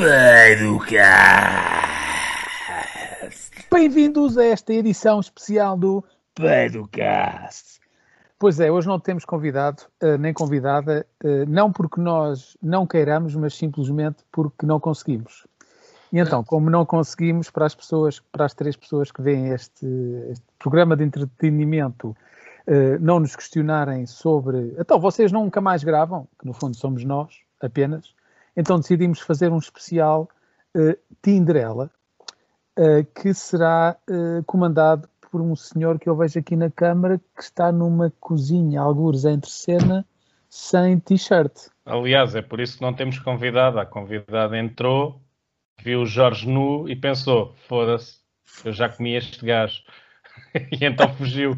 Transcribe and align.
Pedocast. 0.00 1.68
Bem-vindos 3.70 4.38
a 4.38 4.44
esta 4.46 4.72
edição 4.72 5.20
especial 5.20 5.76
do 5.76 6.02
Pedocast. 6.34 7.78
Pois 8.38 8.58
é, 8.60 8.72
hoje 8.72 8.88
não 8.88 8.98
temos 8.98 9.26
convidado, 9.26 9.82
uh, 10.02 10.16
nem 10.16 10.32
convidada, 10.32 11.06
uh, 11.22 11.44
não 11.46 11.70
porque 11.70 12.00
nós 12.00 12.56
não 12.62 12.86
queiramos, 12.86 13.36
mas 13.36 13.52
simplesmente 13.52 14.24
porque 14.32 14.64
não 14.64 14.80
conseguimos. 14.80 15.46
E 16.10 16.18
então, 16.18 16.42
como 16.42 16.70
não 16.70 16.86
conseguimos, 16.86 17.50
para 17.50 17.66
as 17.66 17.74
pessoas, 17.74 18.20
para 18.32 18.46
as 18.46 18.54
três 18.54 18.74
pessoas 18.76 19.12
que 19.12 19.20
veem 19.20 19.48
este, 19.48 19.86
este 20.30 20.46
programa 20.58 20.96
de 20.96 21.04
entretenimento, 21.04 22.16
uh, 22.66 22.98
não 23.00 23.20
nos 23.20 23.36
questionarem 23.36 24.06
sobre. 24.06 24.74
Então, 24.78 24.98
vocês 24.98 25.30
nunca 25.30 25.60
mais 25.60 25.84
gravam, 25.84 26.26
que 26.40 26.46
no 26.46 26.54
fundo 26.54 26.74
somos 26.74 27.04
nós 27.04 27.34
apenas. 27.60 28.18
Então 28.60 28.78
decidimos 28.78 29.20
fazer 29.20 29.50
um 29.50 29.58
especial 29.58 30.28
Tinderela, 31.22 31.90
que 33.14 33.32
será 33.32 33.96
comandado 34.46 35.08
por 35.30 35.40
um 35.40 35.56
senhor 35.56 35.98
que 35.98 36.08
eu 36.08 36.16
vejo 36.16 36.38
aqui 36.38 36.56
na 36.56 36.70
câmara 36.70 37.18
que 37.18 37.42
está 37.42 37.72
numa 37.72 38.12
cozinha, 38.20 38.80
algures 38.82 39.24
entre 39.24 39.50
cena, 39.50 40.04
sem 40.48 40.98
t-shirt. 40.98 41.68
Aliás, 41.86 42.34
é 42.34 42.42
por 42.42 42.60
isso 42.60 42.76
que 42.76 42.82
não 42.82 42.92
temos 42.92 43.18
convidado. 43.18 43.78
A 43.78 43.86
convidada 43.86 44.58
entrou, 44.58 45.22
viu 45.82 46.02
o 46.02 46.06
Jorge 46.06 46.46
nu 46.46 46.86
e 46.88 46.94
pensou: 46.94 47.54
foda-se, 47.66 48.18
eu 48.64 48.72
já 48.72 48.88
comi 48.88 49.14
este 49.14 49.44
gajo. 49.46 49.82
e 50.54 50.84
então 50.84 51.14
fugiu. 51.14 51.56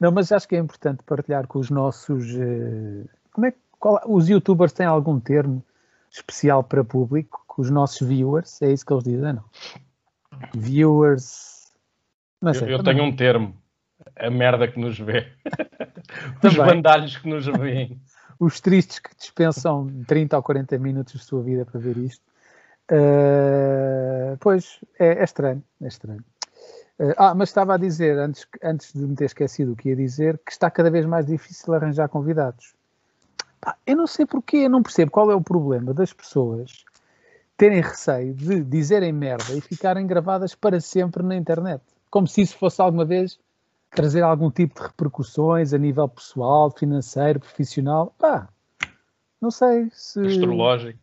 Não, 0.00 0.10
mas 0.10 0.32
acho 0.32 0.48
que 0.48 0.56
é 0.56 0.58
importante 0.58 1.02
partilhar 1.04 1.46
com 1.46 1.58
os 1.58 1.68
nossos. 1.68 2.24
Como 3.32 3.46
é 3.46 3.52
qual, 3.80 4.00
os 4.06 4.28
youtubers 4.28 4.72
têm 4.72 4.86
algum 4.86 5.18
termo 5.18 5.64
especial 6.10 6.62
para 6.62 6.84
público? 6.84 7.42
Com 7.48 7.62
os 7.62 7.70
nossos 7.70 8.06
viewers? 8.06 8.62
É 8.62 8.70
isso 8.70 8.86
que 8.86 8.92
eles 8.92 9.04
dizem, 9.04 9.32
não? 9.32 9.44
viewers. 10.54 11.72
Não 12.40 12.54
sei, 12.54 12.68
eu, 12.68 12.78
eu 12.78 12.82
tenho 12.82 13.02
um 13.02 13.14
termo. 13.14 13.54
A 14.16 14.30
merda 14.30 14.66
que 14.68 14.78
nos 14.78 14.98
vê. 14.98 15.26
Os 16.42 16.56
bandalhos 16.56 17.16
que 17.16 17.28
nos 17.28 17.46
veem. 17.46 18.00
Os 18.38 18.60
tristes 18.60 18.98
que 18.98 19.14
dispensam 19.14 19.86
30 20.06 20.36
ou 20.36 20.42
40 20.42 20.78
minutos 20.78 21.12
de 21.12 21.24
sua 21.24 21.42
vida 21.42 21.66
para 21.66 21.78
ver 21.78 21.96
isto. 21.98 22.22
Uh, 22.90 24.36
pois, 24.40 24.80
é, 24.98 25.20
é, 25.20 25.24
estranho. 25.24 25.62
É 25.82 25.86
estranho. 25.86 26.24
Uh, 26.98 27.14
ah, 27.18 27.34
mas 27.34 27.50
estava 27.50 27.74
a 27.74 27.76
dizer, 27.76 28.18
antes, 28.18 28.46
antes 28.62 28.92
de 28.94 29.06
me 29.06 29.14
ter 29.14 29.26
esquecido 29.26 29.72
o 29.72 29.76
que 29.76 29.90
ia 29.90 29.96
dizer, 29.96 30.40
que 30.44 30.52
está 30.52 30.70
cada 30.70 30.90
vez 30.90 31.04
mais 31.04 31.26
difícil 31.26 31.74
arranjar 31.74 32.08
convidados. 32.08 32.74
Pá, 33.60 33.76
eu 33.86 33.96
não 33.96 34.06
sei 34.06 34.24
porquê, 34.24 34.58
eu 34.58 34.70
não 34.70 34.82
percebo 34.82 35.10
qual 35.10 35.30
é 35.30 35.34
o 35.34 35.40
problema 35.40 35.92
das 35.92 36.12
pessoas 36.12 36.84
terem 37.56 37.82
receio 37.82 38.32
de 38.32 38.64
dizerem 38.64 39.12
merda 39.12 39.52
e 39.52 39.60
ficarem 39.60 40.06
gravadas 40.06 40.54
para 40.54 40.80
sempre 40.80 41.22
na 41.22 41.36
internet. 41.36 41.82
Como 42.10 42.26
se 42.26 42.40
isso 42.40 42.56
fosse 42.56 42.80
alguma 42.80 43.04
vez 43.04 43.38
trazer 43.90 44.22
algum 44.22 44.50
tipo 44.50 44.80
de 44.80 44.86
repercussões 44.86 45.74
a 45.74 45.78
nível 45.78 46.08
pessoal, 46.08 46.70
financeiro, 46.70 47.40
profissional. 47.40 48.14
Pá, 48.18 48.48
não 49.40 49.50
sei 49.50 49.90
se. 49.92 50.20
Astrológico. 50.20 50.98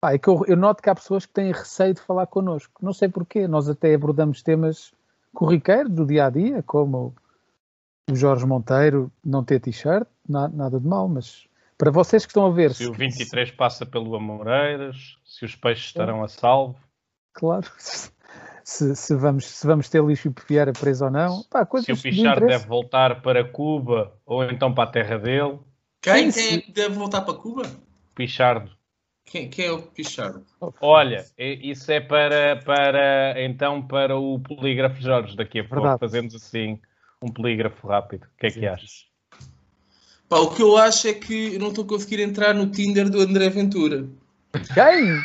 Pá, 0.00 0.14
é 0.14 0.18
que 0.18 0.28
eu, 0.28 0.44
eu, 0.46 0.56
noto 0.56 0.82
que 0.82 0.88
há 0.88 0.94
pessoas 0.94 1.26
que 1.26 1.32
têm 1.32 1.52
receio 1.52 1.92
de 1.92 2.00
falar 2.00 2.26
connosco. 2.26 2.72
Não 2.82 2.92
sei 2.92 3.08
porquê. 3.08 3.46
Nós 3.46 3.68
até 3.68 3.94
abordamos 3.94 4.42
temas 4.42 4.94
corriqueiros 5.34 5.92
do 5.92 6.06
dia 6.06 6.26
a 6.26 6.30
dia, 6.30 6.62
como 6.62 7.14
o 8.10 8.14
Jorge 8.14 8.46
Monteiro 8.46 9.12
não 9.24 9.44
ter 9.44 9.60
t-shirt, 9.60 10.06
nada 10.26 10.80
de 10.80 10.86
mal, 10.86 11.08
mas 11.08 11.46
para 11.78 11.90
vocês 11.90 12.24
que 12.24 12.30
estão 12.30 12.46
a 12.46 12.50
ver. 12.50 12.74
Se 12.74 12.86
o 12.86 12.92
23 12.92 13.50
passa 13.52 13.84
pelo 13.84 14.14
Amoreiras, 14.16 15.16
se 15.24 15.44
os 15.44 15.54
peixes 15.54 15.86
estarão 15.86 16.22
a 16.22 16.28
salvo. 16.28 16.78
Claro. 17.32 17.66
Se, 18.64 18.96
se, 18.96 19.14
vamos, 19.14 19.46
se 19.46 19.64
vamos 19.64 19.88
ter 19.88 20.02
lixo 20.02 20.34
Vieira 20.48 20.72
preso 20.72 21.04
ou 21.04 21.10
não. 21.10 21.44
Pá, 21.44 21.64
se 21.80 21.92
o 21.92 21.96
Pichard 21.96 22.46
deve 22.46 22.66
voltar 22.66 23.22
para 23.22 23.44
Cuba 23.44 24.12
ou 24.26 24.42
então 24.42 24.74
para 24.74 24.88
a 24.88 24.92
terra 24.92 25.18
dele. 25.18 25.60
Quem, 26.02 26.32
quem 26.32 26.54
é 26.54 26.60
que 26.60 26.72
deve 26.72 26.96
voltar 26.96 27.20
para 27.20 27.34
Cuba? 27.34 27.62
Pichardo. 28.14 28.72
Quem, 29.24 29.48
quem 29.48 29.66
é 29.66 29.72
o 29.72 29.82
Pichardo? 29.82 30.44
Olha, 30.80 31.24
isso 31.38 31.92
é 31.92 32.00
para, 32.00 32.56
para 32.64 33.34
então 33.42 33.86
para 33.86 34.16
o 34.16 34.38
polígrafo 34.40 35.00
Jorge 35.00 35.36
daqui 35.36 35.60
a 35.60 35.62
pouco. 35.62 35.82
Verdade. 35.82 36.00
Fazemos 36.00 36.34
assim 36.34 36.80
um 37.22 37.28
polígrafo 37.28 37.86
rápido. 37.86 38.24
O 38.24 38.38
que 38.38 38.46
é 38.46 38.50
que 38.50 38.66
achas? 38.66 39.06
Pá, 40.28 40.38
o 40.40 40.50
que 40.50 40.60
eu 40.60 40.76
acho 40.76 41.06
é 41.06 41.14
que 41.14 41.54
eu 41.54 41.60
não 41.60 41.68
estou 41.68 41.84
a 41.84 41.88
conseguir 41.88 42.20
entrar 42.20 42.52
no 42.52 42.66
Tinder 42.66 43.08
do 43.08 43.20
André 43.20 43.48
Ventura. 43.48 44.08
Quem? 44.74 45.22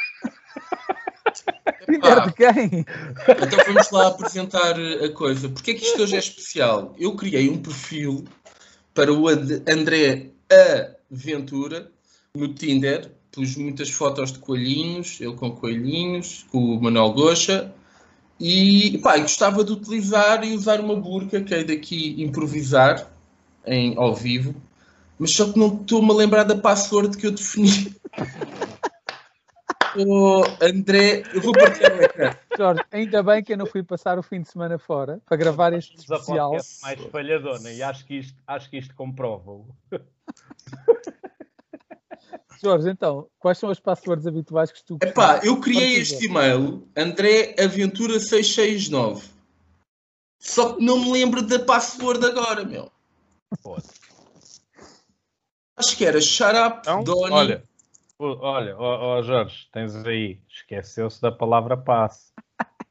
Tinder 1.90 2.28
de 2.28 2.34
quem? 2.34 2.86
Então 3.28 3.66
vamos 3.66 3.90
lá 3.90 4.08
apresentar 4.08 4.76
a 4.80 5.10
coisa. 5.10 5.50
Porque 5.50 5.72
é 5.72 5.74
que 5.74 5.86
isto 5.86 6.04
hoje 6.04 6.16
é 6.16 6.20
especial? 6.20 6.96
Eu 7.00 7.16
criei 7.16 7.50
um 7.50 7.58
perfil 7.58 8.26
para 8.94 9.12
o 9.12 9.28
André 9.28 10.30
Aventura 11.12 11.92
no 12.36 12.54
Tinder. 12.54 13.12
Pus 13.32 13.56
muitas 13.56 13.90
fotos 13.90 14.34
de 14.34 14.40
coelhinhos, 14.40 15.20
ele 15.20 15.34
com 15.34 15.50
coelhinhos, 15.52 16.46
com 16.52 16.60
o 16.60 16.82
Manuel 16.82 17.14
Goxa. 17.14 17.74
E 18.40 19.00
pá, 19.00 19.18
gostava 19.18 19.64
de 19.64 19.72
utilizar 19.72 20.44
e 20.44 20.54
usar 20.54 20.80
uma 20.80 20.96
burca 20.96 21.42
que 21.42 21.56
é 21.56 21.64
daqui 21.64 22.22
improvisar 22.22 23.10
em, 23.66 23.96
ao 23.98 24.14
vivo 24.14 24.54
mas 25.22 25.36
só 25.36 25.54
que 25.54 25.60
não 25.60 25.68
estou-me 25.68 26.10
a 26.10 26.16
lembrar 26.16 26.44
da 26.46 26.58
password 26.58 27.16
que 27.16 27.28
eu 27.28 27.32
defini. 27.32 27.96
oh, 30.08 30.42
André, 30.60 31.22
eu 31.32 31.42
vou 31.42 31.54
partilhar 31.54 31.96
o 31.96 32.02
ecrã. 32.02 32.36
Jorge, 32.58 32.82
ainda 32.92 33.22
bem 33.22 33.44
que 33.44 33.54
eu 33.54 33.58
não 33.58 33.68
fui 33.68 33.84
passar 33.84 34.18
o 34.18 34.24
fim 34.24 34.42
de 34.42 34.50
semana 34.50 34.80
fora 34.80 35.22
para 35.28 35.38
gravar 35.38 35.74
este 35.74 35.96
especial. 35.96 36.58
mais 36.82 37.00
falhadona 37.12 37.72
e 37.72 37.84
acho 37.84 38.04
que 38.08 38.16
isto, 38.16 38.36
acho 38.48 38.68
que 38.68 38.80
isto 38.80 38.96
comprova-o. 38.96 39.68
Jorge, 42.64 42.90
então, 42.90 43.28
quais 43.38 43.60
são 43.60 43.70
as 43.70 43.80
passwords 43.80 44.26
habituais 44.26 44.72
que 44.72 44.84
tu... 44.84 44.98
Epá, 45.04 45.40
eu 45.44 45.60
criei 45.60 45.98
este 45.98 46.26
e-mail, 46.26 46.88
André 46.98 47.54
Aventura 47.60 48.20
669. 48.20 49.30
Só 50.40 50.74
que 50.74 50.84
não 50.84 51.00
me 51.00 51.12
lembro 51.12 51.44
da 51.44 51.60
password 51.60 52.26
agora, 52.26 52.66
meu. 52.66 52.92
Pode. 53.62 54.02
Acho 55.82 55.98
que 55.98 56.06
era 56.06 56.22
Shut 56.22 56.56
Up, 56.56 56.80
então, 56.82 57.04
Donnie. 57.04 57.32
Olha, 57.32 57.64
olha, 58.20 58.78
ó, 58.78 59.18
ó 59.18 59.22
Jorge, 59.24 59.68
tens 59.74 59.96
aí, 60.06 60.38
esqueceu-se 60.48 61.20
da 61.20 61.32
palavra 61.32 61.76
passe. 61.76 62.32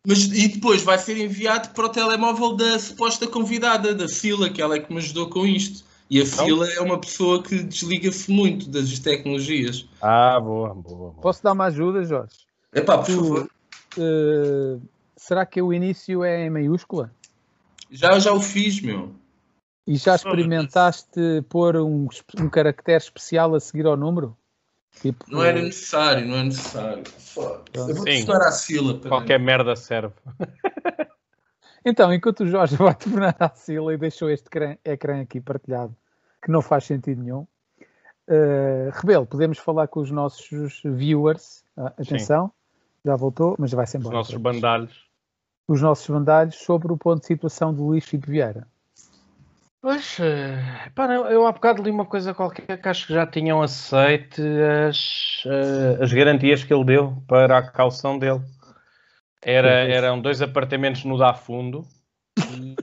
Mas, 0.04 0.24
e 0.24 0.48
depois 0.48 0.82
vai 0.82 0.98
ser 0.98 1.16
enviado 1.16 1.68
para 1.68 1.86
o 1.86 1.88
telemóvel 1.88 2.56
da 2.56 2.76
suposta 2.80 3.28
convidada, 3.28 3.94
da 3.94 4.08
Fila, 4.08 4.50
que 4.50 4.60
ela 4.60 4.74
é 4.74 4.80
que 4.80 4.92
me 4.92 4.98
ajudou 4.98 5.30
com 5.30 5.46
isto. 5.46 5.84
E 6.10 6.20
a 6.20 6.24
então? 6.24 6.44
Fila 6.44 6.68
é 6.68 6.80
uma 6.80 6.98
pessoa 6.98 7.40
que 7.40 7.62
desliga-se 7.62 8.28
muito 8.28 8.68
das 8.68 8.98
tecnologias. 8.98 9.88
Ah, 10.02 10.40
boa, 10.40 10.74
boa, 10.74 10.96
boa. 10.96 11.12
Posso 11.22 11.44
dar 11.44 11.52
uma 11.52 11.66
ajuda, 11.66 12.04
Jorge? 12.04 12.34
É 12.72 12.80
pá, 12.80 12.98
por 12.98 13.06
tu, 13.06 13.12
favor. 13.12 13.50
Uh, 13.96 14.82
será 15.16 15.46
que 15.46 15.62
o 15.62 15.72
início 15.72 16.24
é 16.24 16.44
em 16.44 16.50
maiúscula? 16.50 17.12
Já, 17.88 18.18
já 18.18 18.32
o 18.32 18.40
fiz, 18.40 18.80
meu. 18.80 19.14
E 19.86 19.96
já 19.96 20.14
experimentaste 20.14 21.42
pôr 21.48 21.76
um, 21.76 22.06
um 22.38 22.48
caractere 22.48 22.98
especial 22.98 23.54
a 23.54 23.60
seguir 23.60 23.86
ao 23.86 23.96
número? 23.96 24.36
Tipo, 25.00 25.24
não 25.28 25.42
era 25.42 25.62
necessário, 25.62 26.26
não 26.26 26.36
é 26.36 26.44
necessário. 26.44 27.04
Eu 27.72 27.94
vou 27.94 28.04
Sim, 28.04 28.30
a 28.30 28.52
Sila. 28.52 29.00
Qualquer 29.00 29.38
aí. 29.38 29.42
merda 29.42 29.74
serve. 29.74 30.12
então, 31.84 32.12
enquanto 32.12 32.40
o 32.40 32.46
Jorge 32.46 32.76
vai 32.78 32.94
tornar 32.94 33.36
a 33.38 33.48
Sila 33.50 33.94
e 33.94 33.96
deixou 33.96 34.28
este 34.30 34.46
ecrã, 34.46 34.76
ecrã 34.84 35.22
aqui 35.22 35.40
partilhado, 35.40 35.96
que 36.42 36.50
não 36.50 36.60
faz 36.60 36.84
sentido 36.84 37.22
nenhum, 37.22 37.46
uh, 38.28 38.90
Rebelo, 38.92 39.26
podemos 39.26 39.58
falar 39.58 39.88
com 39.88 40.00
os 40.00 40.10
nossos 40.10 40.82
viewers. 40.84 41.64
Ah, 41.76 41.94
atenção, 41.98 42.48
Sim. 42.48 42.52
já 43.06 43.16
voltou, 43.16 43.56
mas 43.58 43.70
já 43.70 43.76
vai-se 43.76 43.96
embora. 43.96 44.16
Os 44.16 44.28
nossos 44.28 44.36
bandalhos. 44.36 45.10
Os 45.66 45.80
nossos 45.80 46.06
bandalhos 46.08 46.56
sobre 46.56 46.92
o 46.92 46.96
ponto 46.96 47.20
de 47.20 47.26
situação 47.26 47.72
do 47.72 47.86
Luís 47.86 48.04
Filipe 48.04 48.30
Vieira. 48.30 48.66
Pois, 49.82 50.18
eh, 50.20 50.90
pá, 50.94 51.06
eu 51.10 51.46
há 51.46 51.52
bocado 51.52 51.82
li 51.82 51.90
uma 51.90 52.04
coisa 52.04 52.34
qualquer 52.34 52.80
que 52.80 52.88
acho 52.88 53.06
que 53.06 53.14
já 53.14 53.26
tinham 53.26 53.62
aceite 53.62 54.42
as, 54.86 55.42
eh, 55.46 56.04
as 56.04 56.12
garantias 56.12 56.62
que 56.62 56.72
ele 56.72 56.84
deu 56.84 57.22
para 57.26 57.56
a 57.56 57.62
calção 57.62 58.18
dele. 58.18 58.42
Era, 59.42 59.70
eram 59.70 60.20
dois 60.20 60.42
apartamentos 60.42 61.02
no 61.06 61.16
Dá 61.16 61.32
Fundo 61.32 61.86
e, 62.54 62.76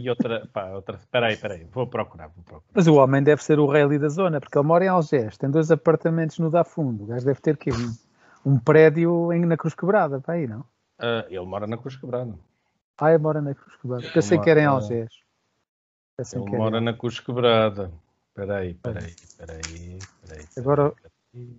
e 0.00 0.10
outra, 0.10 0.48
pá, 0.52 0.70
outra. 0.70 0.98
Peraí, 1.08 1.36
peraí, 1.36 1.64
vou 1.70 1.86
procurar, 1.86 2.26
vou 2.34 2.42
procurar. 2.42 2.72
Mas 2.74 2.88
o 2.88 2.96
homem 2.96 3.22
deve 3.22 3.44
ser 3.44 3.60
o 3.60 3.66
rei 3.68 3.82
ali 3.82 3.96
da 3.96 4.08
zona, 4.08 4.40
porque 4.40 4.58
ele 4.58 4.66
mora 4.66 4.84
em 4.84 4.88
Algés, 4.88 5.38
tem 5.38 5.48
dois 5.48 5.70
apartamentos 5.70 6.36
no 6.40 6.50
Dá 6.50 6.64
Fundo. 6.64 7.04
O 7.04 7.06
gajo 7.06 7.24
deve 7.24 7.40
ter 7.40 7.56
que 7.56 7.70
um, 7.70 7.94
um 8.44 8.58
prédio 8.58 9.32
em, 9.32 9.46
na 9.46 9.56
Cruz 9.56 9.72
Quebrada, 9.72 10.20
para 10.20 10.34
aí, 10.34 10.48
não? 10.48 10.62
Uh, 10.98 11.26
ele 11.28 11.46
mora 11.46 11.68
na 11.68 11.76
Cruz 11.76 11.94
Quebrada. 11.94 12.36
Ah, 12.98 13.10
ele 13.10 13.22
mora 13.22 13.40
na 13.40 13.54
Cruz 13.54 13.76
Quebrada. 13.76 14.08
Pensei 14.12 14.36
que 14.40 14.50
era 14.50 14.60
em 14.60 14.66
Algés. 14.66 15.21
Assim 16.18 16.38
Ele 16.40 16.56
mora 16.56 16.80
na 16.80 16.92
Cruz 16.94 17.20
Quebrada. 17.20 17.90
Espera 18.28 18.58
aí, 18.58 18.70
espera 18.72 19.00
aí, 19.00 19.06
espera 19.10 19.52
aí, 19.54 19.98
espera 19.98 20.40
aí. 20.40 20.46
Agora, 20.56 20.92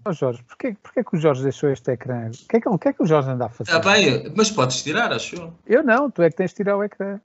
Oh, 0.05 0.13
Jorge, 0.13 0.43
porquê, 0.43 0.77
porquê 0.83 1.03
que 1.03 1.15
o 1.15 1.19
Jorge 1.19 1.41
deixou 1.41 1.67
este 1.71 1.89
ecrã? 1.91 2.27
O 2.29 2.47
que 2.47 2.57
é 2.57 2.61
que, 2.61 2.69
o 2.69 2.77
que, 2.77 2.89
é 2.89 2.93
que 2.93 3.01
o 3.01 3.07
Jorge 3.07 3.31
anda 3.31 3.45
a 3.47 3.49
fazer? 3.49 3.71
Está 3.75 3.79
bem, 3.91 4.31
mas 4.35 4.51
podes 4.51 4.83
tirar, 4.83 5.11
acho 5.11 5.35
eu. 5.35 5.53
Eu 5.65 5.83
não, 5.83 6.11
tu 6.11 6.21
é 6.21 6.29
que 6.29 6.37
tens 6.37 6.51
de 6.51 6.57
tirar 6.57 6.77
o 6.77 6.83
ecrã. 6.83 7.19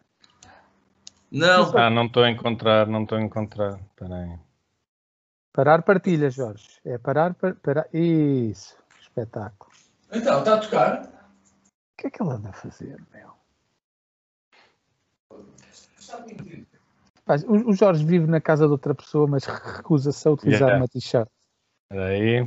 Não, 1.31 1.77
Ah, 1.77 1.91
não 1.91 2.07
estou 2.07 2.23
a 2.23 2.31
encontrar, 2.31 2.87
não 2.87 3.03
estou 3.03 3.19
a 3.19 3.23
encontrar. 3.23 3.79
Espera 3.91 4.15
aí. 4.15 4.39
Parar 5.53 5.83
partilha, 5.83 6.31
Jorge. 6.31 6.81
É 6.87 6.97
parar, 6.97 7.35
par- 7.35 7.57
parar. 7.57 7.87
Isso, 7.93 8.75
espetáculo. 9.03 9.71
então, 10.11 10.39
está 10.39 10.55
a 10.55 10.59
tocar? 10.59 11.03
O 11.03 12.01
que 12.01 12.07
é 12.07 12.11
que 12.11 12.23
ele 12.23 12.31
anda 12.31 12.49
a 12.49 12.53
fazer, 12.55 12.97
meu? 13.13 13.29
Paz, 15.29 15.91
O, 17.47 17.71
o 17.71 17.73
Jorge 17.75 18.05
vive 18.05 18.27
na 18.27 18.41
casa 18.41 18.67
de 18.67 18.73
outra 18.73 18.95
pessoa, 18.95 19.27
mas 19.27 19.45
recusa-se 19.77 20.27
a 20.27 20.31
utilizar 20.31 20.69
Yeah. 20.69 20.77
uma 20.79 20.89
t-shirt. 20.89 21.29
Espera 21.91 22.07
aí. 22.09 22.45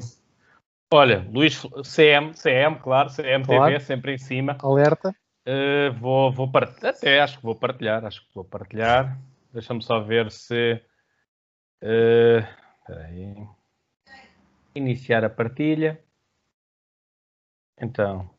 Olha, 0.93 1.25
Luís, 1.31 1.61
CM, 1.85 2.33
CM, 2.33 2.77
claro, 2.79 3.09
CM 3.09 3.45
Claro. 3.45 3.65
TV, 3.65 3.79
sempre 3.79 4.13
em 4.13 4.17
cima. 4.17 4.57
Alerta. 4.61 5.15
Uh, 5.47 5.91
vou, 5.99 6.31
vou 6.31 6.51
partilhar, 6.51 6.93
até 6.93 7.19
acho 7.21 7.37
que 7.37 7.43
vou 7.43 7.55
partilhar, 7.55 8.05
acho 8.05 8.21
que 8.27 8.33
vou 8.35 8.43
partilhar. 8.43 9.17
Deixa-me 9.53 9.81
só 9.81 9.99
ver 9.99 10.29
se. 10.31 10.81
uh, 11.83 12.39
Espera 12.79 13.05
aí. 13.05 13.47
Iniciar 14.75 15.23
a 15.23 15.29
partilha. 15.29 16.03
Então, 17.79 18.29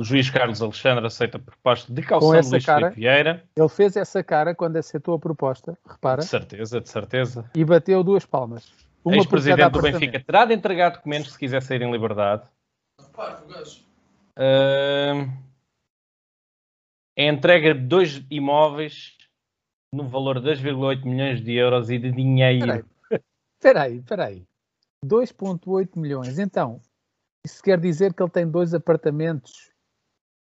o 0.00 0.04
juiz 0.04 0.30
Carlos 0.30 0.62
Alexandre 0.62 1.06
aceita 1.06 1.36
a 1.36 1.40
proposta 1.40 1.92
de 1.92 2.00
calção 2.00 2.40
de 2.40 2.48
Luís 2.48 2.64
cara? 2.64 2.86
Filipe 2.86 3.00
Vieira. 3.00 3.44
Ele 3.54 3.68
fez 3.68 3.96
essa 3.96 4.24
cara 4.24 4.54
quando 4.54 4.78
aceitou 4.78 5.14
a 5.14 5.18
proposta, 5.18 5.76
repara, 5.86 6.22
De 6.22 6.26
certeza, 6.26 6.80
de 6.80 6.88
certeza. 6.88 7.50
e 7.54 7.62
bateu 7.62 8.02
duas 8.02 8.24
palmas. 8.24 8.72
Por 9.02 9.10
cada 9.10 9.16
Ex-presidente 9.18 9.70
do. 9.70 9.82
Benfica 9.82 10.20
terá 10.20 10.46
de 10.46 10.54
entregar 10.54 10.88
documentos 10.92 11.32
se 11.32 11.38
quiser 11.38 11.60
sair 11.60 11.82
em 11.82 11.92
liberdade. 11.92 12.44
O. 12.98 13.04
Ahm, 14.38 15.28
é 17.14 17.28
a 17.28 17.32
entrega 17.32 17.74
de 17.74 17.80
dois 17.80 18.24
imóveis 18.30 19.18
no 19.92 20.08
valor 20.08 20.40
de 20.40 20.48
2,8 20.48 21.04
milhões 21.04 21.44
de 21.44 21.52
euros 21.52 21.90
e 21.90 21.98
de 21.98 22.10
dinheiro. 22.10 22.86
Espera 23.58 23.82
aí, 23.82 23.98
espera 23.98 24.24
aí. 24.26 24.46
2,8 25.04 25.98
milhões. 25.98 26.38
Então, 26.38 26.80
isso 27.44 27.62
quer 27.62 27.78
dizer 27.78 28.14
que 28.14 28.22
ele 28.22 28.30
tem 28.30 28.50
dois 28.50 28.72
apartamentos 28.72 29.70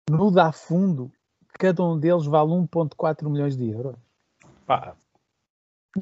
no 0.09 0.31
Dá 0.31 0.51
Fundo, 0.51 1.11
cada 1.59 1.83
um 1.83 1.99
deles 1.99 2.25
vale 2.25 2.51
1,4 2.51 3.29
milhões 3.29 3.57
de 3.57 3.69
euros. 3.69 3.95
Pá, 4.65 4.95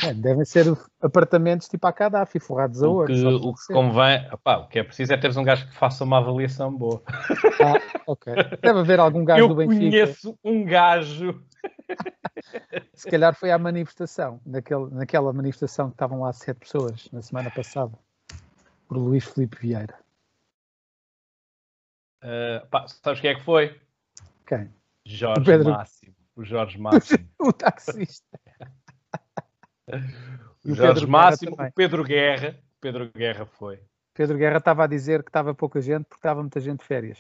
É, 0.04 0.14
devem 0.14 0.44
ser 0.44 0.66
apartamentos 1.02 1.68
tipo 1.70 1.88
a 1.88 1.92
Gaddafi, 1.92 2.40
forrados 2.40 2.84
a 2.84 2.88
ouro. 2.90 3.08
que, 3.14 3.26
o 3.26 3.54
que 3.54 3.74
convém, 3.74 4.28
opá, 4.32 4.58
o 4.58 4.68
que 4.68 4.80
é 4.80 4.84
preciso 4.84 5.14
é 5.14 5.18
teres 5.18 5.38
um 5.38 5.44
gajo 5.44 5.68
que 5.68 5.76
faça 5.76 6.04
uma 6.04 6.18
avaliação 6.18 6.76
boa. 6.76 7.02
Ah, 7.08 7.80
ok. 8.06 8.34
Deve 8.62 8.80
haver 8.80 9.00
algum 9.00 9.24
gajo 9.24 9.44
Eu 9.44 9.48
do 9.48 9.56
Benfica. 9.56 9.80
conheço 9.80 10.38
um 10.44 10.66
gajo. 10.66 11.42
Se 12.94 13.10
calhar 13.10 13.34
foi 13.36 13.52
à 13.52 13.58
manifestação, 13.58 14.40
naquele, 14.46 14.90
naquela 14.90 15.32
manifestação 15.34 15.88
que 15.90 15.96
estavam 15.96 16.22
lá 16.22 16.32
sete 16.34 16.58
pessoas 16.60 17.10
na 17.12 17.22
semana 17.22 17.50
passada, 17.52 17.98
por 18.88 18.98
Luís 18.98 19.24
Filipe 19.26 19.58
Vieira. 19.60 19.98
ah, 22.22 22.66
pá, 22.70 22.86
sabes 22.88 23.22
quem 23.22 23.30
é 23.32 23.36
que 23.36 23.44
foi? 23.44 23.80
Quem? 24.48 24.70
Jorge 25.06 25.42
O 25.42 25.46
Pedro- 25.46 25.72
Máximo. 25.72 26.16
O 26.36 26.44
Jorge 26.44 26.78
Máximo. 26.80 27.30
O 27.40 27.54
taxista. 27.54 28.40
O 29.88 29.92
o 30.72 30.76
Jorge 30.76 30.94
Pedro 31.02 31.10
Máximo, 31.10 31.56
o 31.56 31.72
Pedro 31.74 32.04
Guerra. 32.04 32.58
o 32.78 32.82
Pedro 32.82 33.12
Guerra 33.12 33.46
foi. 33.46 33.80
Pedro 34.16 34.38
Guerra 34.38 34.58
estava 34.58 34.86
a 34.86 34.88
dizer 34.88 35.22
que 35.24 35.30
estava 35.30 35.54
pouca 35.54 35.82
gente 35.82 36.06
porque 36.06 36.20
estava 36.20 36.42
muita 36.42 36.60
gente 36.60 36.80
de 36.80 36.86
férias. 36.86 37.20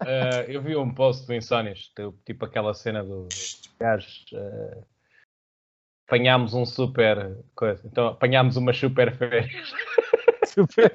Uh, 0.00 0.46
eu 0.48 0.62
vi 0.62 0.76
um 0.76 0.94
post 0.94 1.26
do 1.26 1.34
Insónias, 1.34 1.92
tipo 2.24 2.44
aquela 2.44 2.72
cena 2.72 3.02
do 3.02 3.28
gajo. 3.80 4.06
uh, 4.32 4.86
apanhámos 6.06 6.54
um 6.54 6.64
super 6.64 7.36
coisa. 7.54 7.82
Então 7.84 8.06
apanhámos 8.06 8.56
uma 8.56 8.72
super 8.72 9.14
férias. 9.16 9.72
Super. 10.46 10.94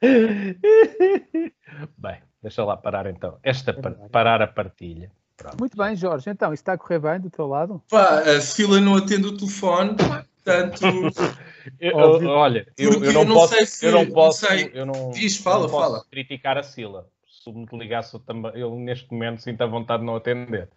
Bem, 1.98 2.18
deixa 2.42 2.64
lá 2.64 2.76
parar 2.76 3.06
então. 3.06 3.38
Esta 3.42 3.72
par- 3.72 3.92
verdade. 3.92 4.10
parar 4.10 4.42
a 4.42 4.46
partilha. 4.46 5.10
Muito 5.58 5.76
bem, 5.76 5.94
Jorge. 5.94 6.28
Então, 6.30 6.52
isso 6.52 6.62
está 6.62 6.72
a 6.72 6.78
correr 6.78 6.98
bem 6.98 7.20
do 7.20 7.30
teu 7.30 7.46
lado? 7.46 7.82
Pá, 7.88 8.20
a 8.20 8.40
Sila 8.40 8.80
não 8.80 8.96
atende 8.96 9.26
o 9.28 9.36
telefone, 9.36 9.94
portanto, 9.96 10.80
Eu- 11.78 11.96
olha, 12.28 12.66
eu, 12.78 12.92
eu 12.94 13.12
não 13.12 13.20
eu 13.22 13.24
não 13.26 13.34
posso, 13.34 13.54
sei 13.54 13.66
se- 13.66 13.86
eu 13.86 13.92
não 13.92 14.04
não 14.04 14.12
posso, 14.12 14.46
sei. 14.46 14.70
eu 14.72 14.86
não, 14.86 15.10
Diz, 15.10 15.36
fala, 15.36 15.64
não 15.64 15.70
posso 15.70 15.90
fala. 15.92 16.04
criticar 16.10 16.56
a 16.58 16.62
Sila. 16.62 17.06
Se 17.26 17.52
me 17.52 17.66
ligasse 17.72 18.14
eu 18.14 18.20
também, 18.20 18.52
eu 18.54 18.74
neste 18.74 19.12
momento 19.12 19.42
sinto 19.42 19.60
a 19.62 19.66
vontade 19.66 20.00
de 20.00 20.06
não 20.06 20.16
atender. 20.16 20.68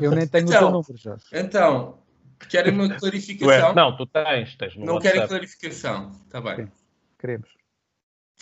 Eu 0.00 0.10
nem 0.10 0.26
tenho 0.26 0.46
o 0.46 0.50
Então, 0.50 0.60
teu 0.60 0.70
número, 0.70 0.96
Jorge. 0.96 1.24
então, 1.32 1.98
querem 2.50 2.72
uma 2.74 2.88
clarificação? 2.96 3.72
não, 3.74 3.96
tu 3.96 4.04
tens, 4.06 4.56
tens 4.56 4.76
no 4.76 4.84
Não 4.84 4.98
querem 4.98 5.20
WhatsApp. 5.20 5.28
clarificação, 5.28 6.10
está 6.26 6.40
bem. 6.40 6.56
Sim. 6.66 6.72
Queremos. 7.18 7.48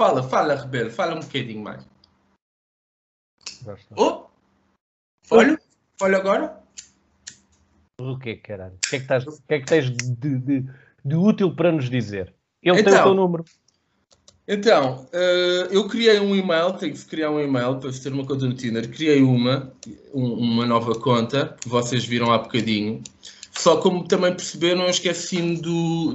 Fala, 0.00 0.22
fala, 0.22 0.54
Rebelo, 0.54 0.90
fala 0.90 1.14
um 1.14 1.20
bocadinho 1.20 1.62
mais. 1.62 1.86
Gosto. 3.62 3.94
Oh! 3.98 4.24
Olha, 5.30 5.60
olha 6.00 6.16
agora. 6.16 6.58
O 8.00 8.18
que 8.18 8.30
é 8.30 8.34
que 8.36 8.40
caralho? 8.40 8.76
O 8.76 8.88
que 8.88 8.96
é 8.96 8.98
que, 8.98 9.04
estás, 9.04 9.26
o 9.26 9.42
que, 9.42 9.52
é 9.54 9.60
que 9.60 9.66
tens 9.66 9.90
de, 9.90 10.38
de- 10.38 10.64
de 11.04 11.14
útil 11.14 11.54
para 11.54 11.70
nos 11.70 11.90
dizer? 11.90 12.34
Ele 12.62 12.82
tem 12.82 12.94
o 12.94 12.96
Então. 12.96 13.04
teu 13.04 13.14
número. 13.14 13.44
Então, 14.48 15.06
eh, 15.12 15.68
eu 15.70 15.86
criei 15.86 16.18
um 16.18 16.34
e-mail, 16.34 16.72
tenho 16.78 16.94
que 16.94 17.04
criar 17.04 17.30
um 17.30 17.38
e-mail 17.38 17.78
para 17.78 17.92
ter 17.92 18.10
uma 18.10 18.24
conta 18.24 18.46
no 18.46 18.54
Tinder. 18.54 18.88
Criei 18.90 19.20
uma, 19.22 19.70
um- 20.14 20.32
uma 20.32 20.64
nova 20.64 20.98
conta, 20.98 21.58
que 21.60 21.68
vocês 21.68 22.06
viram 22.06 22.32
há 22.32 22.38
bocadinho. 22.38 23.02
Só 23.52 23.76
como 23.82 24.08
também 24.08 24.32
perceberam, 24.32 24.84
eu 24.84 24.88
esqueci-me 24.90 25.60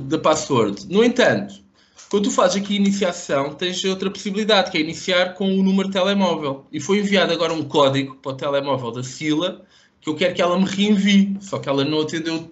da 0.10 0.18
password. 0.18 0.88
No 0.92 1.04
entanto, 1.04 1.64
quando 2.10 2.26
tu 2.26 2.32
fazes 2.32 2.62
aqui 2.62 2.76
iniciação, 2.76 3.54
tens 3.54 3.84
outra 3.84 4.10
possibilidade, 4.12 4.72
que 4.72 4.78
é 4.78 4.82
iniciar 4.82 5.34
com 5.34 5.48
o 5.48 5.64
número 5.64 5.90
de 5.90 5.94
telemóvel. 5.94 6.66
E 6.72 6.80
foi 6.80 7.00
enviado 7.00 7.34
agora 7.34 7.54
um 7.54 7.68
código 7.68 8.16
para 8.18 8.32
o 8.32 8.38
telemóvel 8.38 8.92
da 8.92 9.04
Sila, 9.04 9.66
que 10.00 10.10
eu 10.10 10.16
quero 10.16 10.36
que 10.36 10.42
ela 10.42 10.58
me 10.58 10.66
reenvie, 10.66 11.38
só 11.42 11.60
que 11.60 11.68
ela 11.68 11.84
não 11.84 12.02
atendeu. 12.02 12.50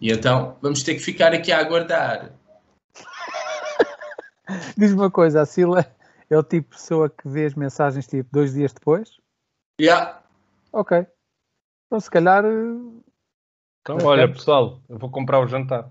E 0.00 0.10
então, 0.10 0.56
vamos 0.60 0.82
ter 0.82 0.94
que 0.94 1.00
ficar 1.00 1.32
aqui 1.32 1.52
a 1.52 1.60
aguardar. 1.60 2.32
Diz-me 4.76 5.00
uma 5.00 5.10
coisa, 5.10 5.42
a 5.42 5.46
Sila 5.46 5.86
é 6.28 6.36
o 6.36 6.42
tipo 6.42 6.70
de 6.70 6.76
pessoa 6.76 7.08
que 7.08 7.28
vê 7.28 7.46
as 7.46 7.54
mensagens 7.54 8.06
tipo 8.06 8.28
dois 8.32 8.52
dias 8.52 8.72
depois? 8.72 9.16
Yeah. 9.80 10.20
Ok. 10.72 11.06
Então, 11.86 12.00
se 12.00 12.10
calhar, 12.10 12.44
eh, 12.44 13.02
Então, 13.80 13.98
olha, 14.02 14.22
temos. 14.22 14.38
pessoal, 14.38 14.80
eu 14.88 14.98
vou 14.98 15.08
comprar 15.10 15.40
o 15.40 15.46
jantar. 15.46 15.88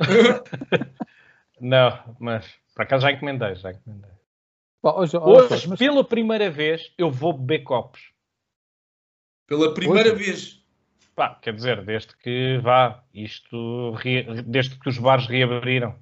não, 1.64 2.16
mas 2.18 2.46
por 2.74 2.82
acaso 2.82 3.02
já 3.02 3.12
encomendei, 3.12 3.54
já 3.54 3.70
encomendei. 3.72 4.10
Bom, 4.82 4.98
hoje, 4.98 5.16
Hoje, 5.16 5.68
mas- 5.68 5.78
pela 5.78 6.04
primeira 6.04 6.50
vez, 6.50 6.92
eu 6.98 7.10
vou 7.10 7.32
beber 7.32 7.60
copos. 7.64 8.12
Pela 9.46 9.72
primeira 9.72 10.12
Hoje? 10.12 10.24
vez. 10.24 10.64
Pá, 11.14 11.34
quer 11.36 11.54
dizer, 11.54 11.84
desde 11.84 12.16
que 12.16 12.58
vá, 12.58 13.02
isto, 13.14 13.94
desde 14.46 14.78
que 14.78 14.88
os 14.88 14.98
bares 14.98 15.26
reabriram. 15.26 15.96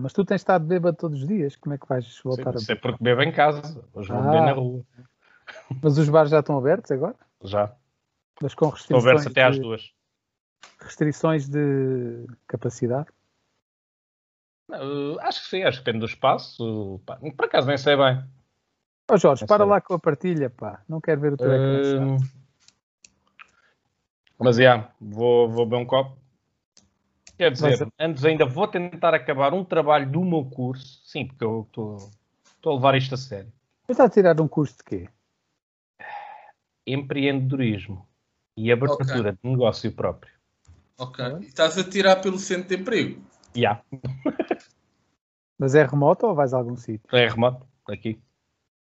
mas 0.00 0.12
tu 0.12 0.24
tens 0.24 0.40
estado 0.40 0.64
bêbado 0.66 0.96
todos 0.96 1.20
os 1.22 1.28
dias, 1.28 1.56
como 1.56 1.74
é 1.74 1.78
que 1.78 1.86
vais 1.88 2.18
voltar 2.24 2.54
Isso 2.54 2.70
a 2.70 2.74
é 2.74 2.76
porque 2.76 3.02
bebo 3.02 3.22
em 3.22 3.32
casa. 3.32 3.86
Hoje 3.92 4.08
vou 4.10 4.18
Ah. 4.18 4.22
beber 4.24 4.40
na 4.42 4.52
rua. 4.52 4.84
Mas 5.82 5.98
os 5.98 6.08
bares 6.08 6.30
já 6.30 6.40
estão 6.40 6.56
abertos 6.56 6.90
agora? 6.90 7.16
Já. 7.42 7.74
Mas 8.40 8.54
com 8.54 8.68
restrições, 8.68 9.04
aberto 9.06 9.28
até 9.28 9.42
às 9.44 9.56
de, 9.56 9.60
duas. 9.60 9.92
restrições 10.80 11.48
de 11.48 12.26
capacidade? 12.46 13.08
Uh, 14.68 15.18
acho 15.20 15.42
que 15.42 15.48
sim, 15.48 15.62
acho 15.62 15.78
que 15.78 15.84
depende 15.84 16.00
do 16.00 16.10
espaço. 16.10 17.00
Pá, 17.04 17.18
por 17.36 17.44
acaso 17.44 17.66
nem 17.66 17.76
sei 17.76 17.96
bem. 17.96 18.24
Ó 19.10 19.16
Jorge, 19.16 19.44
É 19.44 19.46
para 19.46 19.64
lá 19.64 19.80
com 19.80 19.94
a 19.94 19.98
partilha, 19.98 20.48
pá. 20.48 20.82
Não 20.88 21.00
quero 21.00 21.20
ver 21.20 21.32
o 21.34 21.36
teu. 21.36 21.50
Hum, 21.50 22.16
mas 24.38 24.56
já, 24.56 24.90
vou, 25.00 25.48
vou 25.48 25.66
beber 25.66 25.82
um 25.82 25.86
copo. 25.86 26.16
Quer 27.36 27.52
dizer, 27.52 27.78
Vai 27.78 27.88
antes 27.98 28.24
ainda 28.24 28.44
vou 28.44 28.68
tentar 28.68 29.14
acabar 29.14 29.52
um 29.52 29.64
trabalho 29.64 30.10
do 30.10 30.24
meu 30.24 30.44
curso. 30.44 31.02
Sim, 31.04 31.26
porque 31.26 31.44
eu 31.44 31.66
estou 31.68 32.10
estou 32.62 32.72
a 32.72 32.74
levar 32.76 32.94
isto 32.94 33.14
a 33.14 33.18
sério. 33.18 33.52
Mas 33.88 33.96
está 33.96 34.04
a 34.04 34.08
tirar 34.08 34.40
um 34.40 34.46
curso 34.46 34.76
de 34.78 34.84
quê? 34.84 35.08
Empreendedorismo 36.86 38.06
e 38.56 38.70
abertura 38.70 39.32
de 39.32 39.38
negócio 39.42 39.90
próprio. 39.92 40.32
Ok. 40.98 41.24
E 41.40 41.46
estás 41.46 41.76
a 41.76 41.84
tirar 41.84 42.16
pelo 42.16 42.38
centro 42.38 42.68
de 42.68 42.76
emprego. 42.76 43.20
Já, 43.54 43.82
Mas 45.62 45.76
é 45.76 45.84
remoto 45.84 46.26
ou 46.26 46.34
vais 46.34 46.52
a 46.52 46.56
algum 46.56 46.74
sítio? 46.74 47.08
é 47.16 47.28
remoto, 47.28 47.64
aqui. 47.88 48.20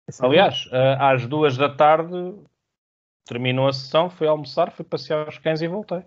É? 0.09 0.25
Aliás, 0.25 0.67
ah, 0.73 1.11
às 1.11 1.27
duas 1.27 1.55
da 1.55 1.69
tarde 1.69 2.35
terminou 3.27 3.69
a 3.69 3.75
sessão, 3.75 4.09
fui 4.09 4.27
almoçar, 4.27 4.71
fui 4.71 4.83
passear 4.83 5.29
os 5.29 5.37
cães 5.37 5.61
e 5.61 5.69
voltei. 5.69 6.03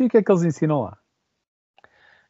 E 0.00 0.06
o 0.06 0.08
que 0.08 0.16
é 0.16 0.22
que 0.22 0.32
eles 0.32 0.42
ensinam 0.42 0.82
lá? 0.82 0.98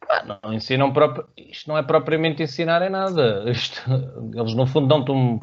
Ah, 0.07 0.39
não 0.43 0.53
ensinam 0.53 0.93
próprio. 0.93 1.27
Isto 1.39 1.71
não 1.71 1.79
é 1.79 1.83
propriamente 1.83 2.43
ensinar 2.43 2.83
é 2.83 2.91
nada. 2.91 3.51
Isto, 3.51 3.81
eles 4.39 4.53
no 4.53 4.67
fundo 4.67 4.87
dão-te 4.87 5.11
um. 5.11 5.41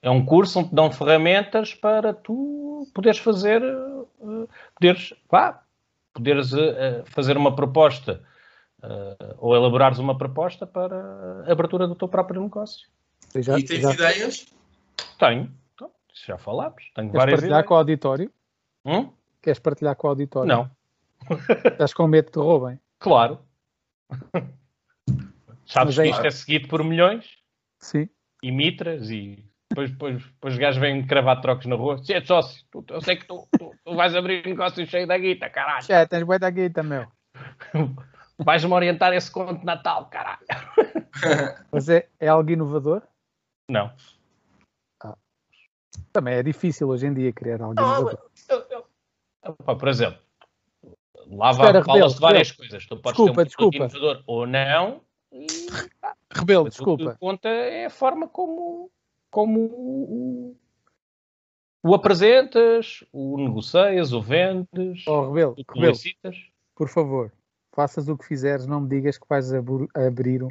É 0.00 0.08
um 0.08 0.24
curso 0.24 0.60
onde 0.60 0.68
te 0.68 0.76
dão 0.76 0.92
ferramentas 0.92 1.74
para 1.74 2.14
tu 2.14 2.86
poderes 2.94 3.18
fazer. 3.18 3.60
Uh, 4.20 4.48
poderes, 4.76 5.12
pá, 5.28 5.64
poderes 6.14 6.52
uh, 6.52 7.02
fazer 7.06 7.36
uma 7.36 7.56
proposta 7.56 8.22
uh, 8.82 9.34
ou 9.38 9.54
elaborares 9.54 9.98
uma 9.98 10.16
proposta 10.16 10.66
para 10.66 11.44
a 11.46 11.52
abertura 11.52 11.86
do 11.86 11.94
teu 11.94 12.08
próprio 12.08 12.40
negócio. 12.40 12.88
Já, 13.34 13.58
e 13.58 13.64
tens 13.64 13.82
já... 13.82 13.92
ideias? 13.92 14.46
Tenho. 15.18 15.52
Então, 15.74 15.90
já 16.12 16.38
falámos. 16.38 16.90
Tenho 16.94 17.10
Queres 17.10 17.12
várias 17.12 17.40
partilhar 17.40 17.58
ideias. 17.58 17.68
com 17.68 17.74
o 17.74 17.76
auditório? 17.76 18.32
Hum? 18.84 19.12
Queres 19.42 19.58
partilhar 19.58 19.96
com 19.96 20.06
o 20.06 20.10
auditório? 20.10 20.48
Não. 20.48 20.70
Estás 21.70 21.94
com 21.94 22.06
medo 22.06 22.26
que 22.26 22.32
te 22.32 22.38
roubem? 22.38 22.80
Claro. 22.98 23.40
Sabes 25.66 25.96
que 25.96 26.08
isto 26.08 26.26
é 26.26 26.30
seguido 26.30 26.68
por 26.68 26.84
milhões? 26.84 27.38
Sim. 27.78 28.08
E 28.42 28.52
mitras 28.52 29.10
e 29.10 29.44
depois, 29.68 29.90
depois, 29.90 30.24
depois 30.24 30.54
os 30.54 30.60
gajos 30.60 30.80
vêm 30.80 31.06
cravar 31.06 31.40
trocos 31.40 31.66
na 31.66 31.74
rua. 31.74 31.98
Se 31.98 32.14
é 32.14 32.24
sócio, 32.24 32.64
tu, 32.70 32.84
eu 32.88 33.00
sei 33.00 33.16
que 33.16 33.26
tu, 33.26 33.46
tu, 33.58 33.74
tu, 33.84 33.94
vais 33.94 34.14
abrir 34.14 34.46
um 34.46 34.50
negócio 34.50 34.86
cheio 34.86 35.06
da 35.06 35.18
guita, 35.18 35.50
caralho. 35.50 35.84
Já, 35.84 36.06
tens 36.06 36.22
boi 36.22 36.38
da 36.38 36.50
guita, 36.50 36.82
meu. 36.82 37.06
Vais-me 38.38 38.72
orientar 38.72 39.12
esse 39.14 39.30
conto 39.30 39.60
de 39.60 39.64
Natal, 39.64 40.06
caralho. 40.06 40.46
Mas 41.72 41.88
é, 41.88 42.08
é 42.20 42.28
algo 42.28 42.50
inovador? 42.50 43.02
Não. 43.68 43.90
Ah. 45.02 45.16
Também 46.12 46.34
é 46.34 46.42
difícil 46.42 46.88
hoje 46.88 47.06
em 47.06 47.14
dia 47.14 47.32
criar 47.32 47.62
algo 47.62 47.72
inovador. 47.80 48.18
Eu, 48.48 48.66
eu, 48.70 48.86
eu, 49.42 49.76
por 49.76 49.88
exemplo, 49.88 50.20
lá 51.30 51.54
falas 51.54 52.14
de 52.14 52.20
várias 52.20 52.50
rebelo. 52.50 52.70
coisas. 52.70 52.86
Tu 52.86 52.96
podes 52.98 53.16
desculpa, 53.16 53.34
ter 53.34 53.40
um 53.40 53.44
desculpa. 53.44 53.76
inovador 53.76 54.22
ou 54.26 54.46
não. 54.46 55.00
E, 55.32 55.46
Rebelo, 56.30 56.68
desculpa. 56.68 57.04
O 57.04 57.12
que 57.12 57.18
conta 57.18 57.48
é 57.48 57.86
a 57.86 57.90
forma 57.90 58.28
como, 58.28 58.90
como 59.30 59.60
o, 59.60 60.56
o 61.82 61.94
apresentas, 61.94 63.04
o 63.12 63.38
negocias, 63.38 64.12
o 64.12 64.20
vendes, 64.20 65.06
oh, 65.06 65.28
Rebelo, 65.28 65.56
o 65.56 65.72
Rebelo, 65.72 65.98
por 66.74 66.88
favor, 66.88 67.32
faças 67.76 68.08
o 68.08 68.16
que 68.16 68.24
fizeres, 68.24 68.66
não 68.66 68.80
me 68.80 68.88
digas 68.88 69.18
que 69.18 69.28
vais 69.28 69.52
abrir 69.52 70.42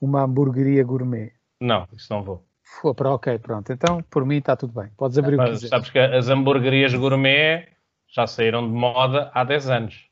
uma 0.00 0.22
hamburgueria 0.22 0.82
gourmet. 0.82 1.32
Não, 1.60 1.86
isso 1.96 2.12
não 2.12 2.24
vou. 2.24 2.44
For, 2.64 2.94
ok, 3.06 3.38
pronto. 3.38 3.72
Então, 3.72 4.02
por 4.10 4.26
mim 4.26 4.38
está 4.38 4.56
tudo 4.56 4.72
bem. 4.72 4.90
Podes 4.96 5.16
abrir 5.16 5.36
Mas, 5.36 5.48
o 5.48 5.52
que 5.52 5.54
quiseres. 5.60 5.70
Sabes 5.70 5.90
que 5.90 5.98
as 5.98 6.28
hamburguerias 6.28 6.92
gourmet 6.92 7.68
já 8.08 8.26
saíram 8.26 8.66
de 8.66 8.74
moda 8.74 9.30
há 9.32 9.44
10 9.44 9.70
anos. 9.70 10.08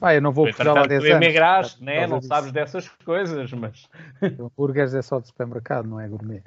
Ah, 0.00 0.14
eu 0.14 0.22
não 0.22 0.32
vou 0.32 0.46
Portugal 0.46 0.78
há 0.78 0.86
10 0.86 1.02
tu 1.02 1.06
anos. 1.12 1.26
emigraste, 1.26 1.84
né? 1.84 2.06
não 2.06 2.18
disso. 2.18 2.28
sabes 2.28 2.52
dessas 2.52 2.88
coisas, 2.88 3.52
mas... 3.52 3.88
Hambúrgueres 4.22 4.94
é 4.94 5.02
só 5.02 5.18
de 5.18 5.28
supermercado, 5.28 5.88
não 5.88 6.00
é 6.00 6.08
gourmet. 6.08 6.42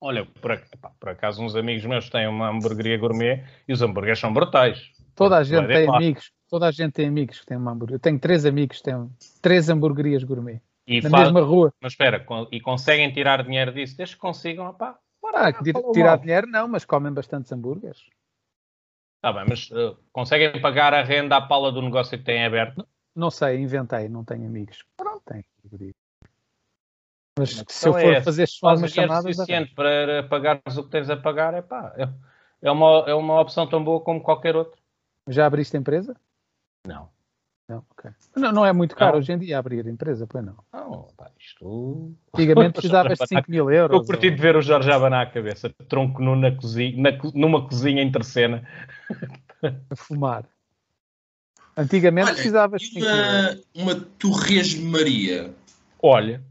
Olha, 0.00 0.26
por, 0.26 0.60
por, 0.98 1.08
acaso 1.10 1.42
uns 1.42 1.54
amigos 1.54 1.84
meus 1.84 2.10
têm 2.10 2.26
uma 2.26 2.48
hamburgueria 2.48 2.98
gourmet 2.98 3.44
e 3.68 3.72
os 3.72 3.80
hambúrgueres 3.80 4.18
são 4.18 4.32
brutais. 4.32 4.90
Toda 5.14 5.36
a 5.36 5.44
gente 5.44 5.66
tem 5.68 5.88
amigos, 5.88 6.32
toda 6.52 6.68
a 6.68 6.70
gente 6.70 6.92
tem 6.92 7.08
amigos 7.08 7.40
que 7.40 7.46
têm 7.46 7.56
uma 7.56 7.72
hamburgueria. 7.72 7.96
Eu 7.96 8.00
tenho 8.00 8.18
três 8.18 8.44
amigos 8.44 8.76
que 8.76 8.82
têm 8.82 9.10
três 9.40 9.70
hamburguerias 9.70 10.22
gourmet. 10.22 10.60
E 10.86 11.00
na 11.00 11.08
faz... 11.08 11.22
mesma 11.24 11.40
rua. 11.40 11.72
Mas 11.80 11.92
espera, 11.94 12.22
e 12.50 12.60
conseguem 12.60 13.10
tirar 13.10 13.42
dinheiro 13.42 13.72
disso, 13.72 13.96
desde 13.96 14.16
que 14.16 14.20
consigam, 14.20 14.66
opá, 14.66 14.98
bora, 15.22 15.48
ah, 15.48 15.92
tirar 15.94 16.18
dinheiro 16.18 16.46
não, 16.46 16.68
mas 16.68 16.84
comem 16.84 17.10
bastantes 17.10 17.50
hambúrgueres. 17.50 18.04
Está 19.16 19.32
bem, 19.32 19.46
mas 19.48 19.70
uh, 19.70 19.96
conseguem 20.12 20.60
pagar 20.60 20.92
a 20.92 21.02
renda 21.02 21.38
à 21.38 21.40
pala 21.40 21.72
do 21.72 21.80
negócio 21.80 22.18
que 22.18 22.24
têm 22.24 22.44
aberto? 22.44 22.76
Não, 22.76 22.86
não 23.16 23.30
sei, 23.30 23.58
inventei, 23.58 24.10
não 24.10 24.22
tenho 24.22 24.44
amigos. 24.44 24.84
Pronto, 24.94 25.22
tenho. 25.24 25.44
Mas 27.38 27.64
se 27.66 27.88
eu 27.88 27.94
for 27.94 28.12
é, 28.12 28.20
fazer 28.20 28.46
só 28.46 28.74
uma 28.74 28.88
chamada... 28.88 29.22
suficiente 29.22 29.74
para 29.74 30.24
pagares 30.24 30.76
o 30.76 30.84
que 30.84 30.90
tens 30.90 31.08
a 31.08 31.16
pagar, 31.16 31.54
é 31.54 31.62
pá, 31.62 31.94
é, 31.96 32.06
é, 32.60 32.70
uma, 32.70 33.04
é 33.06 33.14
uma 33.14 33.40
opção 33.40 33.66
tão 33.66 33.82
boa 33.82 34.02
como 34.02 34.22
qualquer 34.22 34.54
outra. 34.54 34.78
Já 35.28 35.46
abriste 35.46 35.78
empresa? 35.78 36.14
Não. 36.86 37.08
Não, 37.68 37.84
okay. 37.92 38.10
não, 38.36 38.52
não 38.52 38.66
é 38.66 38.72
muito 38.72 38.94
caro 38.94 39.12
não. 39.12 39.18
hoje 39.20 39.32
em 39.32 39.38
dia 39.38 39.58
abrir 39.58 39.86
a 39.86 39.90
empresa, 39.90 40.26
pois 40.26 40.44
não. 40.44 40.56
Não, 40.72 41.08
pá, 41.16 41.30
isto. 41.38 42.14
Antigamente 42.34 42.72
precisavas 42.72 43.18
de 43.18 43.26
5 43.26 43.50
mil 43.50 43.70
euros. 43.70 44.00
Eu 44.00 44.04
curti 44.04 44.26
ou... 44.28 44.34
de 44.34 44.42
ver 44.42 44.56
o 44.56 44.62
Jorge 44.62 44.90
Abaná 44.90 45.22
à 45.22 45.26
cabeça, 45.26 45.70
tronco 45.88 46.20
nu 46.20 46.36
na 46.36 46.50
cozinha, 46.50 47.00
na, 47.00 47.10
numa 47.34 47.66
cozinha 47.66 48.02
em 48.02 48.10
terceira. 48.10 48.66
A 49.90 49.96
fumar. 49.96 50.44
Antigamente 51.76 52.26
Olha, 52.26 52.34
precisavas 52.34 52.82
de 52.82 52.88
5 52.88 53.00
mil 53.00 53.08
euros. 53.08 53.66
Uma 53.74 53.94
Torresmo 53.94 54.90
Maria. 54.90 55.54
Olha. 56.02 56.42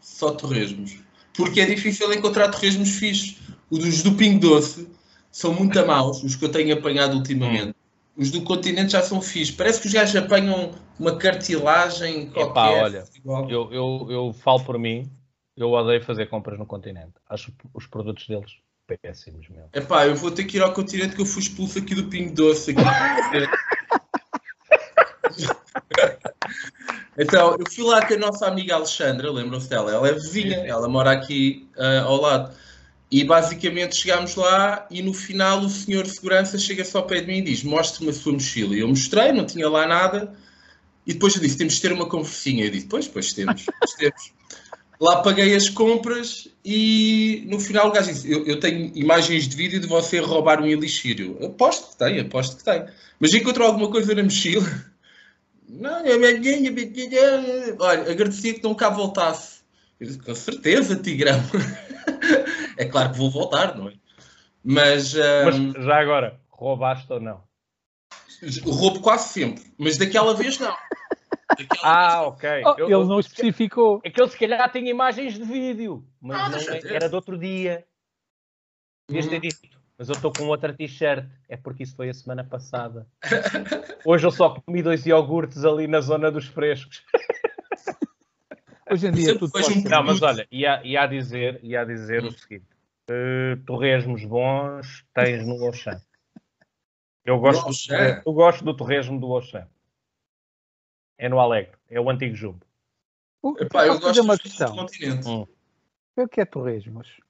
Só 0.00 0.32
torresmos. 0.32 0.98
Porque 1.36 1.60
é 1.60 1.66
difícil 1.66 2.10
encontrar 2.12 2.48
torresmos 2.48 2.96
fixos. 2.96 3.38
Os 3.70 4.02
do 4.02 4.14
Pingo 4.14 4.40
Doce 4.40 4.88
são 5.30 5.52
muito 5.52 5.86
maus, 5.86 6.24
os 6.24 6.34
que 6.34 6.46
eu 6.46 6.50
tenho 6.50 6.72
apanhado 6.76 7.14
ultimamente. 7.14 7.75
Os 8.16 8.30
do 8.30 8.42
continente 8.42 8.92
já 8.92 9.02
são 9.02 9.20
fixos. 9.20 9.54
Parece 9.54 9.80
que 9.80 9.88
os 9.88 9.92
gajos 9.92 10.16
apanham 10.16 10.72
uma 10.98 11.16
cartilagem 11.16 12.30
qualquer. 12.30 12.50
Epá, 12.50 12.70
olha, 12.70 13.04
eu, 13.48 13.72
eu, 13.72 14.06
eu 14.10 14.32
falo 14.32 14.64
por 14.64 14.78
mim, 14.78 15.10
eu 15.56 15.70
odeio 15.70 16.02
fazer 16.02 16.26
compras 16.26 16.58
no 16.58 16.64
continente. 16.64 17.12
Acho 17.28 17.52
os 17.74 17.86
produtos 17.86 18.26
deles 18.26 18.52
péssimos 18.86 19.46
mesmo. 19.48 19.68
Epá, 19.72 20.06
eu 20.06 20.14
vou 20.14 20.30
ter 20.30 20.44
que 20.44 20.56
ir 20.56 20.62
ao 20.62 20.72
continente 20.72 21.16
que 21.16 21.20
eu 21.20 21.26
fui 21.26 21.42
expulso 21.42 21.78
aqui 21.78 21.94
do 21.94 22.04
Pingo 22.04 22.34
Doce. 22.34 22.74
então, 27.18 27.56
eu 27.58 27.70
fui 27.70 27.84
lá 27.84 28.06
com 28.06 28.14
a 28.14 28.18
nossa 28.18 28.46
amiga 28.46 28.76
Alexandra, 28.76 29.30
lembram-se 29.30 29.68
dela? 29.68 29.92
Ela 29.92 30.08
é 30.08 30.12
vizinha, 30.12 30.64
ela 30.66 30.88
mora 30.88 31.10
aqui 31.10 31.68
uh, 31.76 32.06
ao 32.06 32.18
lado. 32.20 32.54
E 33.10 33.22
basicamente 33.22 33.96
chegámos 33.96 34.34
lá 34.34 34.86
e 34.90 35.00
no 35.00 35.14
final 35.14 35.60
o 35.60 35.70
senhor 35.70 36.04
de 36.04 36.10
segurança 36.10 36.58
chega 36.58 36.84
só 36.84 36.98
ao 36.98 37.06
pé 37.06 37.20
de 37.20 37.28
mim 37.28 37.38
e 37.38 37.42
diz: 37.42 37.62
Mostre-me 37.62 38.10
a 38.10 38.12
sua 38.12 38.32
mochila. 38.32 38.74
E 38.74 38.80
eu 38.80 38.88
mostrei, 38.88 39.30
não 39.32 39.46
tinha 39.46 39.68
lá 39.68 39.86
nada. 39.86 40.34
E 41.06 41.12
depois 41.12 41.34
eu 41.36 41.40
disse: 41.40 41.56
Temos 41.56 41.74
de 41.74 41.82
ter 41.82 41.92
uma 41.92 42.08
conversinha. 42.08 42.64
Eu 42.64 42.70
disse: 42.70 42.86
Pois, 42.86 43.06
pois 43.06 43.32
temos. 43.32 43.64
temos. 43.98 44.32
Lá 44.98 45.20
paguei 45.20 45.54
as 45.54 45.68
compras 45.68 46.48
e 46.64 47.44
no 47.48 47.60
final 47.60 47.88
o 47.88 47.92
gajo 47.92 48.10
disse: 48.10 48.30
eu, 48.30 48.46
eu, 48.46 48.58
tenho 48.58 48.90
imagens 48.94 49.46
de 49.46 49.54
vídeo 49.54 49.78
de 49.78 49.86
você 49.86 50.18
roubar 50.20 50.60
um 50.60 50.66
elixírio. 50.66 51.38
Aposto 51.44 51.90
que 51.90 51.98
tem, 51.98 52.18
aposto 52.18 52.56
que 52.56 52.64
tem. 52.64 52.86
Mas 53.20 53.34
encontrou 53.34 53.66
alguma 53.66 53.90
coisa 53.90 54.14
na 54.14 54.22
mochila? 54.22 54.66
Não, 55.68 55.98
é 55.98 56.14
Olha, 57.78 58.10
agradecia 58.10 58.54
que 58.54 58.62
não 58.62 58.72
cá 58.72 58.88
voltasse. 58.88 59.56
Eu 59.98 60.06
disse, 60.06 60.18
com 60.20 60.32
certeza, 60.32 60.94
Tigrão. 60.94 61.42
é 62.76 62.84
claro 62.84 63.12
que 63.12 63.18
vou 63.18 63.30
voltar, 63.30 63.76
não 63.76 63.88
é? 63.88 63.94
Mas, 64.62 65.14
um... 65.14 65.20
mas 65.44 65.84
já 65.84 66.00
agora, 66.00 66.40
roubaste 66.48 67.12
ou 67.12 67.20
não? 67.20 67.44
Roubo 68.64 69.00
quase 69.00 69.28
sempre, 69.28 69.64
mas 69.78 69.96
daquela 69.96 70.34
vez 70.34 70.58
não. 70.58 70.76
Daquela 71.48 71.82
ah, 71.82 72.18
vez, 72.18 72.28
ok. 72.28 72.62
Oh, 72.66 72.74
eu, 72.78 73.00
ele 73.00 73.08
não 73.08 73.20
especificou. 73.20 74.00
Aquele 74.04 74.28
se 74.28 74.38
calhar 74.38 74.70
tem 74.70 74.88
imagens 74.88 75.34
de 75.34 75.44
vídeo, 75.44 76.06
mas 76.20 76.38
ah, 76.38 76.48
não, 76.50 76.58
é, 76.58 76.94
era 76.94 77.08
de 77.08 77.14
outro 77.14 77.38
dia. 77.38 77.86
Devias 79.08 79.26
ter 79.26 79.36
uhum. 79.36 79.40
dito, 79.40 79.80
mas 79.96 80.08
eu 80.08 80.14
estou 80.14 80.32
com 80.32 80.44
outra 80.48 80.74
t-shirt. 80.74 81.24
É 81.48 81.56
porque 81.56 81.84
isso 81.84 81.96
foi 81.96 82.08
a 82.08 82.14
semana 82.14 82.44
passada. 82.44 83.06
Hoje 84.04 84.26
eu 84.26 84.30
só 84.30 84.50
comi 84.50 84.82
dois 84.82 85.06
iogurtes 85.06 85.64
ali 85.64 85.86
na 85.86 86.00
zona 86.00 86.30
dos 86.30 86.46
frescos. 86.46 87.04
Hoje 88.88 89.08
em 89.08 89.12
dia 89.12 89.38
tudo 89.38 89.50
pode 89.50 89.78
um 89.78 89.82
Não, 89.82 90.04
mas 90.04 90.22
olha, 90.22 90.46
ia, 90.50 90.80
ia 90.84 91.02
a 91.02 91.06
dizer, 91.06 91.58
ia 91.62 91.80
a 91.80 91.84
dizer 91.84 92.22
hum. 92.24 92.28
o 92.28 92.32
seguinte: 92.32 92.66
uh, 93.10 93.56
torresmos 93.64 94.24
bons 94.24 95.04
tens 95.12 95.46
no 95.46 95.54
Auchan. 95.64 96.00
Eu 97.24 97.40
gosto, 97.40 97.68
do, 97.68 97.94
eu 98.24 98.32
gosto 98.32 98.64
do 98.64 98.76
torresmo 98.76 99.18
do 99.18 99.26
Auchan. 99.26 99.66
É 101.18 101.28
no 101.28 101.40
Alegre, 101.40 101.76
é 101.88 102.00
o 102.00 102.08
antigo 102.08 102.36
Jumbo. 102.36 102.64
Epá, 103.58 103.86
eu 103.86 103.98
gosto 103.98 104.22
uma 104.22 104.38
questão. 104.38 104.70
do 104.70 104.82
continente. 104.82 105.28
Hum. 105.28 105.46
O 106.16 106.28
que 106.28 106.40
é 106.40 106.44
torresmos? 106.44 107.20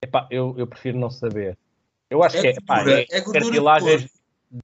Epá, 0.00 0.28
eu, 0.30 0.54
eu 0.56 0.66
prefiro 0.66 0.98
não 0.98 1.10
saber. 1.10 1.58
Eu 2.08 2.22
acho 2.22 2.36
é 2.36 2.40
que 2.40 2.46
é, 2.48 2.50
epá, 2.50 2.88
é, 2.88 3.02
é 3.10 3.20
cartilagem, 3.20 4.08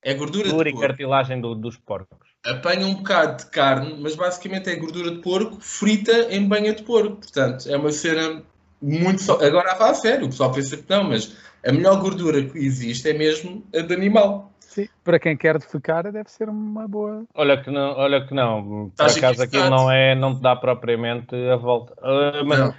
é 0.03 0.15
gordura, 0.15 0.45
gordura 0.45 0.69
e 0.69 0.79
cartilagem 0.79 1.41
do, 1.41 1.55
dos 1.55 1.77
porcos 1.77 2.28
apanha 2.49 2.87
um 2.87 2.95
bocado 2.95 3.45
de 3.45 3.51
carne, 3.51 3.97
mas 4.01 4.17
basicamente 4.17 4.71
é 4.71 4.77
gordura 4.77 5.11
de 5.11 5.19
porco 5.19 5.59
frita 5.61 6.27
em 6.31 6.47
banha 6.47 6.73
de 6.73 6.83
porco. 6.83 7.17
Portanto, 7.17 7.69
é 7.69 7.77
uma 7.77 7.93
cena 7.93 8.43
muito. 8.81 9.23
So... 9.23 9.33
Agora, 9.45 9.73
a 9.73 9.95
sério, 9.95 10.27
o 10.27 10.29
pessoal 10.31 10.53
pensa 10.53 10.77
que 10.77 10.85
não, 10.89 11.05
mas 11.05 11.37
a 11.67 11.73
melhor 11.73 12.01
gordura 12.01 12.43
que 12.43 12.59
existe 12.59 13.09
é 13.09 13.13
mesmo 13.13 13.65
a 13.75 13.81
de 13.81 13.95
animal. 13.95 14.53
Sim, 14.61 14.89
para 15.03 15.19
quem 15.19 15.37
quer 15.37 15.59
defecar, 15.59 16.11
deve 16.13 16.31
ser 16.31 16.49
uma 16.49 16.87
boa. 16.87 17.25
Olha 17.35 17.63
que 17.63 17.71
não, 17.71 17.97
olha 17.97 18.27
que 18.27 18.35
não. 18.35 18.93
Por 18.97 19.07
acaso 19.07 19.43
aquilo 19.43 19.71
não 19.71 19.91
é, 19.91 20.15
não 20.15 20.35
te 20.35 20.43
dá 20.43 20.55
propriamente 20.55 21.35
a 21.35 21.57
volta. 21.57 21.95
Uh, 21.95 22.45
mas 22.45 22.59
não. 22.59 22.75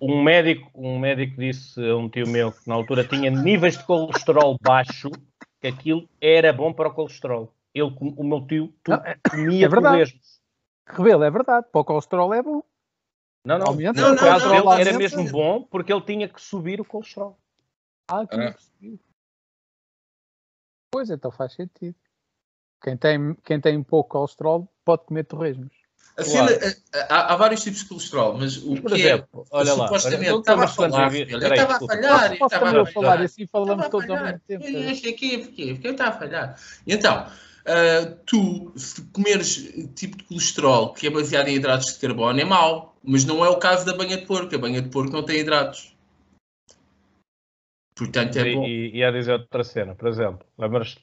um 0.00 0.22
médico, 0.22 0.70
um 0.74 0.98
médico 0.98 1.40
disse 1.40 1.82
a 1.82 1.96
um 1.96 2.08
tio 2.08 2.28
meu 2.28 2.52
que 2.52 2.68
na 2.68 2.74
altura 2.74 3.04
tinha 3.04 3.30
níveis 3.30 3.78
de 3.78 3.84
colesterol 3.84 4.56
baixo, 4.60 5.10
que 5.60 5.66
aquilo 5.66 6.06
era 6.20 6.52
bom 6.52 6.72
para 6.72 6.88
o 6.88 6.92
colesterol 6.92 7.52
ele, 7.74 7.96
o 8.00 8.24
meu 8.24 8.46
tio, 8.46 8.74
tu, 8.82 8.90
não, 8.90 9.04
é, 9.04 9.16
comia 9.30 9.66
é 9.66 9.68
verdade. 9.68 10.20
Rebelo, 10.86 11.22
é 11.24 11.30
verdade. 11.30 11.66
Para 11.70 11.80
o 11.80 11.84
colesterol 11.84 12.34
é 12.34 12.42
bom. 12.42 12.62
Não, 13.44 13.58
não. 13.58 13.66
Aumenta, 13.68 14.00
Não, 14.00 14.08
no 14.10 14.14
não, 14.16 14.22
caso 14.22 14.48
não, 14.48 14.56
aumenta. 14.68 14.80
era 14.88 14.98
mesmo 14.98 15.24
bom 15.30 15.62
porque 15.62 15.92
ele 15.92 16.02
tinha 16.02 16.28
que 16.28 16.40
subir 16.40 16.80
o 16.80 16.84
colesterol. 16.84 17.38
Ah, 18.08 18.26
que 18.26 18.34
Ah. 18.34 18.38
não 18.38 18.52
percebi. 18.52 19.00
Pois, 20.92 21.10
então 21.10 21.30
faz 21.30 21.52
sentido. 21.54 21.94
Quem 22.82 22.96
tem, 22.96 23.34
quem 23.44 23.60
tem 23.60 23.82
pouco 23.82 24.10
colesterol 24.10 24.68
pode 24.84 25.04
comer 25.04 25.24
torresmos. 25.24 25.70
A 26.18 26.24
Claro. 26.24 26.54
há, 27.08 27.32
há 27.32 27.36
vários 27.36 27.62
tipos 27.62 27.80
de 27.80 27.88
colesterol, 27.88 28.36
mas 28.36 28.56
o 28.58 28.74
Por 28.82 28.90
que 28.90 29.00
exemplo, 29.00 29.42
é, 29.42 29.56
olha 29.56 29.74
lá. 29.74 29.86
supostamente, 29.86 30.32
olha, 30.32 30.38
estava 30.38 30.64
a 30.64 30.74
quando 30.74 30.90
falar, 30.92 31.14
eu 31.14 31.22
estava 31.22 31.74
a 31.76 31.78
falhar, 31.78 32.38
posso 32.38 32.54
estava 32.54 32.82
a 32.82 32.86
falhar. 32.86 33.20
e 33.20 33.24
assim 33.24 33.46
falamos 33.46 33.88
todos 33.88 34.10
ao 34.10 34.22
mesmo 34.22 34.40
tempo. 34.40 34.64
Que 34.64 35.38
porquê? 35.38 35.72
Porque 35.74 35.88
eu 35.88 35.92
estava 35.92 36.10
a 36.10 36.18
falhar. 36.18 36.60
Então, 36.86 37.26
ah, 37.66 38.16
tu, 38.26 38.72
se 38.76 39.02
comeres 39.12 39.72
tipo 39.94 40.16
de 40.16 40.24
colesterol 40.24 40.92
que 40.92 41.06
é 41.06 41.10
baseado 41.10 41.48
em 41.48 41.56
hidratos 41.56 41.94
de 41.94 42.00
carbono, 42.00 42.40
é 42.40 42.44
mau. 42.44 42.96
Mas 43.02 43.24
não 43.24 43.44
é 43.44 43.48
o 43.48 43.58
caso 43.58 43.86
da 43.86 43.96
banha 43.96 44.18
de 44.18 44.26
porco. 44.26 44.54
A 44.54 44.58
banha 44.58 44.82
de 44.82 44.90
porco 44.90 45.12
não 45.12 45.22
tem 45.22 45.40
hidratos. 45.40 45.96
Portanto, 47.94 48.36
é 48.38 48.54
bom. 48.54 48.64
E, 48.64 48.96
e 48.96 49.04
a 49.04 49.10
dizer 49.10 49.32
outra 49.32 49.64
cena, 49.64 49.94
por 49.94 50.08
exemplo, 50.08 50.46
lembras 50.58 50.98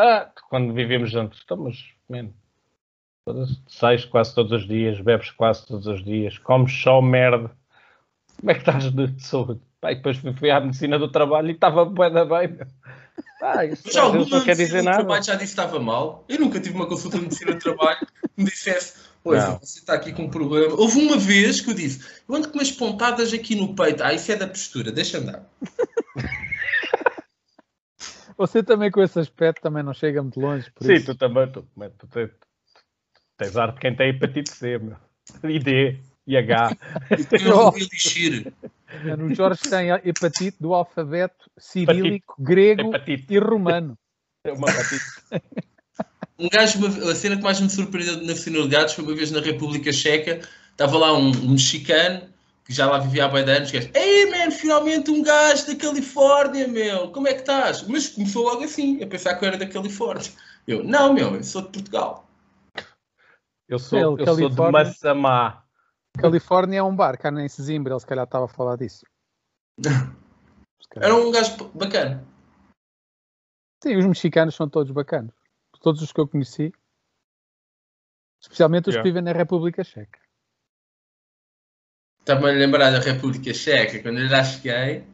ah, 0.00 0.30
quando 0.48 0.72
vivíamos 0.72 1.10
juntos, 1.10 1.40
estamos, 1.40 1.92
man, 2.08 2.30
foda-se, 3.24 3.60
sais 3.66 4.04
quase 4.04 4.32
todos 4.32 4.52
os 4.52 4.68
dias, 4.68 5.00
bebes 5.00 5.32
quase 5.32 5.66
todos 5.66 5.88
os 5.88 6.04
dias, 6.04 6.38
comes 6.38 6.72
só 6.72 7.02
merda. 7.02 7.50
Como 8.38 8.50
é 8.50 8.54
que 8.54 8.60
estás 8.60 8.92
de 8.92 9.20
saúde? 9.20 9.60
E 9.82 9.94
depois 9.96 10.16
fui, 10.18 10.50
à 10.52 10.60
medicina 10.60 11.00
do 11.00 11.10
trabalho 11.10 11.48
e 11.48 11.52
estava 11.52 11.84
bué 11.84 12.10
da 12.10 12.24
bem. 12.24 12.58
Pá, 13.40 13.64
isso 13.64 13.82
Mas 13.86 13.96
alguma 13.96 14.26
não 14.28 14.44
quer 14.44 14.56
dizer 14.56 14.82
nada. 14.82 14.98
trabalho 14.98 15.22
já 15.24 15.34
disse 15.34 15.54
que 15.54 15.60
estava 15.60 15.78
mal? 15.78 16.24
Eu 16.28 16.40
nunca 16.40 16.58
tive 16.60 16.74
uma 16.74 16.86
consulta 16.86 17.18
de 17.18 17.24
medicina 17.24 17.52
do 17.52 17.58
trabalho 17.58 17.98
que 18.00 18.28
me 18.36 18.44
dissesse, 18.50 18.94
pois, 19.22 19.42
Não. 19.44 19.58
você 19.58 19.78
está 19.78 19.94
aqui 19.94 20.12
com 20.12 20.24
um 20.24 20.30
problema. 20.30 20.74
Houve 20.74 21.00
uma 21.00 21.16
vez 21.16 21.60
que 21.60 21.70
eu 21.70 21.74
disse, 21.74 22.04
eu 22.28 22.34
ando 22.34 22.48
com 22.48 22.58
umas 22.58 22.72
pontadas 22.72 23.32
aqui 23.32 23.54
no 23.54 23.74
peito. 23.74 24.02
Ah, 24.02 24.12
isso 24.12 24.32
é 24.32 24.36
da 24.36 24.48
postura, 24.48 24.90
deixa 24.90 25.18
andar. 25.18 25.44
Você 28.36 28.62
também 28.62 28.88
com 28.90 29.02
esse 29.02 29.18
aspecto 29.18 29.60
também 29.62 29.82
não 29.82 29.92
chega 29.92 30.22
muito 30.22 30.38
longe. 30.38 30.70
Por 30.70 30.84
Sim, 30.86 30.94
isso. 30.94 31.06
tu 31.06 31.16
também, 31.16 31.50
tu, 31.50 31.66
mas 31.74 31.92
tu 31.98 32.06
tens, 32.06 32.30
tu 32.30 32.36
tens 33.36 33.56
arte 33.56 33.74
de 33.74 33.80
quem 33.80 33.96
tem 33.96 34.10
hepatite 34.10 34.50
C, 34.50 34.78
meu. 34.78 34.96
E 35.44 35.58
D, 35.58 35.98
e 36.26 36.36
H. 36.36 36.76
Eu 37.32 37.50
não 37.50 37.64
ouvi 37.66 37.80
elixir. 37.82 38.52
O 39.24 39.34
Jorge 39.34 39.62
tem 39.68 39.90
a 39.90 40.00
hepatite 40.04 40.56
do 40.60 40.74
alfabeto 40.74 41.50
cirílico, 41.58 42.34
grego 42.38 42.88
Hepatite. 42.88 43.26
e 43.30 43.38
romano. 43.38 43.98
É 44.44 44.52
uma 44.52 44.68
hepatite. 44.70 45.04
Um 46.38 46.48
gajo, 46.48 46.78
uma- 46.78 47.10
a 47.10 47.14
cena 47.16 47.36
que 47.36 47.42
mais 47.42 47.60
me 47.60 47.68
surpreendeu 47.68 48.22
na 48.24 48.32
de 48.32 48.68
Gatos 48.68 48.94
foi 48.94 49.04
uma 49.04 49.14
vez 49.14 49.32
na 49.32 49.40
República 49.40 49.92
Checa. 49.92 50.40
Estava 50.70 50.96
lá 50.96 51.12
um, 51.12 51.30
um 51.30 51.50
mexicano 51.50 52.28
que 52.64 52.72
já 52.72 52.86
lá 52.88 52.98
vivia 52.98 53.24
há 53.24 53.28
bem 53.28 53.44
de 53.44 53.50
anos. 53.50 53.70
Que 53.72 53.80
disse, 53.80 53.90
Ei, 53.92 54.26
man, 54.30 54.50
finalmente 54.52 55.10
um 55.10 55.20
gajo 55.20 55.66
da 55.66 55.74
Califórnia, 55.74 56.68
meu. 56.68 57.08
Como 57.10 57.26
é 57.26 57.32
que 57.34 57.40
estás? 57.40 57.82
Mas 57.88 58.08
começou 58.08 58.44
logo 58.44 58.62
assim, 58.62 59.02
a 59.02 59.06
pensar 59.08 59.34
que 59.34 59.44
eu 59.44 59.48
era 59.48 59.56
da 59.56 59.66
Califórnia. 59.66 60.30
Eu, 60.66 60.84
não, 60.84 61.12
meu, 61.12 61.34
eu 61.34 61.42
sou 61.42 61.62
de 61.62 61.68
Portugal. 61.70 62.30
Eu 63.68 63.78
sou, 63.80 64.16
eu 64.18 64.26
sou 64.26 64.48
de. 64.48 64.70
Massamá. 64.70 65.64
Califórnia 66.16 66.78
é 66.78 66.82
um 66.82 66.94
bar, 66.94 67.18
cá 67.18 67.30
nem 67.30 67.48
Sesimbra, 67.48 67.92
ele 67.92 68.00
se 68.00 68.06
calhar 68.06 68.24
estava 68.24 68.46
a 68.46 68.48
falar 68.48 68.76
disso. 68.76 69.04
Era 70.96 71.14
um 71.14 71.30
gajo 71.30 71.68
bacana. 71.74 72.24
Sim, 73.82 73.96
os 73.96 74.06
mexicanos 74.06 74.54
são 74.54 74.68
todos 74.68 74.90
bacanos. 74.90 75.34
Todos 75.80 76.02
os 76.02 76.12
que 76.12 76.20
eu 76.20 76.26
conheci. 76.26 76.72
Especialmente 78.40 78.88
os 78.88 78.94
Yeah. 78.94 79.02
que 79.02 79.08
vivem 79.08 79.22
na 79.22 79.32
República 79.32 79.84
Checa. 79.84 80.18
Estava-me 82.20 82.50
a 82.50 82.52
lembrar 82.52 82.90
da 82.90 82.98
República 82.98 83.54
Checa, 83.54 84.02
quando 84.02 84.18
eu 84.18 84.28
já 84.28 84.44
cheguei, 84.44 85.04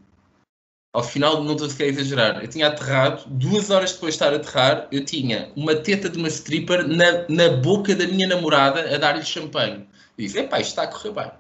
ao 0.93 1.03
final, 1.03 1.43
não 1.43 1.53
estou 1.53 1.69
sequer 1.69 1.85
a 1.85 1.89
exagerar, 1.89 2.43
eu 2.43 2.49
tinha 2.49 2.69
aterrado, 2.69 3.29
duas 3.29 3.71
horas 3.71 3.93
depois 3.93 4.15
de 4.15 4.23
estar 4.23 4.33
a 4.33 4.37
aterrar, 4.37 4.89
eu 4.93 5.05
tinha 5.05 5.53
uma 5.57 5.75
teta 5.75 6.09
de 6.09 6.19
uma 6.19 6.29
stripper 6.29 6.87
na, 6.87 7.27
na 7.29 7.57
boca 7.57 7.95
da 7.95 8.07
minha 8.07 8.29
namorada 8.29 8.95
a 8.95 8.99
dar-lhe 8.99 9.25
champanhe. 9.25 9.89
Disse, 10.17 10.39
epá, 10.41 10.61
isto 10.61 10.71
está 10.71 10.83
a 10.85 10.89
correr 10.89 11.13
bem. 11.13 11.33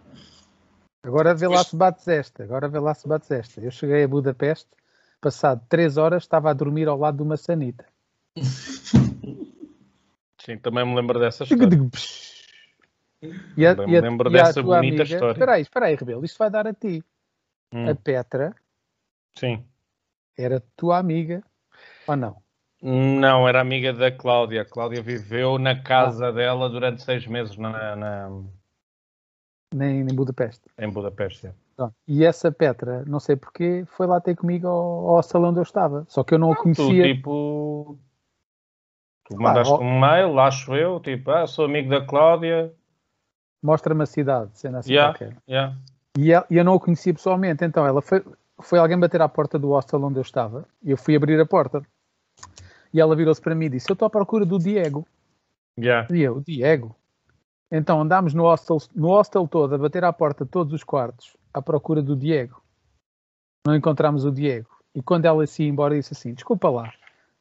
Agora 1.04 1.34
vê 1.34 1.46
lá 1.46 1.62
se 1.62 1.76
bates 1.76 2.08
esta. 2.08 2.42
Agora 2.44 2.68
vê 2.68 2.78
lá 2.78 2.94
se 2.94 3.06
bates 3.06 3.30
esta. 3.30 3.60
Eu 3.60 3.70
cheguei 3.70 4.04
a 4.04 4.08
Budapeste, 4.08 4.68
passado 5.20 5.62
três 5.68 5.96
horas, 5.96 6.22
estava 6.24 6.50
a 6.50 6.54
dormir 6.54 6.88
ao 6.88 6.98
lado 6.98 7.18
de 7.18 7.22
uma 7.22 7.37
sanita. 7.37 7.84
Sim, 10.40 10.58
também 10.58 10.84
me 10.87 10.94
lembro 10.94 11.18
dessa 11.18 11.44
história. 11.44 11.78
E 13.56 13.66
a, 13.66 13.74
Também 13.76 13.94
e 13.94 13.96
a- 13.96 14.02
me 14.02 14.08
lembro 14.08 14.30
e 14.30 14.38
a 14.38 14.42
dessa 14.44 14.62
bonita 14.62 14.78
amiga, 14.78 15.02
história. 15.04 15.32
Espera 15.32 15.52
aí, 15.54 15.62
espera 15.62 15.87
aí, 15.87 15.94
Rebelo, 15.94 16.24
isto 16.24 16.37
vai 16.38 16.50
dar 16.50 16.66
a 16.66 16.74
ti. 16.74 17.02
Hum, 17.72 17.88
A 17.88 17.94
Petra 17.94 18.54
Sim. 19.38 19.64
era 20.37 20.62
tua 20.76 20.98
amiga 20.98 21.42
ou 22.06 22.16
não? 22.16 22.42
Não, 22.82 23.48
era 23.48 23.60
amiga 23.62 23.92
da 23.94 24.12
Cláudia. 24.12 24.60
A 24.62 24.64
Cláudia 24.66 25.00
viveu 25.02 25.58
na 25.58 25.80
casa 25.82 26.30
dela 26.30 26.68
durante 26.68 27.02
seis 27.02 27.26
meses 27.26 27.56
na, 27.56 27.96
na- 27.96 28.42
Nem 29.74 30.00
em 30.00 30.14
Budapeste. 30.14 30.62
em 30.78 30.88
Budapeste. 30.88 31.50
Pronto. 31.76 31.94
E 32.06 32.24
essa 32.24 32.52
Petra, 32.52 33.02
não 33.06 33.18
sei 33.18 33.34
porquê, 33.34 33.84
foi 33.88 34.06
lá 34.06 34.20
ter 34.20 34.37
comigo 34.37 34.68
ao, 34.68 35.16
ao 35.16 35.22
salão 35.24 35.50
onde 35.50 35.58
eu 35.58 35.64
estava. 35.64 36.04
Só 36.08 36.22
que 36.22 36.32
eu 36.32 36.38
não 36.38 36.52
a 36.52 36.54
Tu, 36.56 36.62
conhecia. 36.62 37.02
tipo, 37.14 37.98
tu 39.28 39.37
mandaste 39.37 39.72
ó- 39.72 39.80
um 39.80 39.98
mail, 40.00 40.38
acho 40.38 40.74
eu, 40.76 41.00
tipo, 41.00 41.30
ah, 41.32 41.46
sou 41.46 41.64
amigo 41.64 41.90
da 41.90 42.00
Cláudia. 42.06 42.72
Mostra-me 43.62 44.02
a 44.02 44.06
cidade, 44.06 44.50
sendo 44.54 44.76
assim 44.76 44.92
Yeah. 44.92 45.12
qualquer. 45.18 45.37
Yeah. 45.48 45.76
E 46.16 46.30
ela- 46.30 46.46
e 46.48 46.56
eu 46.56 46.64
não 46.64 46.74
a 46.74 46.80
conhecia 46.80 47.12
pessoalmente. 47.12 47.64
Então 47.64 47.84
ela 47.84 48.00
foi, 48.00 48.22
foi 48.62 48.78
alguém 48.78 48.98
bater 49.00 49.20
à 49.20 49.28
porta 49.28 49.58
do 49.58 49.70
hostel 49.70 50.02
onde 50.04 50.18
eu 50.18 50.22
estava. 50.22 50.64
E 50.82 50.92
eu 50.92 50.96
fui 50.96 51.16
abrir 51.16 51.40
a 51.40 51.46
porta. 51.46 51.82
E 52.92 53.00
ela 53.00 53.16
virou-se 53.16 53.40
para 53.40 53.54
mim 53.56 53.64
e 53.66 53.70
disse: 53.70 53.90
Eu 53.90 53.94
estou 53.94 54.06
à 54.06 54.10
procura 54.10 54.46
do 54.46 54.58
Diego. 54.60 55.04
Yeah. 55.76 56.06
E 56.14 56.22
eu, 56.22 56.40
Diego. 56.40 56.94
Então 57.70 58.00
andámos 58.00 58.35
no 58.35 58.44
hostel, 58.44 58.79
no 58.94 59.09
hostel 59.09 59.48
todo 59.48 59.74
a 59.74 59.79
bater 59.79 60.05
à 60.05 60.12
porta 60.12 60.44
de 60.44 60.50
todos 60.50 60.72
os 60.72 60.85
quartos 60.85 61.37
à 61.53 61.61
procura 61.62 62.03
do 62.03 62.14
Diego. 62.16 62.62
Não 63.66 63.74
encontramos 63.74 64.24
o 64.24 64.31
Diego. 64.31 64.68
E 64.94 65.03
quando 65.03 65.24
ela 65.24 65.46
se 65.46 65.62
ia 65.62 65.68
embora, 65.68 65.96
disse 65.96 66.12
assim: 66.12 66.35
Desculpa 66.35 66.68
lá, 66.68 66.92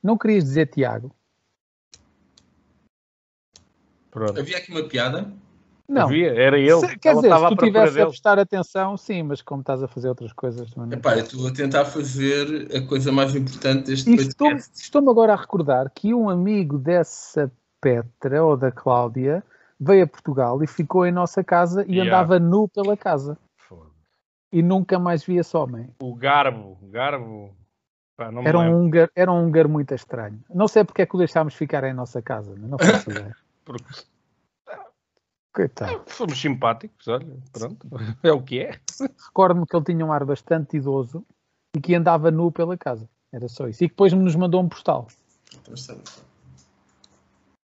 não 0.01 0.17
querias 0.17 0.43
dizer 0.43 0.67
Tiago? 0.67 1.13
Pronto. 4.09 4.39
Havia 4.39 4.57
aqui 4.57 4.71
uma 4.71 4.83
piada. 4.87 5.31
Não. 5.87 6.03
Havia, 6.03 6.33
era 6.33 6.57
ele. 6.57 6.79
Se- 6.79 6.97
quer 6.97 7.09
Ela 7.09 7.15
dizer, 7.21 7.27
estava 7.27 7.49
se 7.49 7.55
tu 7.55 7.57
procura 7.57 7.81
tivesse 7.83 8.01
a 8.01 8.07
prestar 8.07 8.39
atenção, 8.39 8.95
sim, 8.97 9.23
mas 9.23 9.41
como 9.41 9.61
estás 9.61 9.83
a 9.83 9.87
fazer 9.87 10.07
outras 10.07 10.31
coisas, 10.31 10.73
não 10.75 10.91
Epá, 10.91 11.17
eu 11.17 11.23
estou 11.23 11.47
a 11.47 11.51
tentar 11.51 11.85
fazer 11.85 12.75
a 12.75 12.87
coisa 12.87 13.11
mais 13.11 13.35
importante 13.35 13.87
deste 13.87 14.09
E 14.09 14.15
podcast. 14.15 14.71
Estou-me 14.79 15.09
agora 15.09 15.33
a 15.33 15.35
recordar 15.35 15.89
que 15.89 16.13
um 16.13 16.29
amigo 16.29 16.77
dessa 16.77 17.51
Petra 17.81 18.43
ou 18.43 18.55
da 18.55 18.71
Cláudia 18.71 19.43
veio 19.79 20.03
a 20.03 20.07
Portugal 20.07 20.61
e 20.63 20.67
ficou 20.67 21.05
em 21.05 21.11
nossa 21.11 21.43
casa 21.43 21.83
e 21.87 21.93
Yeah. 21.97 22.09
andava 22.15 22.39
nu 22.39 22.67
pela 22.67 22.95
casa 22.97 23.37
Foda. 23.57 23.89
e 24.51 24.61
nunca 24.61 24.97
mais 24.99 25.23
via 25.23 25.41
esse 25.41 25.55
homem. 25.57 25.89
O 26.01 26.13
Garbo, 26.15 26.77
Garbo. 26.83 27.55
Pá, 28.15 28.29
Era 28.43 28.59
um, 28.59 28.83
húngaro, 28.85 29.11
era 29.15 29.31
um 29.31 29.43
húngaro 29.45 29.67
muito 29.69 29.93
estranho. 29.95 30.39
Não 30.53 30.67
sei 30.67 30.83
porque 30.83 31.01
é 31.01 31.05
que 31.05 31.15
o 31.15 31.17
deixámos 31.17 31.55
ficar 31.55 31.83
em 31.83 31.93
nossa 31.93 32.21
casa, 32.21 32.53
mas 32.57 32.69
não 32.69 32.77
faço 32.77 33.09
ideia. 33.11 33.35
Porque 33.65 33.85
Coitado. 35.53 36.03
fomos 36.07 36.39
simpáticos, 36.39 37.07
olha, 37.07 37.37
pronto. 37.51 37.87
É 38.23 38.31
o 38.31 38.41
que 38.41 38.59
é. 38.59 38.79
Recordo-me 39.27 39.65
que 39.67 39.75
ele 39.75 39.85
tinha 39.85 40.05
um 40.05 40.11
ar 40.11 40.25
bastante 40.25 40.77
idoso 40.77 41.23
e 41.75 41.81
que 41.81 41.93
andava 41.95 42.31
nu 42.31 42.51
pela 42.51 42.77
casa. 42.77 43.07
Era 43.31 43.47
só 43.47 43.67
isso. 43.67 43.83
E 43.83 43.87
que 43.87 43.93
depois 43.93 44.13
nos 44.13 44.35
mandou 44.35 44.61
um 44.61 44.69
postal. 44.69 45.07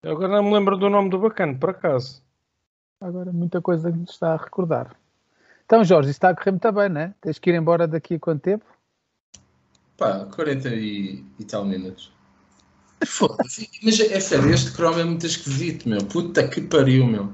Agora 0.09 0.29
não 0.29 0.43
me 0.43 0.55
lembro 0.55 0.77
do 0.79 0.89
nome 0.89 1.11
do 1.11 1.19
bacana, 1.19 1.55
por 1.59 1.71
acaso. 1.71 2.23
Agora, 2.99 3.31
muita 3.31 3.61
coisa 3.61 3.93
que 3.93 3.99
me 3.99 4.05
está 4.05 4.33
a 4.33 4.37
recordar. 4.37 4.97
Então, 5.67 5.85
Jorge, 5.85 6.11
está 6.11 6.31
a 6.31 6.35
correr 6.35 6.53
muito 6.53 6.73
bem, 6.73 6.89
não 6.89 7.01
é? 7.03 7.15
Tens 7.21 7.39
que 7.39 7.51
ir 7.51 7.55
embora 7.57 7.87
daqui 7.87 8.15
a 8.15 8.19
quanto 8.19 8.41
tempo? 8.41 8.65
Pá, 9.99 10.25
40 10.35 10.71
e, 10.71 11.23
e 11.39 11.45
tal 11.45 11.67
minutos. 11.67 12.11
Foda-se. 13.07 13.69
Mas 13.83 14.01
é 14.01 14.19
sério, 14.19 14.51
este 14.51 14.71
Chrome 14.73 15.03
é 15.03 15.05
muito 15.05 15.27
esquisito, 15.27 15.87
meu. 15.87 16.03
Puta 16.07 16.49
que 16.49 16.63
pariu, 16.63 17.07
meu. 17.07 17.31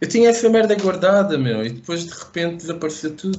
Eu 0.00 0.08
tinha 0.08 0.28
essa 0.28 0.48
merda 0.48 0.74
guardada, 0.74 1.38
meu, 1.38 1.64
e 1.64 1.70
depois 1.70 2.04
de 2.04 2.12
repente 2.12 2.56
desapareceu 2.56 3.16
tudo. 3.16 3.38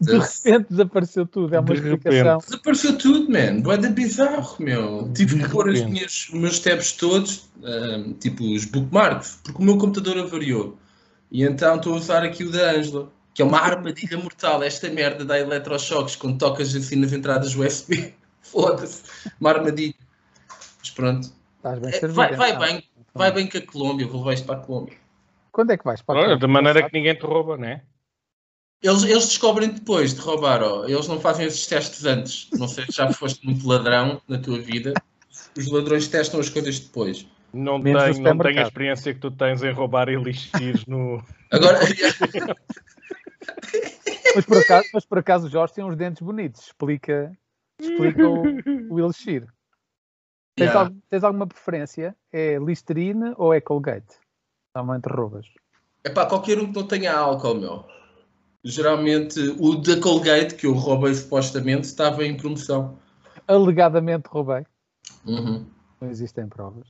De 0.00 0.18
repente 0.18 0.66
desapareceu 0.70 1.26
tudo, 1.26 1.54
é 1.54 1.60
uma 1.60 1.66
De 1.66 1.74
explicação. 1.74 2.38
Desapareceu 2.38 2.98
tudo, 2.98 3.30
man. 3.32 3.60
Boeda 3.60 3.88
bizarro, 3.90 4.56
meu. 4.58 5.10
Tive 5.14 5.36
De 5.36 5.44
que 5.44 5.48
pôr 5.50 5.68
as 5.68 5.76
repente. 5.78 5.92
minhas, 5.92 6.28
os 6.32 6.40
meus 6.40 6.58
tabs 6.58 6.92
todos, 6.92 7.48
ahm, 7.62 8.14
tipo 8.14 8.44
os 8.52 8.64
bookmarks, 8.64 9.38
porque 9.44 9.62
o 9.62 9.64
meu 9.64 9.78
computador 9.78 10.18
avariou. 10.18 10.76
E 11.30 11.44
então 11.44 11.76
estou 11.76 11.94
a 11.94 11.96
usar 11.96 12.24
aqui 12.24 12.42
o 12.42 12.50
da 12.50 12.72
Angela, 12.72 13.10
que 13.32 13.40
é 13.42 13.44
uma 13.44 13.60
armadilha 13.60 14.18
mortal. 14.18 14.62
Esta 14.62 14.88
merda 14.90 15.24
dá 15.24 15.38
eletrochoques 15.38 16.16
quando 16.16 16.38
tocas 16.38 16.74
assim 16.74 16.96
nas 16.96 17.12
entradas 17.12 17.54
USB. 17.54 18.12
Foda-se. 18.42 19.02
Uma 19.40 19.50
armadilha. 19.50 19.94
Mas 20.80 20.90
pronto. 20.90 21.28
Estás 21.58 21.78
bem 21.78 21.90
É, 21.90 21.92
servido. 21.92 22.14
vai 22.14 22.34
vai 22.34 22.50
então. 22.50 22.60
bem 22.66 22.84
vai 23.14 23.32
bem 23.32 23.46
com 23.48 23.58
a 23.58 23.60
Colômbia, 23.62 24.06
vou 24.06 24.18
levar 24.20 24.32
isto 24.34 24.46
para 24.46 24.56
a 24.56 24.60
Colômbia. 24.60 24.96
Quando 25.52 25.70
é 25.72 25.76
que 25.76 25.84
vais? 25.84 26.00
Para 26.02 26.14
a 26.14 26.18
Olha, 26.18 26.26
Colômbia? 26.28 26.46
de 26.48 26.52
maneira 26.52 26.82
que 26.88 26.96
ninguém 26.96 27.14
te 27.14 27.26
rouba, 27.26 27.56
não 27.56 27.66
é? 27.68 27.82
Eles, 28.82 29.02
eles 29.02 29.26
descobrem 29.28 29.70
depois 29.70 30.14
de 30.14 30.20
roubar, 30.20 30.62
ó. 30.62 30.84
eles 30.84 31.08
não 31.08 31.18
fazem 31.20 31.46
esses 31.46 31.66
testes 31.66 32.04
antes. 32.04 32.48
Não 32.52 32.68
sei 32.68 32.84
se 32.86 32.92
já 32.92 33.12
foste 33.12 33.44
muito 33.44 33.66
ladrão 33.66 34.20
na 34.28 34.38
tua 34.38 34.58
vida. 34.60 34.92
Os 35.56 35.70
ladrões 35.70 36.06
testam 36.06 36.38
as 36.38 36.48
coisas 36.48 36.78
depois. 36.78 37.26
Não 37.52 37.78
Menos 37.78 38.04
tenho, 38.04 38.20
não 38.22 38.38
tenho 38.38 38.60
a 38.60 38.62
experiência 38.62 39.12
que 39.14 39.20
tu 39.20 39.30
tens 39.30 39.62
em 39.62 39.72
roubar 39.72 40.08
elixires 40.08 40.84
no. 40.86 41.20
Agora, 41.50 41.78
Mas 44.34 44.44
por 44.44 44.58
acaso, 44.58 44.88
mas 44.92 45.04
por 45.06 45.18
acaso 45.18 45.46
o 45.46 45.50
Jorge 45.50 45.74
tem 45.74 45.84
uns 45.84 45.96
dentes 45.96 46.22
bonitos. 46.22 46.66
Explica, 46.66 47.32
explica 47.80 48.28
o, 48.28 48.42
o 48.90 49.00
Elixir. 49.00 49.42
Tens, 50.56 50.66
Yeah. 50.68 50.80
algum- 50.80 51.00
tens 51.08 51.24
alguma 51.24 51.46
preferência? 51.46 52.16
É 52.32 52.58
Listerine 52.58 53.32
ou 53.36 53.54
é 53.54 53.60
Colgate? 53.60 54.16
Normalmente 54.74 55.06
roubas. 55.06 55.46
epá, 56.04 56.26
qualquer 56.26 56.58
um 56.58 56.72
que 56.72 56.78
não 56.80 56.86
tenha 56.86 57.14
álcool, 57.16 57.54
meu. 57.54 57.84
Geralmente 58.64 59.38
o 59.58 59.76
da 59.76 60.00
Colgate, 60.00 60.54
que 60.56 60.66
eu 60.66 60.72
roubei 60.72 61.14
supostamente, 61.14 61.86
estava 61.86 62.24
em 62.24 62.36
promoção. 62.36 62.98
Alegadamente 63.46 64.28
roubei. 64.28 64.66
Uhum. 65.24 65.64
Não 66.00 66.10
existem 66.10 66.48
provas. 66.48 66.88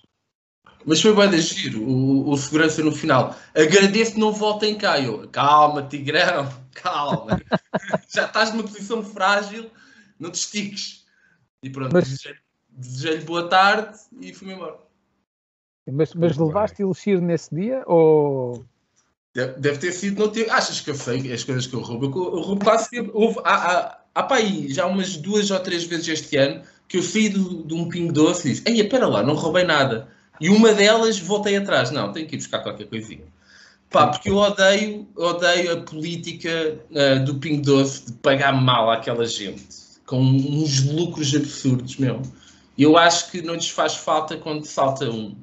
Mas 0.87 1.01
foi 1.03 1.15
bem 1.15 1.29
de 1.29 1.41
giro, 1.41 1.83
o, 1.83 2.31
o 2.31 2.37
segurança 2.37 2.83
no 2.83 2.93
final. 2.93 3.35
Agradeço 3.55 4.15
que 4.15 4.21
não 4.21 4.33
voltem 4.33 4.79
cá. 4.79 4.99
Eu, 4.99 5.29
calma, 5.29 5.83
Tigrão, 5.83 6.49
calma. 6.73 7.41
Já 8.09 8.25
estás 8.27 8.51
numa 8.53 8.63
posição 8.63 9.03
frágil, 9.03 9.71
não 10.19 10.31
te 10.31 10.37
estiques. 10.37 11.05
E 11.63 11.69
pronto, 11.71 11.93
Mas- 11.93 12.05
desejei- 12.09 12.37
desejei-lhe 12.71 13.25
boa 13.25 13.49
tarde 13.49 13.99
e 14.21 14.33
fui-me 14.33 14.55
embora. 14.55 14.79
Mas, 15.91 16.15
mas 16.15 16.37
levaste 16.37 16.83
Elixir 16.83 17.21
nesse 17.21 17.55
dia 17.55 17.83
ou. 17.87 18.65
Deve, 19.35 19.53
deve 19.61 19.79
ter 19.79 19.93
sido 19.93 20.19
no 20.25 20.29
tempo. 20.29 20.51
Achas 20.51 20.81
que 20.81 20.91
eu 20.91 20.95
sei 20.95 21.33
as 21.33 21.45
coisas 21.45 21.67
que 21.67 21.75
eu 21.75 21.81
roubo? 21.81 22.07
Eu, 22.07 22.37
eu 22.37 22.43
roubo 22.43 22.65
quase 22.65 22.89
sempre. 22.89 23.11
Houve, 23.15 23.39
há, 23.45 23.55
há, 23.55 23.99
há 24.15 24.23
pá 24.23 24.37
já 24.69 24.87
umas 24.87 25.17
duas 25.17 25.51
ou 25.51 25.61
três 25.61 25.85
vezes 25.85 26.09
este 26.09 26.37
ano 26.37 26.63
que 26.89 26.97
eu 26.97 27.03
saí 27.03 27.29
do- 27.29 27.63
de 27.65 27.75
um 27.75 27.89
pingo 27.89 28.13
doce 28.13 28.49
e 28.49 28.53
disse: 28.53 28.63
Ei, 28.67 28.81
espera 28.81 29.07
lá, 29.07 29.23
não 29.23 29.35
roubei 29.35 29.65
nada. 29.65 30.09
E 30.41 30.49
uma 30.49 30.73
delas 30.73 31.19
voltei 31.19 31.57
atrás. 31.57 31.91
Não, 31.91 32.13
tenho 32.13 32.27
que 32.27 32.37
ir 32.37 32.39
buscar 32.39 32.61
qualquer 32.61 32.87
coisinha. 32.87 33.25
Pá, 33.91 34.09
porque 34.09 34.29
eu 34.29 34.37
odeio, 34.37 35.09
odeio 35.17 35.73
a 35.73 35.77
política 35.81 36.79
ah, 36.95 37.19
do 37.21 37.37
pingo 37.37 37.63
doce 37.63 38.07
de 38.07 38.13
pagar 38.13 38.53
mal 38.53 38.91
àquela 38.91 39.27
gente 39.27 39.67
com 40.05 40.21
uns 40.21 40.85
lucros 40.85 41.35
absurdos, 41.35 41.97
meu. 41.97 42.23
Eu 42.79 42.97
acho 42.97 43.31
que 43.31 43.43
não 43.43 43.55
lhes 43.55 43.69
faz 43.69 43.95
falta 43.95 44.37
quando 44.37 44.65
salta 44.65 45.11
um, 45.11 45.37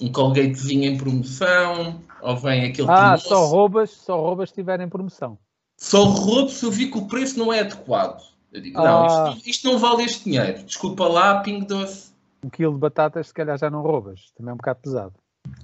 um 0.00 0.10
colgatezinho 0.12 0.84
em 0.84 0.96
promoção 0.96 2.00
ou 2.24 2.36
vem 2.36 2.64
aquele 2.64 2.88
Ah, 2.90 3.16
só 3.18 3.44
roubas, 3.46 3.90
só 3.90 4.20
roubas 4.20 4.48
se 4.48 4.54
estiver 4.54 4.80
em 4.80 4.88
promoção. 4.88 5.38
Só 5.78 6.04
roubo 6.04 6.48
se 6.48 6.64
eu 6.64 6.70
vi 6.70 6.90
que 6.90 6.98
o 6.98 7.06
preço 7.06 7.38
não 7.38 7.52
é 7.52 7.60
adequado. 7.60 8.22
Eu 8.50 8.60
digo, 8.60 8.78
Ah. 8.78 8.84
não, 8.84 9.32
isto, 9.34 9.48
isto 9.50 9.70
não 9.70 9.78
vale 9.78 10.04
este 10.04 10.24
dinheiro. 10.24 10.62
Desculpa 10.62 11.06
lá, 11.06 11.40
pingo 11.40 11.66
doce. 11.66 12.12
Um 12.42 12.48
quilo 12.48 12.72
de 12.74 12.78
batatas, 12.78 13.28
se 13.28 13.34
calhar 13.34 13.58
já 13.58 13.68
não 13.68 13.82
roubas. 13.82 14.30
Também 14.36 14.50
é 14.50 14.54
um 14.54 14.56
bocado 14.56 14.80
pesado. 14.80 15.14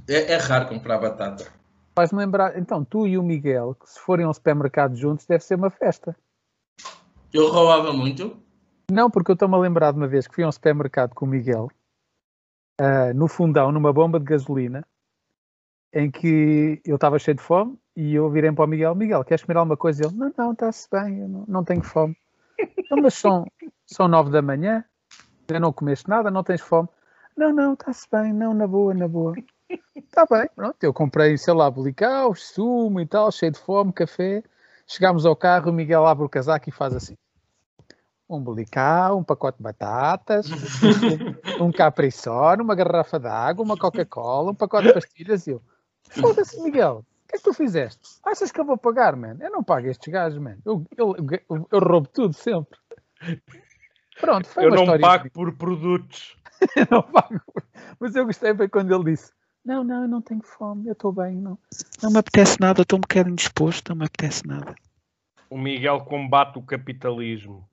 É, 0.08 0.32
é 0.32 0.36
raro 0.36 0.68
comprar 0.68 0.98
batata. 0.98 1.50
Faz-me 1.94 2.18
lembrar, 2.18 2.58
então, 2.58 2.84
tu 2.84 3.06
e 3.06 3.16
o 3.16 3.22
Miguel, 3.22 3.74
que 3.74 3.88
se 3.88 3.98
forem 4.00 4.26
ao 4.26 4.34
supermercado 4.34 4.94
juntos, 4.96 5.26
deve 5.26 5.42
ser 5.42 5.54
uma 5.54 5.70
festa. 5.70 6.16
Eu 7.32 7.50
roubava 7.50 7.92
muito. 7.92 8.36
Não, 8.90 9.10
porque 9.10 9.30
eu 9.30 9.34
estou-me 9.34 9.54
a 9.54 9.58
lembrar 9.58 9.92
de 9.92 9.98
uma 9.98 10.08
vez 10.08 10.26
que 10.26 10.34
fui 10.34 10.44
a 10.44 10.48
um 10.48 10.52
supermercado 10.52 11.14
com 11.14 11.24
o 11.24 11.28
Miguel, 11.28 11.70
ah, 12.80 13.12
no 13.14 13.28
fundão, 13.28 13.70
numa 13.70 13.92
bomba 13.92 14.18
de 14.18 14.24
gasolina, 14.24 14.84
em 15.92 16.10
que 16.10 16.80
eu 16.84 16.94
estava 16.96 17.18
cheio 17.18 17.36
de 17.36 17.42
fome 17.42 17.78
e 17.96 18.14
eu 18.14 18.30
virei 18.30 18.52
para 18.52 18.64
o 18.64 18.68
Miguel: 18.68 18.94
Miguel, 18.94 19.24
queres 19.24 19.44
comer 19.44 19.58
alguma 19.58 19.76
coisa? 19.76 20.04
Ele: 20.04 20.16
Não, 20.16 20.32
não, 20.36 20.52
está-se 20.52 20.88
bem, 20.90 21.20
eu 21.20 21.28
não, 21.28 21.44
não 21.46 21.64
tenho 21.64 21.82
fome. 21.82 22.16
Então, 22.78 22.98
mas 23.02 23.14
são, 23.14 23.46
são 23.86 24.08
nove 24.08 24.30
da 24.30 24.42
manhã, 24.42 24.84
ainda 25.48 25.60
não 25.60 25.72
comeste 25.72 26.08
nada, 26.08 26.30
não 26.30 26.42
tens 26.42 26.60
fome? 26.60 26.88
Não, 27.36 27.52
não, 27.52 27.74
está-se 27.74 28.06
bem, 28.10 28.32
não, 28.32 28.52
na 28.54 28.66
boa, 28.66 28.92
na 28.94 29.08
boa. 29.08 29.34
Está 29.94 30.26
bem, 30.28 30.48
pronto. 30.54 30.76
Eu 30.82 30.92
comprei, 30.92 31.38
sei 31.38 31.54
lá, 31.54 31.70
bolical, 31.70 32.34
sumo 32.34 33.00
e 33.00 33.06
tal, 33.06 33.30
cheio 33.30 33.52
de 33.52 33.58
fome, 33.58 33.92
café. 33.92 34.42
Chegámos 34.86 35.24
ao 35.24 35.36
carro, 35.36 35.70
o 35.70 35.72
Miguel 35.72 36.04
abre 36.06 36.24
o 36.24 36.28
casaco 36.28 36.68
e 36.68 36.72
faz 36.72 36.94
assim 36.94 37.16
um 38.30 38.40
bolical, 38.40 39.18
um 39.18 39.24
pacote 39.24 39.58
de 39.58 39.64
batatas, 39.64 40.46
um, 41.60 41.72
capri-sun, 41.72 42.62
uma 42.62 42.76
garrafa 42.76 43.18
de 43.18 43.26
água, 43.26 43.64
uma 43.64 43.76
Coca-Cola, 43.76 44.52
um 44.52 44.54
pacote 44.54 44.86
de 44.86 44.94
pastilhas 44.94 45.46
e 45.48 45.50
eu, 45.50 45.62
foda-se 46.08 46.60
Miguel, 46.62 47.04
o 47.24 47.28
que 47.28 47.36
é 47.36 47.38
que 47.38 47.44
tu 47.44 47.52
fizeste? 47.52 48.20
Achas 48.24 48.50
que 48.50 48.60
eu 48.60 48.64
vou 48.64 48.76
pagar, 48.78 49.16
man? 49.16 49.36
Eu 49.40 49.50
não 49.50 49.62
pago 49.62 49.86
estes 49.86 50.12
gajos, 50.12 50.38
man. 50.38 50.58
Eu, 50.64 50.84
eu, 50.96 51.16
eu, 51.48 51.68
eu 51.70 51.78
roubo 51.78 52.08
tudo 52.08 52.32
sempre. 52.32 52.78
Pronto, 54.20 54.48
foi 54.48 54.64
Eu 54.64 54.68
uma 54.68 54.76
não 54.76 54.82
história. 54.84 55.02
pago 55.02 55.30
por 55.30 55.54
produtos. 55.56 56.36
Eu 56.76 56.86
não 56.90 57.02
pago. 57.02 57.40
Mas 57.98 58.14
eu 58.14 58.26
gostei 58.26 58.54
foi 58.54 58.68
quando 58.68 58.94
ele 58.94 59.12
disse, 59.12 59.32
não, 59.64 59.84
não, 59.84 60.02
eu 60.02 60.08
não 60.08 60.22
tenho 60.22 60.42
fome, 60.42 60.88
eu 60.88 60.92
estou 60.92 61.12
bem, 61.12 61.36
não. 61.36 61.58
Não 62.02 62.10
me 62.10 62.18
apetece 62.18 62.58
nada, 62.60 62.80
eu 62.80 62.82
estou 62.82 62.98
um 62.98 63.02
bocadinho 63.02 63.36
disposto, 63.36 63.90
não 63.90 63.96
me 63.96 64.06
apetece 64.06 64.46
nada. 64.46 64.74
O 65.48 65.58
Miguel 65.58 66.00
combate 66.04 66.58
o 66.58 66.62
capitalismo. 66.62 67.68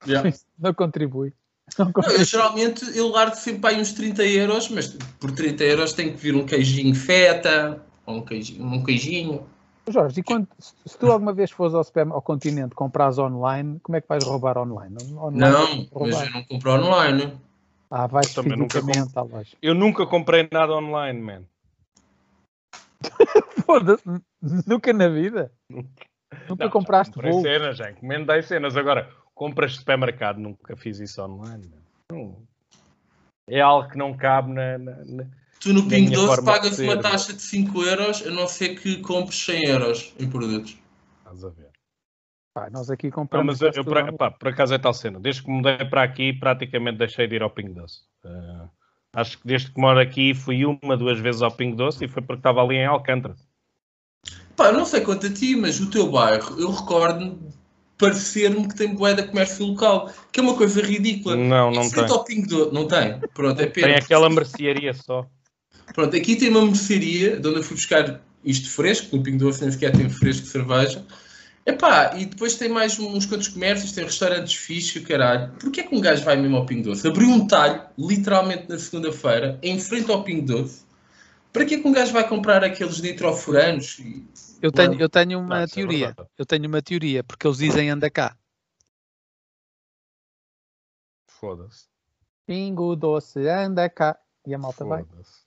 Não 0.58 0.72
contribui. 0.72 1.34
Não 1.78 1.92
eu 2.12 2.24
geralmente 2.24 2.96
eu 2.96 3.08
largo 3.08 3.36
sempre 3.36 3.70
aí 3.70 3.80
uns 3.80 3.92
30 3.92 4.24
euros, 4.24 4.68
mas 4.68 4.88
por 5.18 5.30
30 5.32 5.64
euros 5.64 5.92
tem 5.92 6.10
que 6.12 6.16
vir 6.16 6.34
um 6.34 6.44
queijinho 6.44 6.94
feta, 6.94 7.82
ou 8.06 8.16
um 8.16 8.22
queijinho. 8.22 8.64
Um 8.64 8.82
queijinho. 8.82 9.46
Jorge, 9.88 10.20
e 10.20 10.22
quando, 10.22 10.46
se 10.58 10.98
tu 10.98 11.10
alguma 11.10 11.32
vez 11.32 11.50
fores 11.50 11.74
ao, 11.74 11.82
super, 11.82 12.06
ao 12.08 12.22
continente 12.22 12.74
compras 12.74 13.18
online, 13.18 13.80
como 13.82 13.96
é 13.96 14.00
que 14.00 14.08
vais 14.08 14.22
roubar 14.22 14.58
online? 14.58 14.96
online 14.98 15.38
Não, 15.38 15.66
vais 15.66 15.76
mas 15.76 15.90
roubar. 15.92 16.26
eu 16.26 16.32
não 16.32 16.44
compro 16.44 16.72
online. 16.72 17.40
Ah, 17.90 18.06
vais 18.06 18.32
Também 18.32 18.56
nunca 18.56 18.78
à 19.16 19.22
loja. 19.22 19.56
Eu 19.60 19.74
nunca 19.74 20.06
comprei 20.06 20.48
nada 20.52 20.74
online, 20.74 21.20
man. 21.20 21.42
Foda-se, 23.66 24.04
nunca 24.66 24.92
na 24.92 25.08
vida. 25.08 25.52
Nunca 25.68 26.06
Não, 26.48 26.56
já 26.66 26.68
compraste 26.68 27.12
comprei 27.14 27.32
voo. 27.32 27.42
cenas, 27.42 27.76
já 27.76 27.90
encomendei 27.90 28.42
cenas. 28.42 28.76
Agora, 28.76 29.10
compras 29.40 29.72
de 29.72 29.78
supermercado, 29.78 30.38
nunca 30.38 30.76
fiz 30.76 31.00
isso 31.00 31.22
online. 31.22 31.72
Não. 32.12 32.42
É 33.48 33.58
algo 33.62 33.88
que 33.88 33.96
não 33.96 34.14
cabe 34.14 34.52
na. 34.52 34.76
na- 34.76 35.04
na- 35.06 35.26
Tu 35.58 35.72
no 35.72 35.82
minha 35.82 36.10
Doce 36.10 36.44
pagas 36.44 36.78
uma 36.78 36.98
taxa 36.98 37.32
de 37.32 37.40
5 37.40 37.82
euros, 37.82 38.26
a 38.26 38.30
não 38.30 38.46
ser 38.46 38.78
que 38.78 39.00
compres 39.00 39.42
100 39.42 39.64
euros 39.64 40.14
em 40.18 40.28
produtos. 40.28 40.76
Estás 41.18 41.42
a 41.44 41.48
ver. 41.48 41.70
Pá, 42.54 42.68
nós 42.70 42.90
aqui 42.90 43.06
Não, 43.06 43.12
compramos. 43.12 43.60
mas 43.60 43.76
eu, 43.76 43.84
por, 43.84 44.16
pá, 44.16 44.30
por 44.30 44.48
acaso 44.48 44.74
é 44.74 44.78
tal 44.78 44.92
cena. 44.92 45.18
Desde 45.18 45.42
que 45.42 45.50
mudei 45.50 45.84
para 45.86 46.02
aqui, 46.02 46.34
praticamente 46.34 46.98
deixei 46.98 47.26
de 47.26 47.36
ir 47.36 47.42
ao 47.42 47.50
Pingo 47.50 47.74
Doce. 47.74 48.02
Eh, 48.24 48.68
acho 49.14 49.38
que 49.38 49.46
desde 49.46 49.70
que 49.70 49.80
moro 49.80 50.00
aqui 50.00 50.34
fui 50.34 50.64
uma, 50.66 50.96
duas 50.96 51.18
vezes 51.18 51.40
ao 51.40 51.50
Pingo 51.50 51.76
Doce 51.76 52.04
e 52.04 52.08
foi 52.08 52.22
porque 52.22 52.40
estava 52.40 52.62
ali 52.62 52.76
em 52.76 52.86
Alcântara. 52.86 53.36
Pá, 54.56 54.66
eu 54.66 54.74
não 54.74 54.84
sei 54.84 55.00
quanto 55.00 55.26
a 55.26 55.32
ti, 55.32 55.56
mas 55.56 55.80
o 55.80 55.90
teu 55.90 56.10
bairro, 56.10 56.60
eu 56.60 56.70
recordo-me 56.70 57.36
de 57.36 57.59
parecer-me 58.00 58.66
que 58.66 58.74
tem 58.74 58.96
de 58.96 59.22
comércio 59.24 59.66
local, 59.66 60.10
que 60.32 60.40
é 60.40 60.42
uma 60.42 60.54
coisa 60.54 60.80
ridícula. 60.80 61.36
Não, 61.36 61.70
não 61.70 61.88
tem. 61.88 62.04
ao 62.04 62.24
Pingo 62.24 62.48
Doce, 62.48 62.74
não 62.74 62.88
tem? 62.88 63.20
Pronto, 63.34 63.60
é 63.60 63.66
pena. 63.66 63.88
Tem 63.88 63.96
aquela 63.96 64.30
mercearia 64.30 64.94
só. 64.94 65.26
Pronto, 65.94 66.16
aqui 66.16 66.34
tem 66.36 66.48
uma 66.48 66.64
mercearia 66.64 67.38
de 67.38 67.46
onde 67.46 67.58
eu 67.58 67.62
fui 67.62 67.76
buscar 67.76 68.20
isto 68.44 68.70
fresco, 68.70 69.14
no 69.14 69.22
Pingo 69.22 69.38
Doce 69.38 69.60
nem 69.60 69.70
sequer 69.70 69.92
tem 69.92 70.08
fresco 70.08 70.42
de 70.42 70.48
cerveja. 70.48 71.04
Epá, 71.66 72.14
e 72.16 72.24
depois 72.24 72.54
tem 72.54 72.70
mais 72.70 72.98
uns 72.98 73.26
quantos 73.26 73.48
comércios, 73.48 73.92
tem 73.92 74.04
restaurantes 74.04 74.54
fixos, 74.54 75.04
caralho. 75.04 75.52
Porquê 75.60 75.82
é 75.82 75.84
que 75.84 75.94
um 75.94 76.00
gajo 76.00 76.24
vai 76.24 76.36
mesmo 76.36 76.56
ao 76.56 76.64
Pingo 76.64 76.84
Doce? 76.84 77.06
Abriu 77.06 77.28
um 77.28 77.46
talho, 77.46 77.82
literalmente 77.98 78.64
na 78.68 78.78
segunda-feira, 78.78 79.58
em 79.62 79.78
frente 79.78 80.10
ao 80.10 80.24
Pingo 80.24 80.46
Doce. 80.46 80.89
Para 81.52 81.64
que 81.64 81.74
é 81.74 81.80
que 81.80 81.88
um 81.88 81.92
gajo 81.92 82.12
vai 82.12 82.28
comprar 82.28 82.62
aqueles 82.62 83.00
nitrofuranos? 83.00 83.98
E... 83.98 84.26
Eu 84.62 84.70
tenho, 84.70 85.00
eu 85.00 85.08
tenho 85.08 85.38
Não, 85.38 85.46
uma 85.46 85.64
isso 85.64 85.74
é 85.74 85.76
teoria. 85.76 86.06
verdade. 86.06 86.28
eu 86.38 86.46
tenho 86.46 86.66
uma 86.68 86.82
teoria, 86.82 87.24
porque 87.24 87.46
eles 87.46 87.58
dizem 87.58 87.90
anda 87.90 88.10
cá. 88.10 88.36
Foda-se. 91.26 91.88
Pingo 92.46 92.94
doce, 92.94 93.48
anda 93.48 93.88
cá. 93.88 94.18
E 94.46 94.54
a 94.54 94.58
malta 94.58 94.84
vai. 94.84 95.04
Foda-se. 95.04 95.40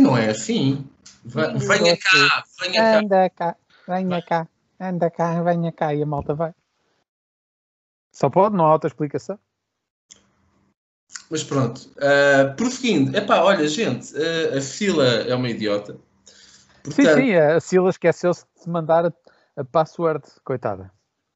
Não 0.00 0.16
é 0.16 0.30
assim. 0.30 0.88
Pingo 1.22 1.58
Venha 1.58 1.96
cá, 1.96 2.44
venha 2.60 2.82
cá. 2.82 2.98
Anda 2.98 3.30
cá, 3.30 3.56
venha 3.88 4.22
cá, 4.22 4.48
anda 4.80 5.10
cá, 5.10 5.42
venha 5.42 5.72
cá. 5.72 5.94
E 5.94 6.02
a 6.02 6.06
malta 6.06 6.34
vai. 6.34 6.54
Só 8.12 8.30
pode, 8.30 8.56
não 8.56 8.66
há 8.66 8.72
outra 8.72 8.88
explicação. 8.88 9.38
Mas 11.30 11.42
pronto, 11.42 11.78
uh, 11.96 12.54
prosseguindo, 12.56 13.16
epá, 13.16 13.40
olha, 13.42 13.66
gente, 13.66 14.12
uh, 14.14 14.56
a 14.56 14.60
Sila 14.60 15.06
é 15.06 15.34
uma 15.34 15.48
idiota. 15.48 15.98
Sim, 16.84 16.90
Portanto, 17.02 17.16
sim, 17.16 17.34
a 17.34 17.60
Sila 17.60 17.90
esqueceu-se 17.90 18.44
de 18.62 18.70
mandar 18.70 19.06
a, 19.06 19.12
a 19.56 19.64
password, 19.64 20.22
coitada. 20.44 20.90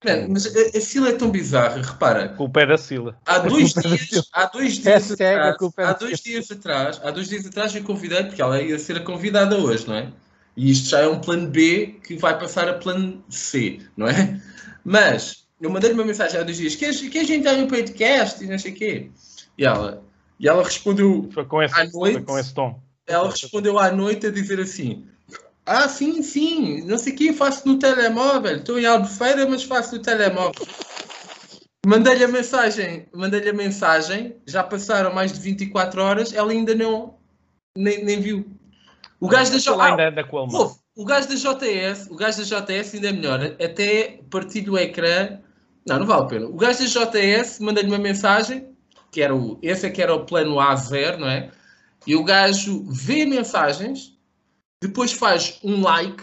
Mano, 0.05 0.29
mas 0.31 0.47
a, 0.47 0.79
a 0.79 0.81
fila 0.81 1.09
é 1.09 1.13
tão 1.13 1.31
bizarra, 1.31 1.83
repara. 1.83 2.29
Com 2.29 2.45
o 2.45 2.51
pé 2.53 2.67
da 2.67 2.79
Sila. 2.79 3.19
Há 3.27 3.39
dois 3.39 3.73
culpa 3.73 3.81
é 3.81 3.91
da 3.91 3.97
dias, 3.97 4.09
Sila. 4.09 4.25
há 4.33 4.47
dois 4.47 4.73
dias 4.75 4.85
Hashtag 5.09 5.41
a 5.41 5.51
atrás, 5.51 5.57
culpa 5.57 5.83
é 5.83 5.85
há 5.87 5.93
dois 5.95 6.21
Sila. 6.21 6.33
dias 6.35 6.51
atrás, 6.53 7.01
há 7.03 7.11
dois 7.11 7.29
dias 7.29 7.47
atrás 7.47 7.75
eu 7.75 7.83
convidei, 7.83 8.25
porque 8.25 8.41
ela 8.41 8.61
ia 8.63 8.79
ser 8.79 8.97
a 8.97 9.01
convidada 9.01 9.57
hoje, 9.59 9.89
não 9.89 9.97
é? 9.97 10.13
E 10.57 10.71
isto 10.71 10.91
já 10.91 11.01
é 11.01 11.09
um 11.09 11.21
plano 11.21 11.49
B 11.49 11.99
que 12.07 12.17
vai 12.17 12.39
passar 12.39 12.69
a 12.69 12.75
plano 12.75 13.25
C, 13.29 13.81
não 13.97 14.07
é? 14.07 14.41
Mas 14.85 15.47
eu 15.61 15.69
mandei-lhe 15.71 15.95
uma 15.95 16.05
mensagem 16.05 16.39
há 16.39 16.45
dois 16.45 16.57
dias, 16.59 16.77
queres, 16.77 17.01
queres 17.09 17.31
entrar 17.31 17.57
no 17.57 17.67
podcast 17.67 18.43
e 18.45 18.47
não 18.47 18.59
sei 18.59 18.73
o 18.73 18.75
quê? 18.77 19.11
E 19.59 19.65
ela, 19.67 20.03
e 20.39 20.49
ela 20.49 20.63
respondeu, 20.63 21.29
Foi 21.33 21.45
com 21.45 21.63
esse, 21.63 21.79
À 21.79 21.85
noite? 21.87 22.23
com 22.23 22.39
esse 22.39 22.55
tom. 22.55 22.81
ela 23.07 23.29
respondeu 23.31 23.79
à 23.79 23.91
noite 23.91 24.27
a 24.27 24.31
dizer 24.31 24.61
assim: 24.61 25.05
Ah, 25.67 25.89
sim, 25.89 26.23
sim, 26.23 26.83
não 26.87 26.97
sei 26.97 27.13
o 27.13 27.17
que, 27.17 27.33
faço 27.33 27.67
no 27.67 27.79
telemóvel. 27.79 28.57
Estou 28.57 28.79
em 28.79 28.87
Albufeira, 28.87 29.47
mas 29.49 29.65
faço 29.65 29.97
no 29.97 30.03
telemóvel. 30.03 30.67
Mandei-lhe 31.87 32.25
a 32.25 32.29
mensagem, 32.29 33.07
mandei-lhe 33.15 33.49
a 33.49 33.53
mensagem, 33.53 34.37
já 34.47 34.63
passaram 34.63 35.15
mais 35.15 35.33
de 35.33 35.41
24 35.41 36.03
horas, 36.03 36.33
ela 36.33 36.51
ainda 36.53 36.75
não 36.75 37.15
nem, 37.77 38.05
nem 38.05 38.21
viu. 38.21 38.45
O 39.21 39.27
gajo 39.29 39.51
da 39.51 39.57
Ele 39.57 39.65
J- 39.65 39.83
ainda 39.83 40.09
anda 40.09 40.25
com 40.25 40.39
a 40.39 40.47
mão. 40.47 40.61
ouve, 40.61 40.75
o 40.95 41.05
gajo 41.05 41.29
da 41.29 41.35
JS, 41.35 42.09
o 42.11 42.17
gajo 42.17 42.39
da 42.39 42.45
JS 42.45 42.95
ainda 42.95 43.09
é 43.09 43.13
melhor, 43.13 43.41
até 43.63 44.21
partilho 44.31 44.75
o 44.75 44.79
ecrã. 44.79 45.39
Não, 45.87 46.01
não 46.01 46.07
vale 46.07 46.23
a 46.23 46.27
pena. 46.27 46.47
O 46.47 46.57
gajo 46.57 46.81
da 46.81 46.85
JS 47.07 47.59
manda-lhe 47.61 47.89
uma 47.89 47.99
mensagem, 47.99 48.68
que 49.11 49.21
era 49.23 49.35
o, 49.35 49.59
esse 49.63 49.87
é 49.87 49.91
que 49.91 50.03
era 50.03 50.15
o 50.15 50.25
plano 50.25 50.57
A0, 50.57 51.19
não 51.19 51.29
é? 51.29 51.51
E 52.07 52.15
o 52.15 52.25
gajo 52.25 52.85
vê 52.91 53.27
mensagens, 53.27 54.17
depois 54.81 55.13
faz 55.13 55.59
um 55.63 55.83
like 55.83 56.23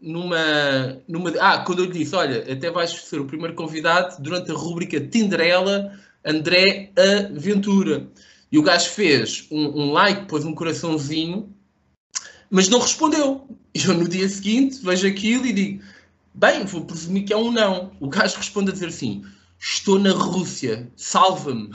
numa, 0.00 1.00
numa. 1.08 1.30
Ah, 1.40 1.58
quando 1.58 1.80
eu 1.80 1.86
lhe 1.86 1.98
disse: 1.98 2.14
Olha, 2.14 2.40
até 2.52 2.70
vais 2.70 2.90
ser 2.90 3.20
o 3.20 3.24
primeiro 3.24 3.54
convidado 3.54 4.22
durante 4.22 4.50
a 4.50 4.54
rúbrica 4.54 5.00
Tinderela 5.00 5.98
André 6.24 6.92
Aventura. 7.36 8.08
E 8.52 8.58
o 8.58 8.62
gajo 8.62 8.90
fez 8.90 9.48
um, 9.50 9.82
um 9.82 9.92
like, 9.92 10.26
pôs 10.26 10.44
um 10.44 10.54
coraçãozinho, 10.54 11.52
mas 12.50 12.68
não 12.68 12.78
respondeu. 12.78 13.48
E 13.74 13.84
eu 13.84 13.94
no 13.94 14.08
dia 14.08 14.28
seguinte 14.28 14.80
vejo 14.82 15.06
aquilo 15.06 15.46
e 15.46 15.52
digo: 15.52 15.82
Bem, 16.34 16.64
vou 16.64 16.84
presumir 16.84 17.24
que 17.24 17.32
é 17.32 17.36
um 17.36 17.50
não. 17.50 17.92
O 18.00 18.08
gajo 18.08 18.36
responde 18.36 18.70
a 18.70 18.72
dizer 18.72 18.88
assim: 18.88 19.24
Estou 19.66 19.98
na 19.98 20.12
Rússia, 20.12 20.90
salva-me. 20.94 21.70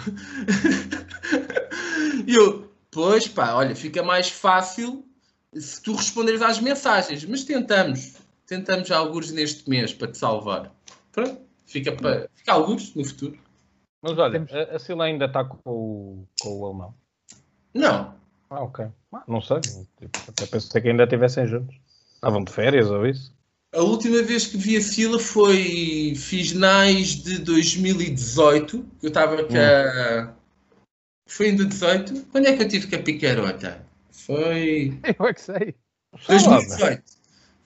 E 2.28 2.36
eu, 2.36 2.72
pois 2.92 3.28
pá, 3.28 3.54
olha, 3.54 3.76
fica 3.76 4.04
mais 4.04 4.30
fácil 4.30 5.04
se 5.56 5.82
tu 5.82 5.96
responderes 5.96 6.42
às 6.44 6.60
mensagens, 6.60 7.26
mas 7.26 7.44
tentamos, 7.44 8.18
tentamos 8.46 8.92
alguns 8.92 9.32
neste 9.32 9.68
mês 9.68 9.92
para 9.94 10.12
te 10.12 10.18
salvar. 10.20 10.72
Pronto, 11.12 11.42
fica, 11.66 11.92
para, 11.92 12.30
fica 12.36 12.54
alguns 12.54 12.94
no 12.94 13.04
futuro. 13.04 13.38
Mas 14.04 14.18
olha, 14.18 14.46
a, 14.72 14.76
a 14.76 14.80
Sila 14.80 15.06
ainda 15.06 15.26
está 15.26 15.44
com, 15.44 15.58
o- 15.66 16.28
com 16.40 16.60
o 16.60 16.66
alemão. 16.66 16.94
Não, 17.74 18.14
Ah, 18.52 18.62
ok. 18.64 18.86
Ah, 19.14 19.24
não 19.28 19.42
sei. 19.42 19.60
Tipo, 19.62 20.20
até 20.28 20.46
pensei 20.46 20.82
que 20.82 20.90
ainda 20.90 21.04
estivessem 21.04 21.48
juntos. 21.48 21.76
Estavam 22.14 22.44
de 22.44 22.52
férias 22.52 22.90
ou 22.92 23.06
isso? 23.08 23.34
A 23.74 23.82
última 23.82 24.22
vez 24.24 24.48
que 24.48 24.58
vi 24.58 24.78
a 24.78 24.82
Sila 24.82 25.20
foi 25.20 26.14
finais 26.16 27.16
de 27.16 27.38
2018. 27.40 28.86
Eu 29.02 29.08
estava 29.08 29.44
cá. 29.46 30.34
Foi 31.28 31.50
em 31.50 31.56
2018. 31.56 32.28
Quando 32.32 32.48
é 32.48 32.56
que 32.56 32.64
eu 32.64 32.68
tive 32.68 32.88
com 32.88 32.96
a 32.96 33.00
picarota? 33.00 33.86
Foi. 34.12 35.00
Eu 35.20 35.26
é 35.26 35.34
que 35.34 35.42
sei. 35.42 35.76
Sei 36.26 36.36
lá, 36.38 36.50
mas- 36.52 36.68
2018. 36.68 37.20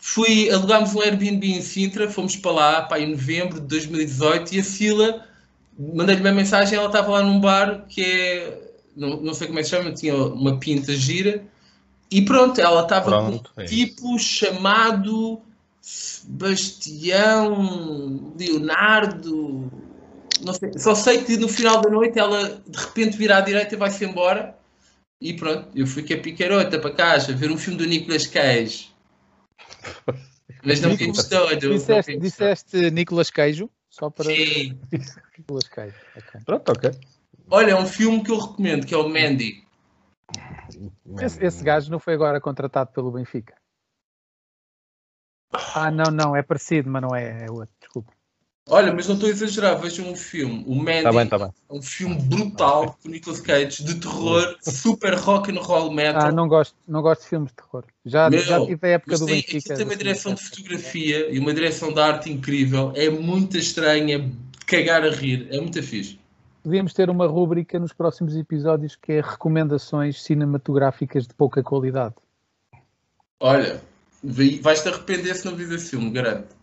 Fui, 0.05 0.49
alugámos 0.49 0.93
um 0.93 0.99
Airbnb 1.01 1.47
em 1.47 1.61
Sintra, 1.61 2.09
fomos 2.09 2.35
para 2.35 2.51
lá, 2.51 2.81
pá, 2.81 2.99
em 2.99 3.11
novembro 3.11 3.61
de 3.61 3.67
2018, 3.67 4.53
e 4.53 4.59
a 4.59 4.63
Sila, 4.63 5.25
mandei-lhe 5.79 6.19
uma 6.19 6.33
mensagem, 6.33 6.77
ela 6.77 6.87
estava 6.87 7.09
lá 7.09 7.23
num 7.23 7.39
bar 7.39 7.85
que 7.87 8.03
é, 8.03 8.73
não, 8.97 9.21
não 9.21 9.33
sei 9.33 9.47
como 9.47 9.59
é 9.59 9.61
que 9.61 9.69
se 9.69 9.77
chama, 9.77 9.93
tinha 9.93 10.13
uma 10.13 10.59
pinta 10.59 10.91
gira, 10.93 11.45
e 12.11 12.21
pronto, 12.21 12.59
ela 12.59 12.81
estava 12.83 13.11
com 13.11 13.15
é 13.15 13.61
um 13.61 13.63
isso. 13.63 13.73
tipo 13.73 14.19
chamado 14.19 15.41
Sebastião 15.83 17.51
Leonardo, 18.39 19.69
não 20.41 20.53
sei, 20.53 20.71
só 20.79 20.95
sei 20.95 21.25
que 21.25 21.35
no 21.35 21.49
final 21.49 21.81
da 21.81 21.89
noite 21.89 22.17
ela 22.17 22.61
de 22.65 22.79
repente 22.79 23.17
vira 23.17 23.35
à 23.37 23.41
direita 23.41 23.75
e 23.75 23.77
vai-se 23.77 24.05
embora, 24.05 24.57
e 25.19 25.33
pronto, 25.33 25.67
eu 25.75 25.85
fui 25.85 26.07
com 26.07 26.13
a 26.13 26.17
picarota 26.17 26.79
para 26.79 26.95
casa 26.95 27.33
ver 27.33 27.51
um 27.51 27.57
filme 27.57 27.77
do 27.77 27.85
Nicolas 27.85 28.25
Cage. 28.25 28.93
Mas 30.63 30.79
não 30.79 30.95
vimos 30.95 31.27
todo. 31.27 31.51
não 31.51 31.75
Disseste, 31.75 32.17
disseste 32.17 32.89
Nicolas 32.89 33.29
Queijo? 33.29 33.69
Só 33.89 34.09
para. 34.09 34.33
Sim. 34.33 34.79
Nicolas 35.37 35.67
Queijo. 35.67 35.97
ok. 36.15 36.41
Pronto, 36.45 36.69
ok. 36.71 36.91
Olha, 37.49 37.71
é 37.71 37.75
um 37.75 37.85
filme 37.85 38.23
que 38.23 38.31
eu 38.31 38.39
recomendo, 38.39 38.85
que 38.85 38.93
é 38.93 38.97
o 38.97 39.09
Mandy. 39.09 39.61
Esse, 41.21 41.43
esse 41.45 41.61
gajo 41.61 41.91
não 41.91 41.99
foi 41.99 42.13
agora 42.13 42.39
contratado 42.39 42.93
pelo 42.93 43.11
Benfica. 43.11 43.53
Ah, 45.75 45.91
não, 45.91 46.11
não, 46.11 46.35
é 46.35 46.41
parecido, 46.41 46.89
mas 46.89 47.01
não 47.01 47.15
é, 47.15 47.45
é 47.45 47.51
outro, 47.51 47.69
desculpa. 47.79 48.11
Olha, 48.69 48.93
mas 48.93 49.07
não 49.07 49.15
estou 49.15 49.27
a 49.27 49.31
exagerar, 49.31 49.77
vejam 49.77 50.09
um 50.09 50.15
filme. 50.15 50.63
O 50.65 50.73
Mandy 50.73 50.91
Está 50.99 51.11
Tá 51.11 51.17
bem, 51.17 51.23
está 51.25 51.37
bem. 51.37 51.49
é 51.69 51.73
um 51.73 51.81
filme 51.81 52.15
brutal 52.21 52.97
com 53.03 53.09
Nicolas 53.09 53.41
Cage, 53.41 53.83
de 53.83 53.95
terror, 53.95 54.55
super 54.61 55.15
rock 55.15 55.51
and 55.51 55.59
roll 55.61 55.91
metal. 55.91 56.21
Ah, 56.27 56.31
não 56.31 56.47
gosto, 56.47 56.73
não 56.87 57.01
gosto 57.01 57.23
de 57.23 57.27
filmes 57.27 57.49
de 57.49 57.55
terror. 57.57 57.83
Já, 58.05 58.29
Meu, 58.29 58.39
já 58.39 58.65
tive 58.65 58.87
a 58.87 58.91
época 58.91 59.17
do 59.17 59.25
tem, 59.25 59.35
Benfica. 59.35 59.57
aquilo 59.57 59.75
tem 59.75 59.85
uma 59.85 59.91
assim, 59.93 59.97
direção 59.97 60.33
de 60.33 60.41
fotografia 60.43 61.29
e 61.29 61.39
uma 61.39 61.53
direção 61.53 61.91
de 61.93 61.99
arte 61.99 62.31
incrível. 62.31 62.93
É 62.95 63.09
muito 63.09 63.57
estranha, 63.57 64.31
cagar 64.65 65.03
a 65.03 65.09
rir. 65.09 65.47
É 65.51 65.59
muito 65.59 65.83
fixe. 65.83 66.17
Podíamos 66.63 66.93
ter 66.93 67.09
uma 67.09 67.27
rúbrica 67.27 67.77
nos 67.77 67.91
próximos 67.91 68.33
episódios 68.37 68.95
que 68.95 69.11
é 69.11 69.19
recomendações 69.21 70.23
cinematográficas 70.23 71.27
de 71.27 71.33
pouca 71.33 71.61
qualidade. 71.61 72.15
Olha, 73.41 73.81
vais-te 74.23 74.87
arrepender 74.89 75.35
se 75.35 75.45
não 75.45 75.55
vires 75.55 75.71
esse 75.73 75.89
filme, 75.91 76.09
garanto. 76.11 76.55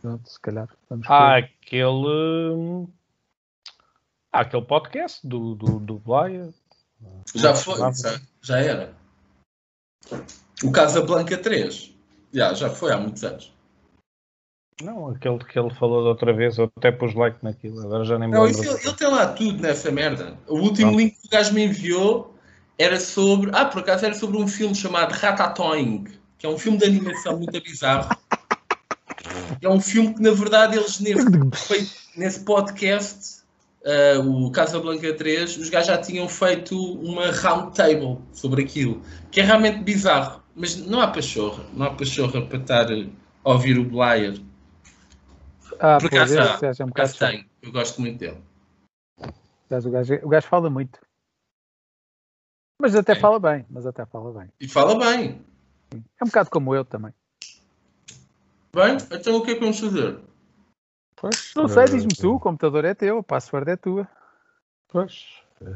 Pronto, 0.00 0.28
se 0.28 0.40
calhar. 0.40 0.68
Vamos 0.88 1.08
Há 1.08 1.36
aquele. 1.38 2.06
hum, 2.54 2.88
Há 4.32 4.40
aquele 4.40 4.62
podcast 4.64 5.26
do, 5.26 5.54
do, 5.54 5.80
do 5.80 5.98
Blaia. 5.98 6.52
Já 7.34 7.54
foi, 7.54 7.78
já, 7.94 8.20
já 8.42 8.58
era. 8.58 8.94
O 10.62 10.70
Casablanca 10.70 11.36
3. 11.36 11.94
Já, 12.32 12.54
já 12.54 12.70
foi 12.70 12.92
há 12.92 12.96
muitos 12.98 13.24
anos. 13.24 13.52
Não, 14.82 15.08
aquele 15.08 15.38
que 15.38 15.58
ele 15.58 15.72
falou 15.74 16.02
da 16.04 16.10
outra 16.10 16.34
vez, 16.34 16.58
eu 16.58 16.70
até 16.76 16.92
pus 16.92 17.14
like 17.14 17.42
naquilo, 17.42 17.80
agora 17.80 18.04
já 18.04 18.18
nem 18.18 18.28
me 18.28 18.34
Não, 18.34 18.44
lembro. 18.44 18.60
isso, 18.60 18.70
ele, 18.70 18.86
ele 18.88 18.96
tem 18.96 19.08
lá 19.08 19.32
tudo 19.32 19.58
nessa 19.62 19.90
merda. 19.90 20.38
O 20.46 20.56
último 20.58 20.88
Pronto. 20.90 20.98
link 20.98 21.18
que 21.18 21.26
o 21.26 21.30
gajo 21.30 21.54
me 21.54 21.64
enviou 21.64 22.34
era 22.78 23.00
sobre. 23.00 23.50
Ah, 23.54 23.64
por 23.64 23.78
acaso 23.80 24.04
era 24.04 24.14
sobre 24.14 24.36
um 24.36 24.46
filme 24.46 24.74
chamado 24.74 25.12
Ratatouille, 25.12 26.15
que 26.38 26.46
é 26.46 26.48
um 26.48 26.58
filme 26.58 26.78
de 26.78 26.84
animação 26.84 27.36
muito 27.38 27.60
bizarro. 27.62 28.16
É 29.60 29.68
um 29.68 29.80
filme 29.80 30.14
que, 30.14 30.22
na 30.22 30.30
verdade, 30.32 30.76
eles 30.76 31.00
nesse, 31.00 32.18
nesse 32.18 32.40
podcast, 32.44 33.42
ah, 33.84 34.20
o 34.20 34.50
Casablanca 34.50 35.12
3, 35.14 35.56
os 35.56 35.68
gajos 35.70 35.88
já 35.88 35.98
tinham 35.98 36.28
feito 36.28 36.76
uma 37.00 37.30
round 37.30 37.74
table 37.74 38.18
sobre 38.32 38.62
aquilo, 38.64 39.02
que 39.30 39.40
é 39.40 39.44
realmente 39.44 39.82
bizarro. 39.82 40.42
Mas 40.54 40.76
não 40.76 41.00
há 41.00 41.08
pachorra, 41.08 41.64
não 41.74 41.86
há 41.86 41.94
pachorra 41.94 42.40
para 42.46 42.58
estar 42.58 42.86
a 42.90 43.50
ouvir 43.52 43.78
o 43.78 43.84
Blair. 43.84 44.40
Ah, 45.78 45.98
Por 45.98 46.06
acaso 46.06 46.38
é 46.38 46.84
um 46.84 46.90
tenho, 47.18 47.44
eu 47.62 47.72
gosto 47.72 48.00
muito 48.00 48.18
dele. 48.18 48.38
O 49.18 49.68
gajo- 49.70 49.88
O 49.88 49.92
gajo, 49.92 50.14
o 50.22 50.28
gajo 50.28 50.46
fala 50.46 50.70
muito. 50.70 50.98
Mas 52.80 52.94
até 52.94 53.12
É. 53.12 53.16
fala 53.16 53.38
bem, 53.40 53.66
mas 53.68 53.84
até 53.86 54.06
fala 54.06 54.32
bem. 54.38 54.48
E 54.60 54.68
fala 54.68 54.98
bem. 54.98 55.42
É 55.92 56.24
um 56.24 56.26
bocado 56.26 56.50
como 56.50 56.74
eu 56.74 56.84
também. 56.84 57.12
Bem, 58.74 58.96
então 59.10 59.36
o 59.36 59.42
que 59.42 59.52
é 59.52 59.54
que 59.54 59.60
vamos 59.60 59.80
fazer? 59.80 60.18
Pois, 61.16 61.52
Não 61.56 61.66
sei, 61.66 61.84
eh, 61.84 61.88
diz-me 61.88 62.14
tu, 62.14 62.34
o 62.34 62.40
computador 62.40 62.84
é 62.84 62.94
teu, 62.94 63.18
a 63.18 63.22
password 63.22 63.70
é 63.70 63.76
tua. 63.76 64.08
Pois. 64.88 65.24
eh. 65.62 65.66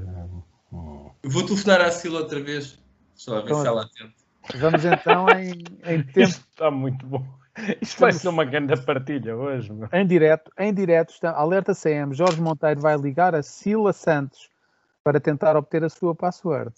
Eu 1.23 1.31
vou 1.31 1.44
telefonar 1.44 1.81
à 1.81 1.90
Sila 1.90 2.20
outra 2.20 2.40
vez. 2.40 2.79
Deixa 3.14 3.33
lá 3.33 3.40
ver 3.40 3.46
Então, 3.46 3.61
se 3.62 3.66
ela 3.66 3.83
atende. 3.85 4.14
Vamos 4.55 4.85
então 4.85 5.27
em, 5.38 5.53
em 5.85 6.03
tempo, 6.12 6.20
Isto 6.29 6.46
está 6.51 6.70
muito 6.70 7.07
bom. 7.07 7.25
Isto 7.81 8.01
vai 8.01 8.12
ser 8.12 8.29
uma 8.29 8.44
grande 8.44 8.77
partilha 8.83 9.37
hoje, 9.37 9.73
meu. 9.73 9.88
em 9.92 10.07
direto, 10.07 10.51
em 10.59 10.73
direto, 10.73 11.11
está, 11.11 11.33
alerta 11.33 11.75
CM, 11.75 12.14
Jorge 12.14 12.40
Monteiro 12.40 12.81
vai 12.81 12.96
ligar 12.96 13.35
a 13.35 13.42
Sila 13.42 13.92
Santos 13.92 14.49
para 15.03 15.18
tentar 15.20 15.57
obter 15.57 15.83
a 15.83 15.88
sua 15.88 16.14
password. 16.14 16.73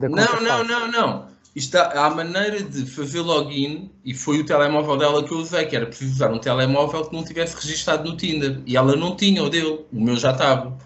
Não, 0.00 0.10
não, 0.10 0.26
falsa. 0.26 0.64
não, 0.64 0.88
não. 0.88 1.35
Isto 1.56 1.78
há, 1.78 2.10
maneira 2.10 2.62
de 2.62 2.84
fazer 2.84 3.22
login 3.22 3.90
e 4.04 4.12
foi 4.12 4.40
o 4.40 4.44
telemóvel 4.44 4.98
dela 4.98 5.24
que 5.24 5.32
eu 5.32 5.38
usei, 5.38 5.64
que 5.64 5.74
era 5.74 5.86
preciso 5.86 6.12
usar 6.12 6.30
um 6.30 6.38
telemóvel 6.38 7.06
que 7.06 7.16
não 7.16 7.24
tivesse 7.24 7.56
registado 7.56 8.06
no 8.06 8.14
Tinder. 8.14 8.60
E 8.66 8.76
ela 8.76 8.94
não 8.94 9.16
tinha 9.16 9.42
o 9.42 9.48
dele, 9.48 9.86
o 9.90 9.98
meu 9.98 10.18
já 10.18 10.32
estava. 10.32 10.76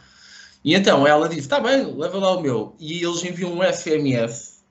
E 0.64 0.72
então 0.72 1.04
ela 1.04 1.28
disse: 1.28 1.40
Está 1.40 1.58
bem, 1.58 1.92
leva 1.96 2.18
lá 2.18 2.36
o 2.36 2.40
meu. 2.40 2.76
E 2.78 3.02
eles 3.04 3.24
enviam 3.24 3.52
um 3.52 3.64
SMS 3.64 4.62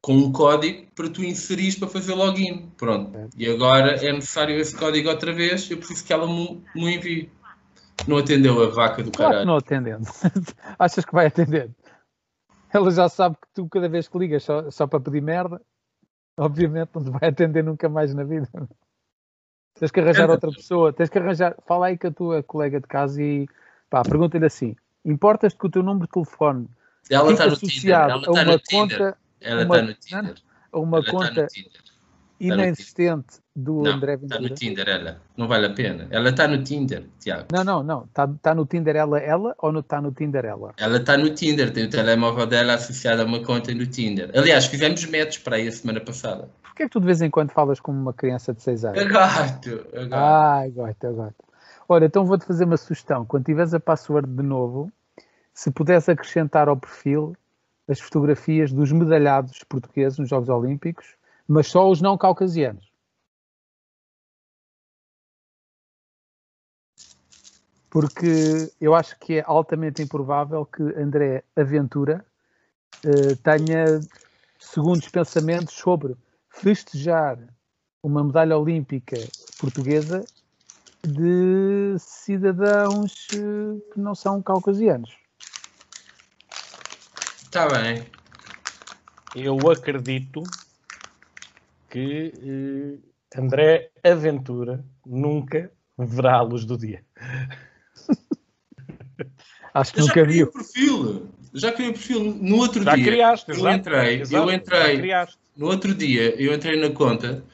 com 0.00 0.14
um 0.14 0.30
código 0.30 0.86
para 0.94 1.08
tu 1.08 1.24
inserir 1.24 1.80
para 1.80 1.88
fazer 1.88 2.14
login. 2.14 2.70
Pronto. 2.76 3.28
E 3.36 3.50
agora 3.50 3.96
é 4.06 4.12
necessário 4.12 4.54
esse 4.56 4.76
código 4.76 5.08
outra 5.08 5.32
vez. 5.32 5.68
Eu 5.68 5.78
preciso 5.78 6.04
que 6.04 6.12
ela 6.12 6.28
me, 6.28 6.62
me 6.76 6.94
envie. 6.94 7.28
Não 8.06 8.18
atendeu 8.18 8.62
a 8.62 8.68
vaca 8.68 9.02
do 9.02 9.10
Claro 9.10 9.32
caralho. 9.32 9.46
não 9.48 9.56
atendendo. 9.56 10.06
Achas 10.78 11.04
que 11.04 11.12
vai 11.12 11.26
atender? 11.26 11.70
Ela 12.74 12.90
já 12.90 13.08
sabe 13.08 13.36
que 13.36 13.46
tu, 13.54 13.68
cada 13.68 13.88
vez 13.88 14.08
que 14.08 14.18
ligas 14.18 14.42
só, 14.42 14.68
só 14.68 14.86
para 14.86 14.98
pedir 14.98 15.22
merda, 15.22 15.62
obviamente 16.36 16.90
não 16.94 17.04
te 17.04 17.10
vai 17.10 17.28
atender 17.30 17.62
nunca 17.62 17.88
mais 17.88 18.12
na 18.12 18.24
vida. 18.24 18.48
Tens 19.78 19.90
que 19.90 20.00
arranjar 20.00 20.28
outra 20.28 20.50
pessoa, 20.50 20.92
tens 20.92 21.08
que 21.08 21.18
arranjar. 21.18 21.56
Fala 21.66 21.86
aí 21.86 21.96
com 21.98 22.08
a 22.08 22.10
tua 22.10 22.42
colega 22.42 22.80
de 22.80 22.86
casa 22.86 23.22
e 23.22 23.48
pá, 23.88 24.02
pergunta-lhe 24.02 24.46
assim: 24.46 24.74
importas-te 25.04 25.58
que 25.58 25.66
o 25.66 25.70
teu 25.70 25.82
número 25.82 26.06
de 26.06 26.12
telefone 26.12 26.68
Ela 27.08 27.32
está 27.32 27.50
fique 27.50 27.50
no 27.50 27.56
Tinder. 27.56 27.96
associado 27.96 28.10
Ela 28.10 28.16
a 28.16 28.18
está 28.18 28.30
uma 28.32 28.44
no 28.44 28.58
Tinder. 28.58 28.98
conta, 28.98 29.18
Ela 29.40 29.62
está 29.62 29.82
no 29.82 29.94
Tinder. 29.94 30.42
a 30.72 30.78
uma 30.78 30.96
Ela 30.98 31.06
está 31.06 31.18
conta. 31.18 31.46
Inexistente 32.40 33.38
do 33.54 33.82
Não, 33.82 33.92
André 33.92 34.14
está 34.14 34.36
no 34.36 34.48
Ventura? 34.48 34.54
Tinder 34.54 34.88
ela. 34.88 35.22
Não 35.36 35.46
vale 35.46 35.66
a 35.66 35.70
pena. 35.72 36.06
Ela 36.10 36.30
está 36.30 36.48
no 36.48 36.62
Tinder, 36.62 37.04
Tiago. 37.20 37.46
Não, 37.52 37.64
não, 37.64 37.82
não. 37.82 38.04
Está 38.04 38.26
tá 38.26 38.54
no 38.54 38.66
Tinder 38.66 38.96
ela, 38.96 39.18
ela 39.18 39.54
ou 39.58 39.78
está 39.78 40.00
no 40.00 40.12
Tinder 40.12 40.44
ela? 40.44 40.74
Ela 40.76 40.96
está 40.98 41.16
no 41.16 41.30
Tinder. 41.30 41.72
Tem 41.72 41.84
o 41.86 41.90
telemóvel 41.90 42.46
dela 42.46 42.74
associado 42.74 43.22
a 43.22 43.24
uma 43.24 43.42
conta 43.42 43.72
no 43.74 43.86
Tinder. 43.86 44.30
Aliás, 44.34 44.66
fizemos 44.66 45.04
matches 45.06 45.38
para 45.38 45.56
aí 45.56 45.68
a 45.68 45.72
semana 45.72 46.00
passada. 46.00 46.48
Porquê 46.62 46.82
é 46.82 46.86
que 46.86 46.92
tu 46.92 47.00
de 47.00 47.06
vez 47.06 47.22
em 47.22 47.30
quando 47.30 47.52
falas 47.52 47.78
como 47.78 48.00
uma 48.00 48.12
criança 48.12 48.52
de 48.52 48.60
6 48.62 48.84
anos? 48.84 49.04
Gato. 49.04 49.86
É 49.92 50.06
gato. 50.06 50.14
Ai, 50.14 50.70
gosto, 50.70 51.04
eu 51.04 51.14
gosto. 51.14 51.44
Olha, 51.88 52.06
então 52.06 52.24
vou-te 52.24 52.44
fazer 52.44 52.64
uma 52.64 52.76
sugestão. 52.76 53.24
Quando 53.24 53.44
tiveres 53.44 53.74
a 53.74 53.80
password 53.80 54.28
de 54.28 54.42
novo, 54.42 54.90
se 55.52 55.70
puderes 55.70 56.08
acrescentar 56.08 56.68
ao 56.68 56.76
perfil 56.76 57.36
as 57.88 58.00
fotografias 58.00 58.72
dos 58.72 58.90
medalhados 58.90 59.62
portugueses 59.68 60.18
nos 60.18 60.28
Jogos 60.28 60.48
Olímpicos, 60.48 61.14
mas 61.46 61.66
só 61.66 61.90
os 61.90 62.00
não 62.00 62.16
caucasianos. 62.16 62.92
Porque 67.90 68.72
eu 68.80 68.94
acho 68.94 69.16
que 69.20 69.34
é 69.34 69.44
altamente 69.46 70.02
improvável 70.02 70.66
que 70.66 70.82
André 70.82 71.44
Aventura 71.54 72.24
eh, 73.04 73.36
tenha 73.42 74.00
segundos 74.58 75.08
pensamentos 75.08 75.74
sobre 75.74 76.16
festejar 76.48 77.38
uma 78.02 78.24
medalha 78.24 78.58
olímpica 78.58 79.16
portuguesa 79.60 80.24
de 81.06 81.96
cidadãos 81.98 83.28
eh, 83.32 83.92
que 83.92 84.00
não 84.00 84.14
são 84.14 84.42
caucasianos. 84.42 85.14
Está 87.42 87.68
Tá 87.68 87.68
bem. 87.68 88.04
Eu 89.36 89.70
acredito 89.70 90.42
que 91.94 92.32
eh, 92.42 92.98
André 93.40 93.90
Aventura 94.02 94.84
nunca 95.06 95.70
verá 95.96 96.38
a 96.38 96.42
luz 96.42 96.64
do 96.64 96.76
dia. 96.76 97.04
Acho 99.72 99.92
que 99.92 100.00
Eu 100.00 100.06
já 100.06 100.08
nunca 100.08 100.22
criei 100.24 100.38
viu. 100.38 100.46
o 100.48 100.52
perfil. 100.52 101.28
Já 101.52 101.72
criei 101.72 101.90
o 101.90 101.94
perfil 101.94 102.24
no 102.34 102.56
outro 102.56 102.82
Já 102.82 102.96
dia. 102.96 103.04
criaste, 103.04 103.50
eu 103.50 103.56
exato. 103.56 103.76
entrei, 103.76 104.20
Exato, 104.20 104.42
eu 104.44 104.48
já 104.50 104.54
entrei. 104.56 105.26
No 105.56 105.66
outro 105.66 105.94
dia, 105.94 106.34
eu 106.42 106.52
entrei 106.52 106.80
na 106.80 106.90
conta 106.90 107.44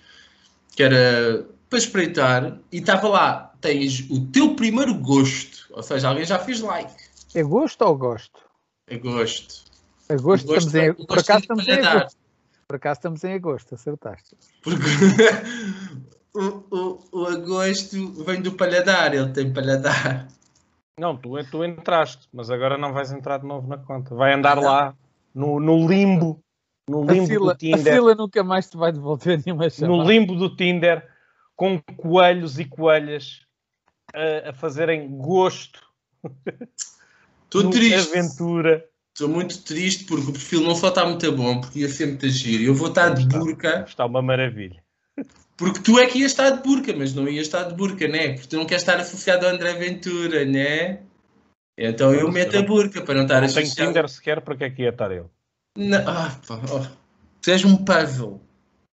que 0.74 0.82
era 0.82 1.46
para 1.68 1.78
espreitar 1.78 2.58
e 2.72 2.78
estava 2.78 3.08
lá. 3.08 3.54
Tens 3.60 4.08
o 4.10 4.26
teu 4.28 4.54
primeiro 4.54 4.94
gosto. 4.94 5.66
Ou 5.72 5.82
seja, 5.82 6.08
alguém 6.08 6.24
já 6.24 6.38
fez 6.38 6.60
like. 6.62 6.90
É 7.34 7.42
gosto 7.42 7.82
ou 7.82 7.94
gosto? 7.96 8.40
É 8.86 8.96
gosto. 8.96 9.64
Agosto 10.08 10.44
O 10.44 10.48
gosto 10.48 10.66
estamos 10.68 10.74
em, 10.74 10.88
é- 10.88 10.92
por 10.94 11.06
gosto 11.06 11.20
acaso 11.20 11.38
é 11.38 11.40
estamos 11.42 11.68
em 11.68 11.86
agosto. 11.86 12.16
Por 12.70 12.76
acaso 12.76 12.98
estamos 12.98 13.24
em 13.24 13.32
agosto, 13.32 13.74
acertaste. 13.74 14.36
Porque 14.62 14.78
o, 16.32 16.62
o, 16.70 17.04
o 17.10 17.26
agosto 17.26 18.22
vem 18.22 18.40
do 18.40 18.52
paladar. 18.52 19.12
Ele 19.12 19.28
tem 19.32 19.52
paladar. 19.52 20.28
Não, 20.96 21.16
tu, 21.16 21.32
tu 21.50 21.64
entraste, 21.64 22.28
mas 22.32 22.48
agora 22.48 22.78
não 22.78 22.92
vais 22.92 23.10
entrar 23.10 23.38
de 23.38 23.44
novo 23.44 23.66
na 23.66 23.76
conta. 23.76 24.14
Vai 24.14 24.34
andar 24.34 24.54
Não. 24.54 24.62
lá 24.62 24.94
no, 25.34 25.58
no 25.58 25.88
limbo, 25.88 26.40
no 26.88 27.02
A 27.02 27.12
limbo 27.12 27.26
fila, 27.26 27.54
do 27.54 27.58
Tinder, 27.58 27.80
a 27.80 27.96
fila 27.96 28.14
nunca 28.14 28.44
mais 28.44 28.70
te 28.70 28.76
vai 28.76 28.92
devolver 28.92 29.42
nenhuma 29.44 29.68
chamada. 29.68 30.04
no 30.04 30.08
limbo 30.08 30.36
do 30.36 30.54
Tinder, 30.54 31.04
com 31.56 31.76
coelhos 31.96 32.60
e 32.60 32.64
coelhas 32.64 33.44
a, 34.14 34.50
a 34.50 34.52
fazerem 34.52 35.08
gosto 35.18 35.80
Estou 37.46 37.68
triste. 37.70 38.16
aventura. 38.16 38.88
Estou 39.20 39.28
muito 39.28 39.62
triste 39.64 40.04
porque 40.04 40.30
o 40.30 40.32
perfil 40.32 40.62
não 40.62 40.74
só 40.74 40.88
está 40.88 41.04
muito 41.04 41.30
bom, 41.32 41.60
porque 41.60 41.80
ia 41.80 41.90
ser 41.90 42.06
muito 42.06 42.26
giro. 42.30 42.62
Eu 42.62 42.74
vou 42.74 42.88
estar 42.88 43.10
de 43.10 43.26
burca, 43.26 43.84
Está 43.86 44.06
uma 44.06 44.22
maravilha. 44.22 44.82
porque 45.58 45.78
tu 45.80 45.98
é 45.98 46.06
que 46.06 46.20
ias 46.20 46.30
estar 46.30 46.48
de 46.48 46.62
burca, 46.66 46.94
mas 46.96 47.12
não 47.12 47.28
ias 47.28 47.46
estar 47.46 47.64
de 47.64 47.74
burca, 47.74 48.08
né? 48.08 48.32
Porque 48.32 48.48
tu 48.48 48.56
não 48.56 48.64
queres 48.64 48.82
estar 48.82 48.98
associado 48.98 49.44
ao 49.44 49.52
André 49.52 49.74
Ventura, 49.74 50.46
né? 50.46 51.00
Então 51.76 52.14
eu 52.14 52.28
Não, 52.28 52.32
meto 52.32 52.54
eu 52.54 52.60
a 52.60 52.64
burca 52.64 53.02
para 53.02 53.14
não 53.14 53.24
estar 53.24 53.42
Não 53.42 53.48
tem 53.52 53.62
associado. 53.62 53.90
Tinder 53.90 54.08
sequer, 54.08 54.40
para 54.40 54.56
que 54.56 54.64
é 54.64 54.70
que 54.70 54.82
ia 54.84 54.88
estar 54.88 55.10
ele? 55.10 55.26
Não, 55.76 55.98
ah, 55.98 56.34
pá, 56.48 56.58
oh. 56.72 56.86
Tu 57.42 57.50
és 57.50 57.62
um 57.62 57.76
puzzle. 57.76 58.40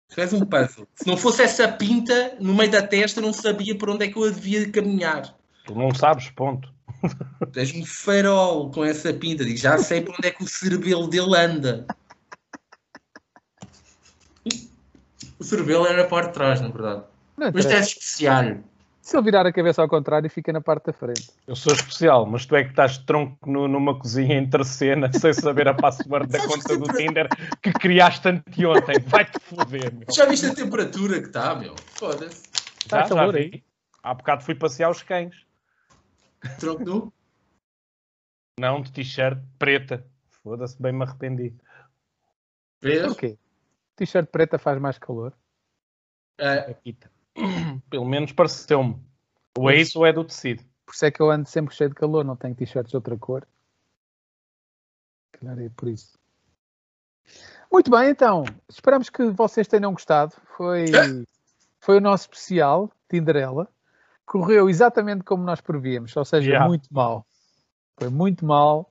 Tu 0.08 0.22
és 0.22 0.32
um 0.32 0.40
puzzle. 0.46 0.88
Se 0.94 1.06
não 1.06 1.18
fosse 1.18 1.42
essa 1.42 1.68
pinta 1.68 2.38
no 2.40 2.54
meio 2.54 2.70
da 2.70 2.80
testa, 2.80 3.20
eu 3.20 3.26
não 3.26 3.32
sabia 3.34 3.76
por 3.76 3.90
onde 3.90 4.06
é 4.06 4.08
que 4.08 4.16
eu 4.16 4.32
devia 4.32 4.70
caminhar. 4.70 5.36
Tu 5.66 5.74
não 5.74 5.94
sabes, 5.94 6.30
ponto. 6.30 6.73
Tu 7.52 7.58
és 7.60 7.74
um 7.74 7.84
farol 7.84 8.70
com 8.70 8.84
essa 8.84 9.12
pinta. 9.12 9.44
Digo, 9.44 9.56
já 9.56 9.78
sei 9.78 10.00
por 10.00 10.14
onde 10.16 10.28
é 10.28 10.30
que 10.30 10.42
o 10.42 10.46
cerebelo 10.48 11.06
dele 11.08 11.36
anda. 11.36 11.86
O 15.38 15.44
cerebelo 15.44 15.86
era 15.86 16.02
a 16.02 16.06
parte 16.06 16.28
de 16.28 16.34
trás, 16.34 16.60
na 16.60 16.68
verdade. 16.68 17.02
Não 17.36 17.50
Mas 17.52 17.66
tu 17.66 17.72
és 17.72 17.86
especial. 17.86 18.56
Se 19.02 19.14
ele 19.18 19.24
virar 19.24 19.46
a 19.46 19.52
cabeça 19.52 19.82
ao 19.82 19.88
contrário, 19.88 20.30
fica 20.30 20.50
na 20.50 20.62
parte 20.62 20.86
da 20.86 20.92
frente. 20.94 21.28
Eu 21.46 21.54
sou 21.54 21.74
especial, 21.74 22.24
mas 22.24 22.46
tu 22.46 22.56
é 22.56 22.64
que 22.64 22.70
estás 22.70 22.96
tronco 22.96 23.36
no- 23.50 23.68
numa 23.68 23.98
cozinha 23.98 24.34
entre 24.36 24.64
cena, 24.64 25.12
sem 25.12 25.30
saber 25.34 25.68
a 25.68 25.74
password 25.74 26.26
da 26.32 26.40
conta 26.40 26.74
do 26.78 26.90
Tinder 26.90 27.28
que 27.60 27.70
criaste 27.72 28.26
anteontem. 28.26 28.98
Vai-te 29.00 29.36
foder, 29.36 29.92
meu. 29.92 30.06
Já 30.10 30.24
viste 30.24 30.46
a 30.46 30.54
temperatura 30.54 31.20
que 31.20 31.26
está, 31.26 31.54
meu? 31.54 31.74
Foda-se. 31.96 32.44
Está 32.78 33.06
calor 33.06 33.34
aí? 33.36 33.62
Há 34.02 34.14
bocado 34.14 34.42
fui 34.42 34.54
passear 34.54 34.90
os 34.90 35.02
cães. 35.02 35.34
Tronco 36.58 36.84
nu. 36.84 37.12
Não, 38.58 38.80
de 38.80 38.92
t-shirt 38.92 39.38
preta. 39.58 40.06
Foda-se, 40.42 40.80
bem 40.80 40.92
me 40.92 41.04
arrependi. 41.04 41.54
Vês? 42.80 43.06
Porquê? 43.06 43.38
T-shirt 43.96 44.28
preta 44.30 44.58
faz 44.58 44.80
mais 44.80 44.98
calor. 44.98 45.32
É, 46.38 46.70
Aquita. 46.70 47.10
Pelo 47.90 48.04
menos 48.04 48.32
pareceu-me. 48.32 49.00
Ou 49.56 49.70
é 49.70 49.76
isso 49.76 49.98
ou 49.98 50.06
é 50.06 50.12
do 50.12 50.24
tecido. 50.24 50.64
Por 50.84 50.94
isso 50.94 51.04
é 51.06 51.10
que 51.10 51.20
eu 51.20 51.30
ando 51.30 51.48
sempre 51.48 51.74
cheio 51.74 51.90
de 51.90 51.96
calor, 51.96 52.24
não 52.24 52.36
tenho 52.36 52.54
t-shirts 52.54 52.90
de 52.90 52.96
outra 52.96 53.16
cor. 53.16 53.46
Claro, 55.32 55.62
é 55.62 55.68
por 55.70 55.88
isso. 55.88 56.18
Muito 57.72 57.90
bem, 57.90 58.10
então. 58.10 58.44
Esperamos 58.68 59.08
que 59.10 59.24
vocês 59.30 59.66
tenham 59.66 59.92
gostado. 59.92 60.34
Foi, 60.56 60.86
foi 61.80 61.96
o 61.96 62.00
nosso 62.00 62.24
especial, 62.24 62.92
Tinderela. 63.08 63.68
Correu 64.26 64.68
exatamente 64.68 65.22
como 65.24 65.44
nós 65.44 65.60
prevíamos, 65.60 66.16
ou 66.16 66.24
seja, 66.24 66.48
Yeah. 66.50 66.66
muito 66.68 66.88
mal. 66.92 67.26
Foi 67.98 68.08
muito 68.08 68.44
mal. 68.44 68.90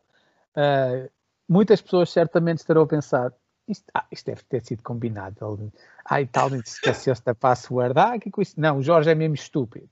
Ah, 0.56 1.08
muitas 1.50 1.82
pessoas 1.82 2.12
certamente 2.12 2.60
estarão 2.60 2.84
a 2.84 2.88
pensar 2.88 3.34
isto, 3.68 3.86
ah, 3.94 4.06
isto 4.12 4.26
deve 4.28 4.44
ter 4.44 4.64
sido 4.64 4.84
combinado. 4.84 5.38
Ele, 5.60 5.72
ah, 6.06 6.22
e 6.22 6.28
tal, 6.28 6.50
esqueceu-se 6.56 7.24
da 7.24 7.34
password. 7.34 7.98
Ah, 8.00 8.20
que 8.20 8.30
coisa. 8.30 8.54
Não, 8.58 8.78
o 8.78 8.84
Jorge 8.84 9.10
é 9.10 9.16
mesmo 9.16 9.36
estúpido. 9.36 9.90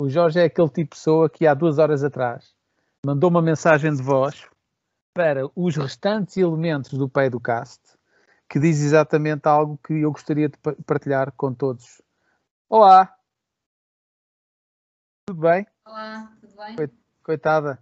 O 0.00 0.08
Jorge 0.08 0.40
é 0.40 0.44
aquele 0.44 0.68
tipo 0.68 0.94
de 0.94 0.98
pessoa 0.98 1.28
que 1.28 1.46
há 1.46 1.54
duas 1.54 1.78
horas 1.78 2.02
atrás 2.04 2.54
mandou 3.04 3.30
uma 3.30 3.42
mensagem 3.42 3.92
de 3.94 4.02
voz 4.02 4.46
para 5.14 5.42
os 5.56 5.76
restantes 5.76 6.36
elementos 6.36 6.92
do 6.92 7.08
Pay 7.08 7.30
do 7.30 7.40
Cast 7.40 7.80
que 8.48 8.58
diz 8.58 8.80
exatamente 8.80 9.46
algo 9.46 9.78
que 9.84 9.92
eu 9.94 10.10
gostaria 10.12 10.48
de 10.48 10.56
pa- 10.58 10.74
partilhar 10.86 11.32
com 11.32 11.52
todos. 11.52 12.00
Olá! 12.68 13.12
Tudo 15.28 15.42
bem? 15.42 15.66
Olá, 15.84 16.32
tudo 16.40 16.56
bem? 16.56 16.90
Coitada. 17.22 17.78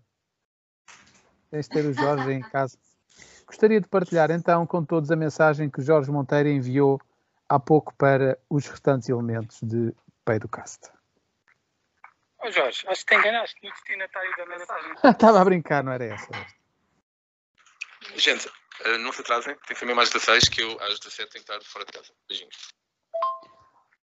Tens 1.49 1.69
de 1.69 1.75
ter 1.77 1.87
o 1.87 1.93
Jorge 1.93 2.33
em 2.33 2.43
casa. 2.43 2.77
Gostaria 3.47 3.81
de 3.81 3.87
partilhar 3.87 4.33
então 4.33 4.67
com 4.67 4.85
todos 4.85 5.13
a 5.13 5.15
mensagem 5.15 5.71
que 5.71 5.79
o 5.79 5.85
Jorge 5.85 6.11
Monteiro 6.11 6.49
enviou 6.49 7.01
há 7.49 7.61
pouco 7.61 7.95
para 7.95 8.37
os 8.51 8.67
restantes 8.67 9.09
elementos 9.09 9.61
de 9.63 9.95
Pay 10.25 10.41
do 10.41 10.49
Cast. 10.49 10.91
Ó 12.41 12.51
Jorge, 12.51 12.85
acho 12.89 13.07
que 13.07 13.15
te 13.15 13.21
enganaste 13.21 13.57
no 13.63 13.71
destinatário 13.71 14.37
da 14.37 14.47
mensagem. 14.47 14.93
Estava 15.09 15.41
a 15.41 15.45
brincar, 15.45 15.85
não 15.85 15.93
era 15.93 16.05
essa? 16.05 16.29
Gente, 18.17 18.51
eh, 18.87 18.99
não 18.99 19.13
se 19.13 19.21
atrasem, 19.21 19.55
tem 19.55 19.63
que 19.69 19.77
ser 19.77 19.87
mesmo 19.87 20.01
às 20.01 20.11
16 20.11 20.49
que 20.49 20.63
eu 20.63 20.73
às 20.83 20.99
17 20.99 21.31
tenho 21.31 21.45
que 21.45 21.53
estar 21.53 21.65
fora 21.65 21.85
de 21.85 21.93
casa. 21.93 22.13
Beijinhos. 22.29 22.75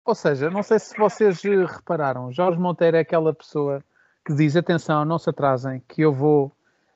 Ou 0.05 0.14
seja, 0.14 0.51
não 0.51 0.62
sei 0.62 0.78
se 0.78 0.96
vocês 0.96 1.44
eh, 1.44 1.64
repararam, 1.64 2.32
Jorge 2.32 2.59
Monteiro 2.59 2.96
é 2.96 3.01
aquela 3.01 3.34
pessoa 3.34 3.82
que 4.24 4.34
diz: 4.34 4.57
atenção, 4.57 5.05
não 5.05 5.18
se 5.18 5.30
atrasem, 5.30 5.82
que 5.88 6.03
eu 6.03 6.12
vou, 6.12 6.53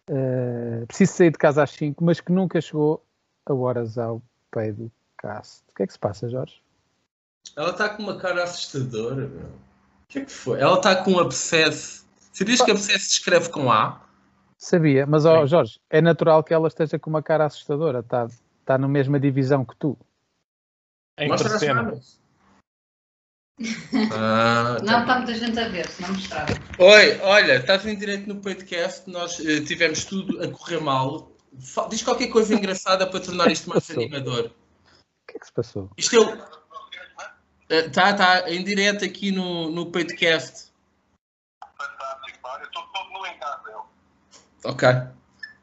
eh, 0.09 0.85
preciso 0.87 1.13
sair 1.13 1.31
de 1.31 1.39
casa 1.39 1.63
às 1.63 1.71
5, 1.71 2.03
mas 2.03 2.21
que 2.21 2.33
nunca 2.33 2.61
chegou 2.61 3.05
a 3.47 3.53
horas 3.53 3.99
ao 3.99 4.23
Pedro 4.51 4.91
Castro. 5.19 5.65
O 5.71 5.75
que 5.75 5.83
é 5.83 5.87
que 5.87 5.93
se 5.93 5.99
passa, 5.99 6.29
Jorge? 6.29 6.63
Ela 7.57 7.71
está 7.71 7.91
com 7.91 8.03
uma 8.03 8.17
cara 8.17 8.43
assustadora, 8.43 9.29
meu. 9.29 9.47
O 9.47 10.07
que 10.09 10.21
é 10.21 10.25
que 10.25 10.33
foi? 10.33 10.61
Ela 10.61 10.77
está 10.77 10.97
com 10.97 11.13
um 11.13 11.19
abscesso. 11.19 12.07
Sabias 12.33 12.63
que 12.63 12.71
abscesso 12.71 13.05
se 13.05 13.13
escreve 13.13 13.49
com 13.51 13.71
A? 13.71 14.03
Sabia, 14.57 15.07
mas 15.07 15.27
ó, 15.27 15.45
Jorge, 15.47 15.79
é 15.91 16.01
natural 16.01 16.43
que 16.43 16.55
ela 16.55 16.69
esteja 16.69 16.99
com 16.99 17.11
uma 17.11 17.23
cara 17.23 17.45
assustadora. 17.45 18.01
Está 18.01 18.29
tá 18.65 18.79
na 18.79 18.89
mesma 18.89 19.21
divisão 19.21 19.65
que 19.65 19.77
tu. 19.77 19.97
Em 21.19 21.29
Mostra 21.29 21.55
as 21.55 21.61
terceiro. 21.61 22.01
Ah, 24.13 24.79
Não 24.83 24.87
tá 24.87 25.01
está 25.01 25.17
muita 25.19 25.35
gente 25.35 25.59
a 25.61 25.69
ver, 25.69 25.89
se 25.89 26.03
não 26.03 26.09
mostrava. 26.13 26.53
Oi, 26.79 27.21
olha, 27.23 27.57
estás 27.57 27.87
em 27.87 27.97
direito 27.97 28.27
no 28.29 28.37
podcast, 28.41 29.09
nós 29.09 29.39
eh, 29.41 29.61
tivemos 29.61 30.05
tudo 30.05 30.43
a 30.43 30.49
correr 30.49 30.81
mal. 30.81 31.31
Fa- 31.61 31.87
Diz 31.89 32.03
qualquer 32.03 32.29
coisa 32.29 32.53
engraçada 32.55 33.07
para 33.07 33.21
tornar 33.21 33.51
isto 33.53 33.69
mais 33.71 33.87
Passou. 33.87 34.03
animador. 34.03 34.47
O 34.47 35.31
que 35.31 35.37
é 35.37 35.39
que 35.39 35.47
se 35.47 35.53
passou? 35.53 35.89
Isto 35.97 36.17
é 36.17 36.19
o. 36.21 36.55
Está 37.71 38.13
tá, 38.13 38.51
em 38.51 38.63
direto 38.65 39.05
aqui 39.05 39.31
no, 39.31 39.71
no 39.71 39.87
podcast. 39.87 40.73
Fantástico, 41.79 42.39
pá. 42.43 42.59
Eu 42.61 42.67
estou 42.67 42.83
todo 42.93 43.11
nu 43.13 43.25
em 43.27 43.39
casa, 43.39 43.63
eu. 43.71 43.85
Ok. 44.71 44.89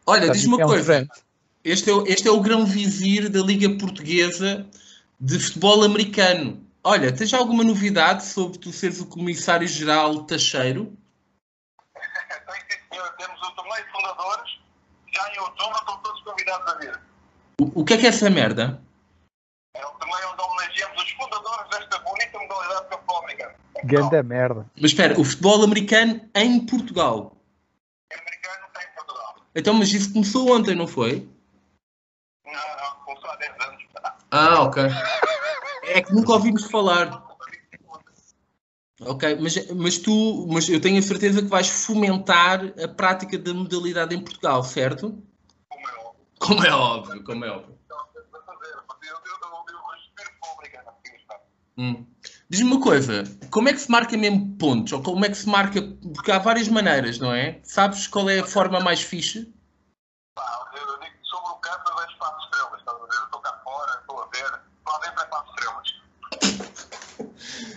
Olha, 0.07 0.21
Está 0.21 0.33
diz-me 0.33 0.53
é 0.53 0.57
uma 0.57 0.65
um 0.65 0.69
coisa. 0.69 1.07
Este 1.63 1.89
é, 1.89 1.93
o- 1.93 2.07
este 2.07 2.27
é 2.27 2.31
o 2.31 2.39
grão 2.39 2.65
vizir 2.65 3.27
da 3.27 3.41
Liga 3.41 3.69
Portuguesa 3.77 4.65
de 5.19 5.37
Futebol 5.37 5.83
Americano. 5.83 6.65
Olha, 6.83 7.15
tens 7.15 7.31
alguma 7.33 7.63
novidade 7.63 8.25
sobre 8.25 8.57
tu 8.57 8.71
seres 8.71 8.99
o 8.99 9.05
comissário-geral 9.05 10.23
Tacheiro? 10.23 10.97
Sim, 11.95 12.77
senhor, 12.91 13.09
temos 13.17 13.39
o 13.39 13.51
torneio 13.51 13.85
de 13.85 13.91
fundadores. 13.91 14.59
Já 15.13 15.33
em 15.33 15.39
outubro 15.39 15.77
estão 15.77 15.97
todos 15.99 16.21
convidados 16.23 16.73
a 16.73 16.77
vir. 16.79 16.99
O, 17.59 17.81
o 17.81 17.85
que 17.85 17.93
é 17.93 17.97
que 17.97 18.05
é 18.07 18.09
essa 18.09 18.29
merda? 18.31 18.81
É 19.75 19.85
o 19.85 19.91
torneio 19.91 20.31
onde 20.31 20.41
homenageamos 20.41 21.03
os 21.03 21.11
fundadores 21.11 21.69
desta 21.69 21.99
bonita 21.99 22.39
modalidade 22.39 22.83
de 22.83 22.89
futebol 22.95 23.17
americano. 23.17 23.55
Ganda 23.83 24.23
merda. 24.23 24.71
Mas 24.75 24.91
espera, 24.91 25.19
o 25.19 25.23
futebol 25.23 25.63
americano 25.63 26.29
em 26.33 26.65
Portugal. 26.65 27.37
Americano 28.11 28.67
tem 28.73 28.83
em 28.83 28.95
Portugal. 28.95 29.35
Então, 29.55 29.73
mas 29.75 29.93
isso 29.93 30.11
começou 30.11 30.51
ontem, 30.51 30.75
não 30.75 30.87
foi? 30.87 31.29
Não, 32.43 32.53
não, 32.53 33.05
começou 33.05 33.29
há 33.29 33.35
10 33.35 33.51
anos. 33.67 33.83
Ah, 34.31 34.61
ok. 34.63 34.83
É 35.93 36.01
que 36.01 36.13
nunca 36.13 36.33
ouvimos 36.33 36.65
falar. 36.65 37.23
Ok, 39.01 39.37
mas, 39.41 39.71
mas 39.71 39.97
tu, 39.97 40.47
mas 40.47 40.69
eu 40.69 40.79
tenho 40.79 40.99
a 40.99 41.01
certeza 41.01 41.41
que 41.41 41.47
vais 41.47 41.67
fomentar 41.67 42.61
a 42.81 42.87
prática 42.87 43.37
da 43.37 43.53
modalidade 43.53 44.15
em 44.15 44.23
Portugal, 44.23 44.63
certo? 44.63 45.21
Como 45.69 45.85
é 45.87 45.91
óbvio. 45.97 46.25
Como 46.39 46.65
é 46.65 46.71
óbvio, 46.71 47.23
como 47.23 47.45
é 47.45 47.51
óbvio. 47.51 47.81
Hum. 51.77 52.05
Diz-me 52.47 52.73
uma 52.73 52.81
coisa, 52.81 53.23
como 53.49 53.69
é 53.69 53.73
que 53.73 53.79
se 53.79 53.89
marca 53.89 54.15
mesmo 54.15 54.55
pontos? 54.57 54.93
Ou 54.93 55.01
como 55.01 55.25
é 55.25 55.29
que 55.29 55.37
se 55.37 55.47
marca? 55.49 55.81
Porque 56.13 56.31
há 56.31 56.37
várias 56.37 56.67
maneiras, 56.67 57.17
não 57.17 57.33
é? 57.33 57.59
Sabes 57.63 58.07
qual 58.07 58.29
é 58.29 58.39
a 58.39 58.45
forma 58.45 58.79
mais 58.79 59.01
fixe? 59.01 59.51
Pá, 60.35 60.69
eu 60.75 60.99
digo 60.99 61.11
que 61.11 61.27
sobre 61.27 61.49
o 61.49 61.55
campo 61.55 61.89
eu 61.89 61.95
vejo 61.95 62.17
quatro 62.19 62.43
estrelas. 62.43 62.79
Estás 62.79 62.97
a 62.97 63.05
ver? 63.05 63.17
Eu 63.17 63.23
estou 63.23 63.39
cá 63.41 63.61
fora, 63.63 63.99
estou 63.99 64.21
a 64.21 64.27
ver. 64.27 64.51
Lá 64.85 64.99
dentro 64.99 65.23
é 65.23 65.25
quatro 65.25 65.49
estrelas. 65.49 66.01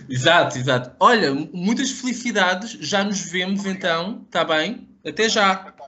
Exato, 0.09 0.57
exato. 0.57 0.95
Olha, 0.99 1.33
muitas 1.33 1.91
felicidades, 1.91 2.71
já 2.73 3.03
nos 3.03 3.29
vemos 3.31 3.65
então, 3.65 4.23
está 4.25 4.43
bem? 4.43 4.87
Até 5.05 5.29
já. 5.29 5.63
Muito 5.63 5.83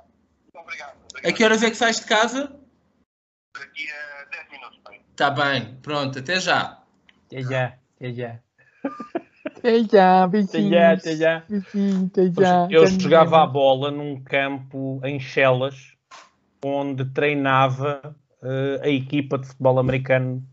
obrigado. 0.54 0.90
A 0.90 0.94
obrigado. 1.10 1.36
que 1.36 1.44
horas 1.44 1.64
é 1.64 1.70
que 1.70 1.78
sais 1.78 2.00
de 2.00 2.06
casa? 2.06 2.56
Daqui 3.58 3.88
a 3.92 4.26
10 4.30 4.52
minutos. 4.52 4.80
Está 5.12 5.30
bem, 5.32 5.76
pronto, 5.82 6.20
até 6.20 6.40
já. 6.40 6.80
Até 7.26 7.42
já, 7.42 7.78
até 7.96 8.14
já. 8.14 8.40
Até 9.46 9.84
já, 9.84 10.24
Até 10.24 10.32
beijinhos. 10.32 10.70
já, 10.70 10.92
até 10.94 11.16
já. 11.16 11.38
Até 11.38 12.42
já. 12.42 12.68
Eu 12.70 12.84
Até 12.84 13.00
jogava 13.00 13.44
a 13.44 13.48
bola 13.48 13.90
num 13.90 14.22
campo 14.24 15.02
em 15.04 15.20
Chelas, 15.20 15.94
onde 16.64 17.06
treinava 17.06 18.16
eh, 18.44 18.82
a 18.84 18.90
equipa 18.90 19.38
de 19.38 19.48
futebol 19.48 19.80
americano 19.80 20.44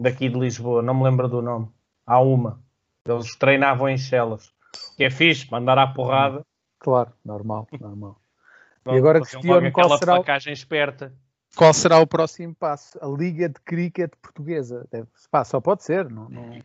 daqui 0.00 0.28
de 0.28 0.38
Lisboa. 0.38 0.82
Não 0.82 0.94
me 0.94 1.04
lembro 1.04 1.28
do 1.28 1.42
nome. 1.42 1.68
Há 2.06 2.20
uma. 2.20 2.62
Eles 3.06 3.34
treinavam 3.36 3.88
em 3.88 3.96
Chelas. 3.98 4.52
Que 4.96 5.04
é 5.04 5.10
fixe, 5.10 5.50
mandar 5.50 5.78
à 5.78 5.86
porrada. 5.86 6.44
Claro, 6.78 7.12
normal, 7.24 7.66
normal. 7.80 8.20
Pronto, 8.84 8.98
agora 8.98 9.18
faziam 9.20 9.40
questiono 9.42 9.72
qual 9.72 9.98
será 9.98 10.12
o- 10.14 10.16
placagem 10.24 10.52
esperta. 10.52 11.12
Qual 11.56 11.74
será 11.74 11.98
o 11.98 12.06
próximo 12.06 12.54
passo? 12.54 12.96
A 13.02 13.08
Liga 13.08 13.48
de 13.48 13.60
Cricket 13.64 14.12
Portuguesa. 14.22 14.86
Deve, 14.90 15.08
pá, 15.30 15.44
só 15.44 15.60
pode 15.60 15.82
ser. 15.82 16.08
Não, 16.08 16.28
não- 16.28 16.58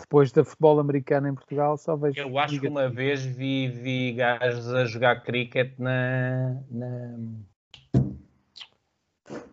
Depois 0.00 0.32
da 0.32 0.44
futebol 0.44 0.80
americano 0.80 1.28
em 1.28 1.34
Portugal, 1.34 1.76
só 1.78 1.94
vejo. 1.96 2.18
Eu 2.20 2.36
acho 2.38 2.60
que 2.60 2.66
uma 2.68 2.88
vez 2.88 3.22
vi, 3.24 3.68
vi 3.68 4.12
gajos 4.14 4.72
a 4.74 4.84
jogar 4.84 5.22
cricket 5.22 5.78
na, 5.78 6.60
na- 6.70 7.18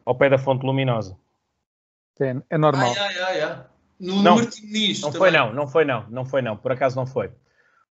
ao 0.06 0.16
pé 0.16 0.30
da 0.30 0.38
Fonte 0.38 0.66
Luminosa. 0.66 1.18
É, 2.20 2.36
é 2.50 2.58
normal. 2.58 2.94
Ai, 2.98 3.18
ai, 3.18 3.20
ai, 3.22 3.42
ai. 3.42 3.66
No, 4.00 4.22
Não, 4.22 4.36
Martim 4.36 4.66
Muniz 4.66 5.02
Não 5.02 5.12
também. 5.12 5.20
foi 5.20 5.32
não, 5.32 5.54
não 5.54 5.68
foi 5.68 5.86
não, 5.86 6.06
não 6.10 6.26
foi 6.26 6.41
não, 6.41 6.58
por 6.58 6.72
acaso 6.72 6.96
não 6.96 7.06
foi. 7.06 7.32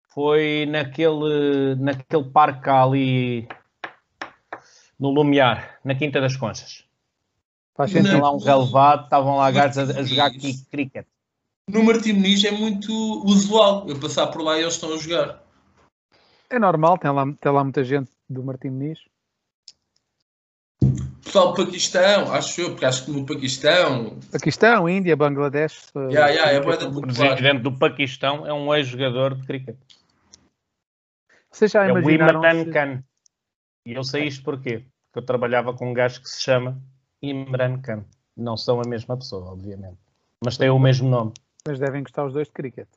Foi 0.08 0.66
naquele, 0.68 1.74
naquele 1.76 2.24
parque 2.24 2.68
ali 2.68 3.48
no 4.98 5.10
Lumiar, 5.10 5.78
na 5.84 5.94
Quinta 5.94 6.20
das 6.20 6.36
Conchas. 6.36 6.84
Faz 7.74 7.90
sentido. 7.90 8.20
lá 8.20 8.30
um 8.32 8.38
relevado, 8.38 9.04
estavam 9.04 9.36
lá 9.36 9.50
gajos 9.50 9.78
a, 9.78 10.00
a 10.00 10.02
jogar 10.04 10.26
aqui 10.26 10.64
cricket. 10.70 11.06
No 11.68 11.82
Martim 11.82 12.12
Muniz 12.12 12.44
é 12.44 12.50
muito 12.50 12.92
usual 13.24 13.88
eu 13.88 13.98
passar 13.98 14.26
por 14.28 14.42
lá 14.42 14.56
e 14.58 14.62
eles 14.62 14.74
estão 14.74 14.92
a 14.92 14.98
jogar. 14.98 15.42
É 16.50 16.58
normal, 16.58 16.98
tem 16.98 17.10
lá, 17.10 17.24
tem 17.40 17.50
lá 17.52 17.64
muita 17.64 17.82
gente 17.82 18.10
do 18.28 18.44
Martim 18.44 18.68
Muniz. 18.68 19.00
Do 21.34 21.52
Paquistão, 21.54 22.32
acho 22.32 22.60
eu, 22.60 22.70
porque 22.70 22.84
acho 22.84 23.04
que 23.06 23.10
no 23.10 23.26
Paquistão. 23.26 24.20
Paquistão, 24.30 24.88
Índia, 24.88 25.16
Bangladesh. 25.16 25.90
eh, 25.96 25.98
Yeah, 26.12 26.28
yeah, 26.28 26.52
é 26.52 26.60
O 26.60 27.00
presidente 27.02 27.58
do 27.62 27.72
Paquistão 27.76 28.46
é 28.46 28.52
um 28.52 28.72
ex-jogador 28.72 29.34
de 29.34 29.44
cricket. 29.44 29.76
Vocês 31.50 31.72
já 31.72 31.84
É 31.86 31.92
o 31.92 31.98
imaginaram? 31.98 32.40
Imran 32.40 32.64
se- 32.64 32.70
Khan. 32.70 33.02
E 33.84 33.92
eu 33.94 34.04
sei 34.04 34.24
isto 34.28 34.44
porquê? 34.44 34.84
Porque 35.06 35.18
eu 35.18 35.26
trabalhava 35.26 35.74
com 35.74 35.90
um 35.90 35.92
gajo 35.92 36.20
que 36.22 36.28
se 36.28 36.40
chama 36.40 36.80
Imran 37.20 37.80
Khan. 37.80 38.04
Não 38.36 38.56
são 38.56 38.80
a 38.80 38.88
mesma 38.88 39.16
pessoa, 39.16 39.50
obviamente. 39.50 39.98
Mas 40.44 40.56
têm 40.56 40.70
o 40.70 40.78
mesmo 40.78 41.08
nome. 41.08 41.32
Mas 41.66 41.80
devem 41.80 42.02
gostar 42.04 42.24
os 42.26 42.32
dois 42.32 42.46
de 42.46 42.52
cricket. 42.52 42.88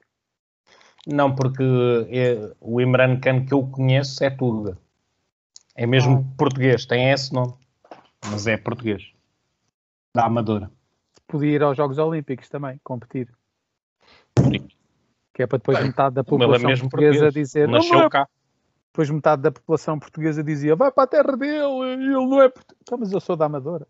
Não, 1.08 1.34
porque 1.34 1.64
é- 2.12 2.54
o 2.62 2.80
Imran 2.80 3.20
Khan 3.20 3.46
que 3.46 3.54
eu 3.54 3.66
conheço 3.68 4.24
é 4.24 4.30
turga. 4.30 4.78
É 5.76 5.88
mesmo 5.88 6.24
português, 6.38 6.86
tem 6.86 7.10
esse 7.12 7.34
nome. 7.34 7.54
Mas 8.32 8.48
é 8.48 8.58
português. 8.58 9.04
Da 10.14 10.26
Amadora. 10.26 10.72
Podia 11.28 11.52
ir 11.52 11.64
aos 11.64 11.76
Jogos 11.78 11.98
Olímpicos 11.98 12.48
também, 12.50 12.80
competir. 12.84 13.30
Sim. 14.40 14.68
Que 15.34 15.44
é 15.44 15.48
para 15.48 15.58
depois 15.58 15.78
Bem, 15.78 15.88
metade 15.88 16.16
da 16.16 16.22
é 16.22 16.24
população 16.24 16.70
mesmo 16.70 16.90
portuguesa 16.90 17.20
português. 17.26 17.48
dizer. 17.48 17.60
"Ele 17.64 17.72
Nasceu 17.74 17.94
não 17.98 18.06
é 18.06 18.10
cá. 18.10 18.28
Depois 18.92 19.10
metade 19.12 19.42
da 19.44 19.52
população 19.52 20.00
portuguesa 20.00 20.44
dizia 20.44 20.76
vai 20.76 20.92
para 20.92 21.04
a 21.04 21.08
terra 21.08 21.38
dele, 21.38 21.92
ele 21.94 22.08
não 22.08 22.42
é 22.42 22.50
português. 22.50 22.80
Então, 22.82 22.98
mas 22.98 23.12
eu 23.12 23.20
sou 23.20 23.36
da 23.36 23.46
Amadora. 23.46 23.88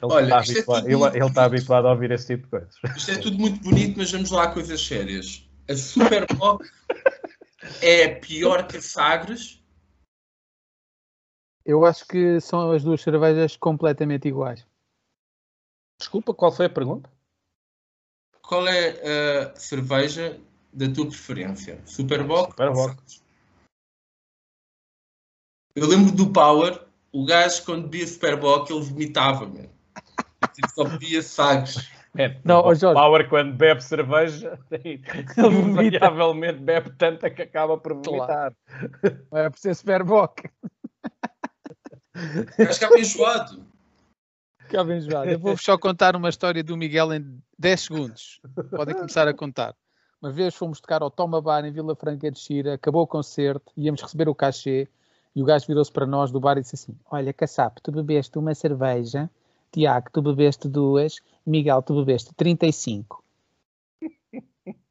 Ele 0.00 0.12
Olha, 0.12 0.24
está 0.24 0.36
é 0.36 0.38
habituado, 0.40 0.82
tudo 0.84 1.06
ele- 1.06 1.16
ele 1.18 1.26
está 1.26 1.44
habituado 1.44 1.86
a 1.88 1.90
ouvir 1.90 2.10
esse 2.12 2.26
tipo 2.28 2.44
de 2.44 2.50
coisas. 2.50 2.74
Isto 2.96 3.10
é 3.10 3.18
tudo 3.18 3.36
muito 3.38 3.60
bonito, 3.62 3.98
mas 3.98 4.10
vamos 4.12 4.30
lá 4.30 4.44
a 4.44 4.50
coisas 4.52 4.80
sérias. 4.80 5.46
A 5.68 5.74
Superboc 5.74 6.64
é 7.82 8.08
pior 8.08 8.66
que 8.66 8.76
a 8.78 8.80
Sagres. 8.80 9.57
Eu 11.68 11.84
acho 11.84 12.06
que 12.06 12.40
são 12.40 12.70
as 12.72 12.82
duas 12.82 13.02
cervejas 13.02 13.54
completamente 13.54 14.26
iguais. 14.26 14.66
Desculpa, 16.00 16.32
qual 16.32 16.50
foi 16.50 16.64
a 16.64 16.70
pergunta? 16.70 17.10
Qual 18.40 18.66
é 18.66 19.42
a 19.44 19.54
cerveja 19.54 20.40
da 20.72 20.90
tua 20.90 21.08
preferência? 21.08 21.78
Superboc? 21.84 22.52
Superboc. 22.52 22.98
Eu 25.74 25.86
lembro 25.86 26.10
do 26.10 26.32
Power, 26.32 26.86
o 27.12 27.26
gajo 27.26 27.62
quando 27.66 27.82
bebia 27.82 28.06
Superboc 28.06 28.70
ele 28.70 28.80
vomitava, 28.80 29.46
tipo, 30.54 30.70
só 30.74 30.84
bebia 30.84 31.20
Sagres. 31.20 31.86
É, 32.16 32.40
Não, 32.42 32.64
o 32.64 32.74
Jorge. 32.74 32.98
Power 32.98 33.28
quando 33.28 33.54
bebe 33.54 33.84
cerveja, 33.84 34.58
ele 34.72 35.02
invariavelmente 35.36 36.60
bebe 36.60 36.90
tanta 36.96 37.28
que 37.28 37.42
acaba 37.42 37.76
por 37.76 37.92
vomitar. 37.92 38.54
Não 39.30 39.38
é 39.38 39.50
por 39.50 39.58
ser 39.58 39.74
Superboc. 39.74 40.48
O 42.18 42.64
gajo 42.64 42.74
ficava 42.74 42.98
enjoado. 42.98 43.66
Cá 44.68 44.84
bem 44.84 45.00
jogado. 45.00 45.28
Eu 45.28 45.38
vou-vos 45.38 45.64
só 45.64 45.76
contar 45.78 46.14
uma 46.14 46.28
história 46.28 46.62
do 46.62 46.76
Miguel 46.76 47.14
em 47.14 47.42
10 47.58 47.80
segundos. 47.80 48.40
Podem 48.70 48.94
começar 48.94 49.26
a 49.26 49.32
contar. 49.32 49.74
Uma 50.20 50.32
vez 50.32 50.54
fomos 50.54 50.80
tocar 50.80 51.00
ao 51.00 51.10
Toma 51.10 51.40
Bar 51.40 51.64
em 51.64 51.70
Vila 51.70 51.94
Franca 51.94 52.30
de 52.30 52.38
Xira, 52.38 52.74
acabou 52.74 53.02
o 53.02 53.06
concerto, 53.06 53.72
íamos 53.76 54.02
receber 54.02 54.28
o 54.28 54.34
cachê 54.34 54.88
e 55.34 55.42
o 55.42 55.44
gajo 55.44 55.66
virou-se 55.66 55.92
para 55.92 56.06
nós 56.06 56.32
do 56.32 56.40
bar 56.40 56.58
e 56.58 56.62
disse 56.62 56.74
assim: 56.74 56.98
Olha, 57.08 57.32
Caçapo, 57.32 57.80
tu 57.80 57.92
bebeste 57.92 58.36
uma 58.36 58.54
cerveja, 58.54 59.30
Tiago, 59.70 60.10
tu 60.12 60.20
bebeste 60.20 60.68
duas. 60.68 61.20
Miguel, 61.46 61.80
tu 61.82 61.94
bebeste 61.94 62.34
35. 62.34 63.22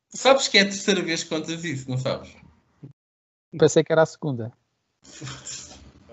Sabes 0.09 0.47
que 0.47 0.57
é 0.57 0.61
a 0.61 0.65
terceira 0.65 1.01
vez 1.03 1.23
que 1.23 1.29
contas 1.29 1.63
isso, 1.63 1.89
não 1.89 1.97
sabes? 1.97 2.33
Pensei 3.59 3.83
que 3.83 3.91
era 3.91 4.03
a 4.03 4.05
segunda. 4.05 4.51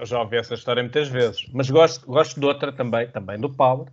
Já 0.04 0.20
ouvi 0.20 0.36
essa 0.36 0.54
história 0.54 0.82
muitas 0.82 1.08
vezes. 1.08 1.46
Mas 1.52 1.70
gosto, 1.70 2.06
gosto 2.06 2.38
de 2.38 2.46
outra 2.46 2.72
também, 2.72 3.08
também 3.08 3.38
do 3.38 3.48
Power. 3.48 3.88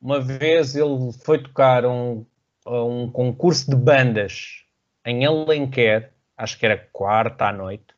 Uma 0.00 0.20
vez 0.20 0.74
ele 0.74 1.12
foi 1.24 1.38
tocar 1.38 1.86
um, 1.86 2.26
um 2.66 3.10
concurso 3.10 3.70
de 3.70 3.76
bandas 3.76 4.64
em 5.04 5.24
Alenquer, 5.24 6.12
acho 6.36 6.58
que 6.58 6.66
era 6.66 6.88
quarta 6.92 7.46
à 7.46 7.52
noite. 7.52 7.94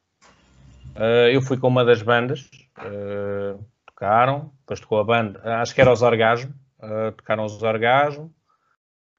Uh, 0.96 1.28
eu 1.30 1.42
fui 1.42 1.58
com 1.58 1.68
uma 1.68 1.84
das 1.84 2.02
bandas, 2.02 2.48
uh, 2.78 3.62
tocaram, 3.86 4.50
depois 4.60 4.80
tocou 4.80 4.98
a 4.98 5.04
banda, 5.04 5.40
acho 5.60 5.74
que 5.74 5.80
era 5.80 5.92
os 5.92 6.02
Orgasmo, 6.02 6.54
uh, 6.80 7.12
tocaram 7.12 7.44
os 7.44 7.62
Orgasmo. 7.62 8.32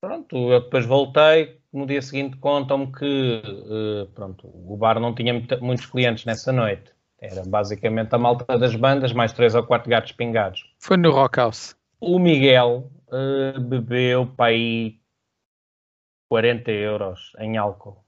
Pronto, 0.01 0.51
eu 0.51 0.61
depois 0.61 0.85
voltei, 0.85 1.59
no 1.71 1.85
dia 1.85 2.01
seguinte 2.01 2.37
contam-me 2.37 2.91
que 2.91 3.41
pronto, 4.13 4.47
o 4.47 4.77
bar 4.77 4.99
não 4.99 5.13
tinha 5.13 5.33
muitos 5.59 5.87
clientes 5.87 6.23
nessa 6.23 6.51
noite. 6.51 6.96
Era 7.19 7.43
basicamente 7.45 8.13
a 8.13 8.17
malta 8.17 8.57
das 8.57 8.75
bandas, 8.75 9.11
mais 9.11 9.33
três 9.33 9.55
ou 9.55 9.63
quatro 9.63 9.89
gatos 9.89 10.11
pingados. 10.11 10.63
Foi 10.79 10.97
no 10.97 11.11
Rock 11.11 11.37
House. 11.39 11.75
O 11.99 12.19
Miguel 12.19 12.91
eh, 13.11 13.59
bebeu 13.59 14.27
para 14.27 14.51
aí 14.51 14.99
40 16.29 16.71
euros 16.71 17.31
em 17.39 17.57
álcool. 17.57 18.03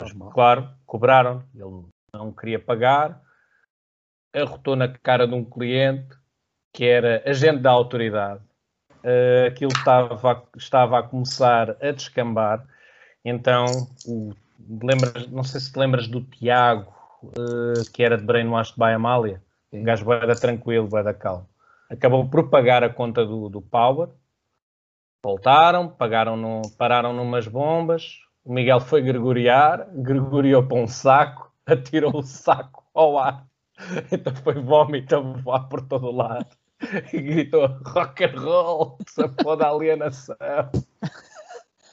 Mas, 0.00 0.12
claro, 0.32 0.68
cobraram. 0.86 1.44
Ele 1.54 1.84
não 2.12 2.32
queria 2.32 2.58
pagar. 2.58 3.20
Arrotou 4.34 4.76
na 4.76 4.88
cara 4.88 5.26
de 5.26 5.34
um 5.34 5.44
cliente 5.44 6.16
que 6.72 6.84
era 6.84 7.22
agente 7.28 7.60
da 7.62 7.70
autoridade. 7.70 8.42
Eh, 9.02 9.46
aquilo 9.48 9.72
estava, 9.72 10.32
a- 10.32 10.42
estava 10.56 10.98
a 10.98 11.02
começar 11.02 11.76
a 11.80 11.92
descambar. 11.92 12.66
Então, 13.24 13.66
o, 14.06 14.32
lembras, 14.82 15.28
não 15.28 15.42
sei 15.44 15.60
se 15.60 15.72
te 15.72 15.78
lembras 15.78 16.08
do 16.08 16.22
Tiago, 16.22 16.92
eh, 17.22 17.82
que 17.92 18.02
era 18.02 18.16
de 18.16 18.24
Brainwash 18.24 18.74
de 18.76 18.84
Amália. 18.84 19.42
Um 19.72 19.82
gajo 19.82 20.04
bué 20.04 20.26
da 20.26 20.34
tranquilo, 20.34 20.88
bué 20.88 21.02
da 21.02 21.14
calmo. 21.14 21.48
Acabou 21.90 22.28
por 22.28 22.48
pagar 22.48 22.84
a 22.84 22.88
conta 22.88 23.24
do, 23.24 23.48
do 23.48 23.60
Power. 23.60 24.08
Voltaram, 25.22 25.88
pagaram 25.88 26.36
no, 26.36 26.62
pararam 26.76 27.12
numas 27.12 27.48
bombas. 27.48 28.20
O 28.44 28.52
Miguel 28.52 28.80
foi 28.80 29.02
gregoriar, 29.02 29.88
gregoriou 29.92 30.66
para 30.66 30.78
um 30.78 30.86
saco, 30.86 31.52
atirou 31.66 32.16
o 32.16 32.22
saco 32.22 32.84
ao 32.94 33.18
ar. 33.18 33.46
Então 34.10 34.34
foi 34.36 34.54
vómito 34.54 35.16
a 35.16 35.20
voar 35.20 35.68
por 35.68 35.86
todo 35.86 36.06
o 36.06 36.16
lado. 36.16 36.48
E 37.12 37.20
gritou 37.20 37.66
rock 37.84 38.24
and 38.24 38.40
roll, 38.40 38.98
se 39.06 39.28
foda 39.42 39.66
alienação. 39.66 40.36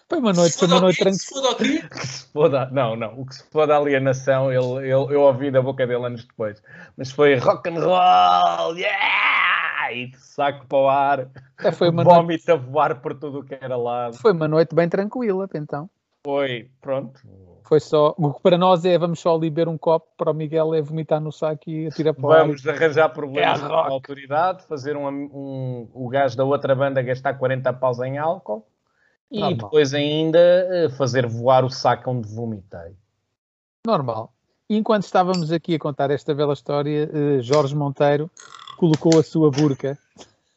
Foi 0.08 0.20
uma 0.20 0.34
noite, 0.34 0.56
foi 0.56 0.68
uma 0.68 0.80
noite 0.80 0.99
tranquila. 0.99 1.20
Se 1.20 1.28
foda 1.28 1.47
ao 1.47 1.56
quê? 1.56 1.82
que 1.89 2.08
se 2.08 2.32
foda, 2.32 2.70
não, 2.72 2.95
não, 2.95 3.20
o 3.20 3.26
que 3.26 3.36
se 3.36 3.43
foda 3.49 3.74
a 3.74 3.78
alienação, 3.78 4.51
ele, 4.51 4.88
ele, 4.88 4.91
eu 4.91 5.22
ouvi 5.22 5.49
da 5.49 5.62
boca 5.62 5.88
dele 5.88 6.06
anos 6.06 6.26
depois, 6.26 6.62
mas 6.95 7.12
foi 7.12 7.36
rock 7.38 7.70
and 7.70 7.80
roll, 7.80 8.78
yeah! 8.78 9.91
E 9.91 10.12
saco 10.16 10.66
para 10.68 10.78
o 10.78 10.88
ar, 10.88 11.28
É, 11.64 11.72
foi, 11.72 11.89
uma 11.89 12.03
noite, 12.03 12.16
vómito 12.16 12.51
a 12.51 12.56
voar 12.56 13.01
por 13.01 13.16
tudo 13.16 13.39
o 13.39 13.43
que 13.43 13.58
era 13.60 13.76
lado. 13.76 14.16
foi 14.18 14.32
uma 14.32 14.47
noite 14.47 14.76
bem 14.76 14.88
tranquila, 14.88 15.47
então. 15.56 15.89
Foi, 16.24 16.70
pronto. 16.82 17.20
Foi 17.64 17.80
só. 17.80 18.14
O 18.18 18.34
que 18.34 18.41
para 18.41 18.60
nós 18.60 18.86
é 18.86 18.97
vamos 18.97 19.20
só 19.20 19.36
ali 19.36 19.49
beber 19.49 19.68
um 19.68 19.78
copo, 19.78 20.08
para 20.18 20.32
o 20.32 20.34
Miguel 20.36 20.74
é 20.76 20.82
vomitar 20.82 21.20
no 21.20 21.32
saco 21.32 21.68
e 21.68 21.88
atirar 21.88 22.14
para 22.14 22.26
o 22.26 22.32
ar. 22.32 22.39
Vamos 22.41 22.68
arranjar 22.68 23.10
problemas 23.10 23.62
É 23.62 23.68
com 23.68 23.74
a 23.74 23.89
autoridade, 23.89 24.64
fazer 24.66 24.95
um, 24.95 25.08
um, 25.08 25.89
o 25.93 26.08
gajo 26.10 26.38
da 26.38 26.43
outra 26.43 26.76
banda 26.76 27.01
gastar 27.01 27.34
40 27.36 27.74
paus 27.74 27.99
em 27.99 28.20
álcool 28.20 28.68
e 29.32 29.39
Normal. 29.39 29.57
depois 29.57 29.93
ainda 29.93 30.38
eh, 30.39 30.89
fazer 30.89 31.26
voar 31.28 31.63
o 31.65 31.69
saco 31.69 32.11
onde 32.11 32.28
vomitei. 32.28 32.95
Normal. 33.86 34.34
E 34.69 34.76
enquanto 34.78 35.03
estávamos 35.03 35.51
aqui 35.51 35.76
a 35.76 35.80
contar 35.80 36.09
esta 36.11 36.34
bela 36.34 36.53
história, 36.53 37.09
eh, 37.13 37.41
Jorge 37.41 37.76
Monteiro 37.76 38.30
colocou 38.78 39.19
a 39.19 39.23
sua 39.23 39.49
burca 39.51 39.97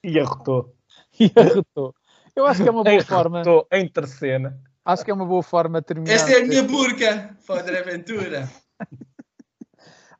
E 0.02 0.18
arrotou. 0.18 0.74
e 1.20 1.30
arrotou. 1.36 1.94
Eu 2.34 2.46
acho 2.46 2.62
que 2.62 2.68
é 2.68 2.72
uma 2.72 2.84
boa 2.84 3.02
forma. 3.04 3.40
Arrotou 3.40 3.66
em 3.72 3.88
terceira. 3.88 4.58
Acho 4.84 5.04
que 5.04 5.10
é 5.10 5.14
uma 5.14 5.26
boa 5.26 5.42
forma 5.42 5.80
de 5.80 5.86
terminar. 5.86 6.14
Esta 6.14 6.30
é 6.32 6.40
a 6.40 6.46
minha 6.46 6.62
burca, 6.62 7.36
para 7.46 7.56
o 7.56 7.58
André 7.60 7.82
Ventura. 7.82 8.48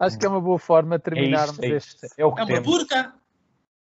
Acho 0.00 0.16
que 0.18 0.26
é 0.26 0.28
uma 0.28 0.40
boa 0.40 0.58
forma 0.58 0.96
de 0.98 1.02
É 1.02 1.10
terminarmos 1.10 1.58
isto, 1.58 1.64
é, 1.64 1.76
isto. 1.76 2.04
este, 2.06 2.20
é 2.20 2.24
o 2.24 2.32
que 2.32 2.40
É 2.40 2.44
uma 2.44 2.52
temos. 2.60 2.66
burca. 2.68 3.14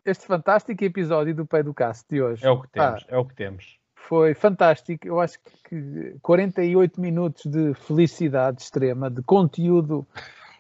este 0.05 0.26
fantástico 0.26 0.82
episódio 0.84 1.36
do 1.36 1.45
Pé 1.45 1.61
do 1.63 1.74
Cast 1.74 2.05
de 2.09 2.22
hoje. 2.22 2.45
É 2.45 2.49
o 2.49 2.61
que 2.61 2.68
Pá, 2.70 2.88
temos, 2.93 3.05
é 3.09 3.18
o 3.18 3.26
que 3.26 3.36
temos. 3.36 3.78
Foi 4.08 4.34
fantástico. 4.34 5.08
Eu 5.08 5.20
acho 5.20 5.39
que 5.68 6.16
48 6.22 7.01
minutos 7.01 7.45
de 7.45 7.74
felicidade 7.74 8.62
extrema, 8.62 9.10
de 9.10 9.22
conteúdo 9.24 10.08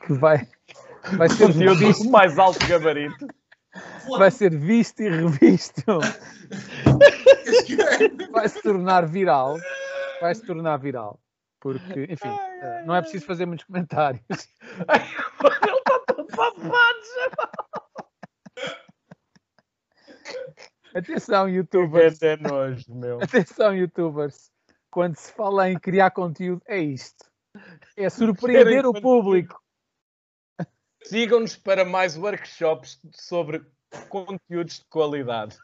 que 0.05 0.13
vai, 0.13 0.47
vai 1.17 1.29
ser 1.29 1.47
Conteúdo 1.47 1.79
visto, 1.79 2.09
mais 2.09 2.37
alto 2.37 2.65
gabarito. 2.67 3.27
vai 4.17 4.31
ser 4.31 4.55
visto 4.55 5.01
e 5.01 5.09
revisto, 5.09 5.83
vai 8.31 8.49
se 8.49 8.61
tornar 8.61 9.07
viral, 9.07 9.57
vai 10.21 10.33
se 10.33 10.45
tornar 10.45 10.77
viral. 10.77 11.19
Porque, 11.59 12.07
enfim, 12.09 12.27
eh, 12.61 12.83
não 12.85 12.95
é 12.95 13.01
preciso 13.01 13.25
fazer 13.25 13.47
muitos 13.47 13.65
comentários. 13.65 14.21
Ele 14.29 15.77
está 15.77 15.99
todo 16.07 16.27
babado 16.35 16.99
já. 17.15 17.49
Atenção, 20.95 21.49
youtubers. 21.49 22.21
É 22.21 22.37
nojo, 22.37 22.95
meu. 22.95 23.21
Atenção, 23.21 23.75
youtubers. 23.75 24.49
Quando 24.89 25.17
se 25.17 25.33
fala 25.33 25.69
em 25.69 25.77
criar 25.77 26.11
conteúdo, 26.11 26.61
é 26.65 26.79
isto. 26.79 27.25
É 27.97 28.09
surpreender 28.09 28.85
o 28.85 28.93
público. 28.93 29.61
Sigam-nos 31.03 31.57
para 31.57 31.83
mais 31.83 32.15
workshops 32.15 32.97
sobre 33.13 33.61
conteúdos 34.07 34.79
de 34.79 34.85
qualidade. 34.85 35.57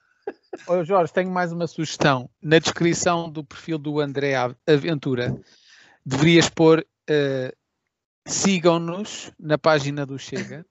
Ô 0.68 0.84
Jorge, 0.84 1.14
tenho 1.14 1.32
mais 1.32 1.54
uma 1.54 1.66
sugestão. 1.66 2.30
Na 2.42 2.60
descrição 2.60 3.30
do 3.30 3.42
perfil 3.42 3.78
do 3.78 4.02
André 4.02 4.34
Aventura, 4.68 5.34
deverias 6.06 6.50
pôr 6.50 6.86
eh, 7.10 7.56
sigam-nos 8.28 9.32
na 9.40 9.58
página 9.58 10.06
do 10.06 10.20
Chega, 10.20 10.66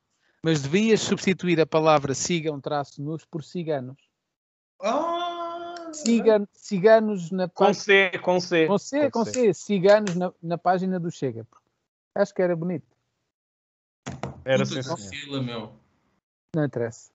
mas 0.44 0.60
devias 0.60 1.00
substituir 1.00 1.58
a 1.62 1.66
palavra 1.66 2.12
sigam-nos 2.12 3.24
por 3.24 3.42
ciganos. 3.42 4.09
Ah, 4.82 5.74
ciganos 6.52 7.30
na 7.30 7.48
Com 7.48 7.66
página. 7.66 7.74
C, 7.84 8.18
com 8.18 8.40
C. 8.40 8.66
Com 8.66 8.78
C, 8.78 9.10
com 9.10 9.24
C, 9.24 9.54
ciganos 9.54 10.14
na, 10.14 10.32
na 10.42 10.56
página 10.58 10.98
do 10.98 11.10
Chega. 11.10 11.46
Acho 12.14 12.34
que 12.34 12.42
era 12.42 12.56
bonito. 12.56 12.86
Era 14.44 14.64
puta 14.64 15.42
meu. 15.42 15.72
Não 16.54 16.64
interessa. 16.64 17.10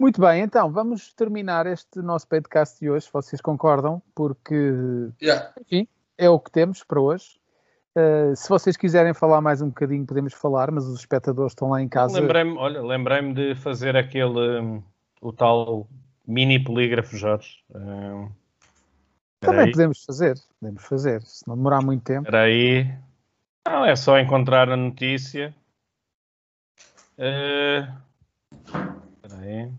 Muito 0.00 0.18
bem, 0.20 0.42
então 0.42 0.72
vamos 0.72 1.12
terminar 1.12 1.66
este 1.66 2.00
nosso 2.00 2.26
podcast 2.26 2.80
de 2.80 2.90
hoje, 2.90 3.04
se 3.04 3.12
vocês 3.12 3.42
concordam, 3.42 4.02
porque 4.14 5.10
Yeah. 5.20 5.52
enfim, 5.60 5.86
é 6.16 6.30
o 6.30 6.40
que 6.40 6.50
temos 6.50 6.82
para 6.82 7.00
hoje. 7.00 7.38
Uh, 7.94 8.34
se 8.34 8.48
vocês 8.48 8.76
quiserem 8.78 9.12
falar 9.12 9.42
mais 9.42 9.60
um 9.60 9.68
bocadinho, 9.68 10.06
podemos 10.06 10.32
falar, 10.32 10.70
mas 10.70 10.86
os 10.86 11.00
espectadores 11.00 11.52
estão 11.52 11.68
lá 11.70 11.82
em 11.82 11.88
casa. 11.88 12.18
Lembrei-me, 12.18 12.56
olha, 12.56 12.80
lembrei-me 12.80 13.34
de 13.34 13.54
fazer 13.56 13.94
aquele, 13.94 14.60
hum, 14.60 14.82
o 15.20 15.32
tal 15.32 15.86
mini 16.30 16.62
polígrafo, 16.62 17.16
Jorge. 17.16 17.64
Também 19.40 19.66
aí, 19.66 19.72
podemos 19.72 20.04
fazer, 20.04 20.36
podemos 20.60 20.84
fazer, 20.84 21.22
se 21.22 21.46
não 21.48 21.56
demorar 21.56 21.82
muito 21.82 22.04
tempo. 22.04 22.22
espera 22.22 22.42
aí. 22.44 22.84
Não, 23.66 23.84
é 23.84 23.96
só 23.96 24.18
encontrar 24.18 24.70
a 24.70 24.76
notícia. 24.76 25.54
Eh, 27.18 27.86
Espera 28.64 29.36
aí. 29.42 29.72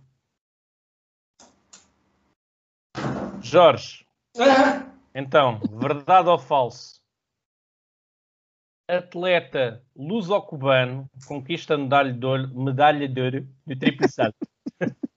Jorge, 3.42 4.06
então, 5.16 5.60
verdade 5.80 6.30
ou 6.30 6.38
falso? 6.38 7.02
Atleta 8.88 9.84
luso-cubano 9.96 11.10
conquista 11.28 11.78
medalha 11.78 12.14
de 12.14 12.26
ouro, 12.26 12.48
medalha 12.54 13.08
de 13.08 13.22
ouro 13.22 13.48
no 13.66 13.80
triplo 13.80 14.08
salto. 14.10 14.38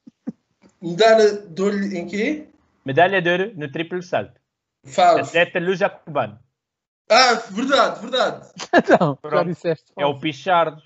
Medalha 0.85 1.32
de 1.49 1.62
olho 1.62 1.97
em 1.97 2.07
quê? 2.07 2.49
medalha 2.85 3.22
de 3.22 3.30
ouro 3.30 3.53
no 3.57 3.70
triplo 3.72 4.03
salto. 4.03 4.39
Faz. 4.85 5.28
Atleta 5.28 5.59
luso-cubano. 5.59 6.39
Ah, 7.11 7.35
verdade, 7.51 8.01
verdade. 8.01 8.53
Então, 8.74 9.18
já 9.30 9.43
disseste. 9.45 9.93
É 9.99 10.05
o 10.05 10.18
Pichardo. 10.20 10.82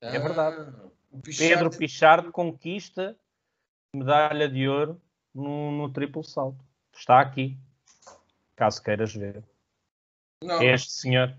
É 0.00 0.18
verdade. 0.18 0.70
O 1.10 1.20
Pedro 1.20 1.22
Pichardo- 1.22 1.78
Pichardo 1.78 2.32
conquista 2.32 3.16
medalha 3.94 4.48
de 4.48 4.66
ouro 4.68 5.00
no, 5.34 5.72
no 5.72 5.92
triplo 5.92 6.22
salto. 6.24 6.64
Está 6.94 7.20
aqui. 7.20 7.58
Caso 8.56 8.82
queiras 8.82 9.14
ver. 9.14 9.42
Não. 10.42 10.62
Este 10.62 10.92
senhor. 10.92 11.36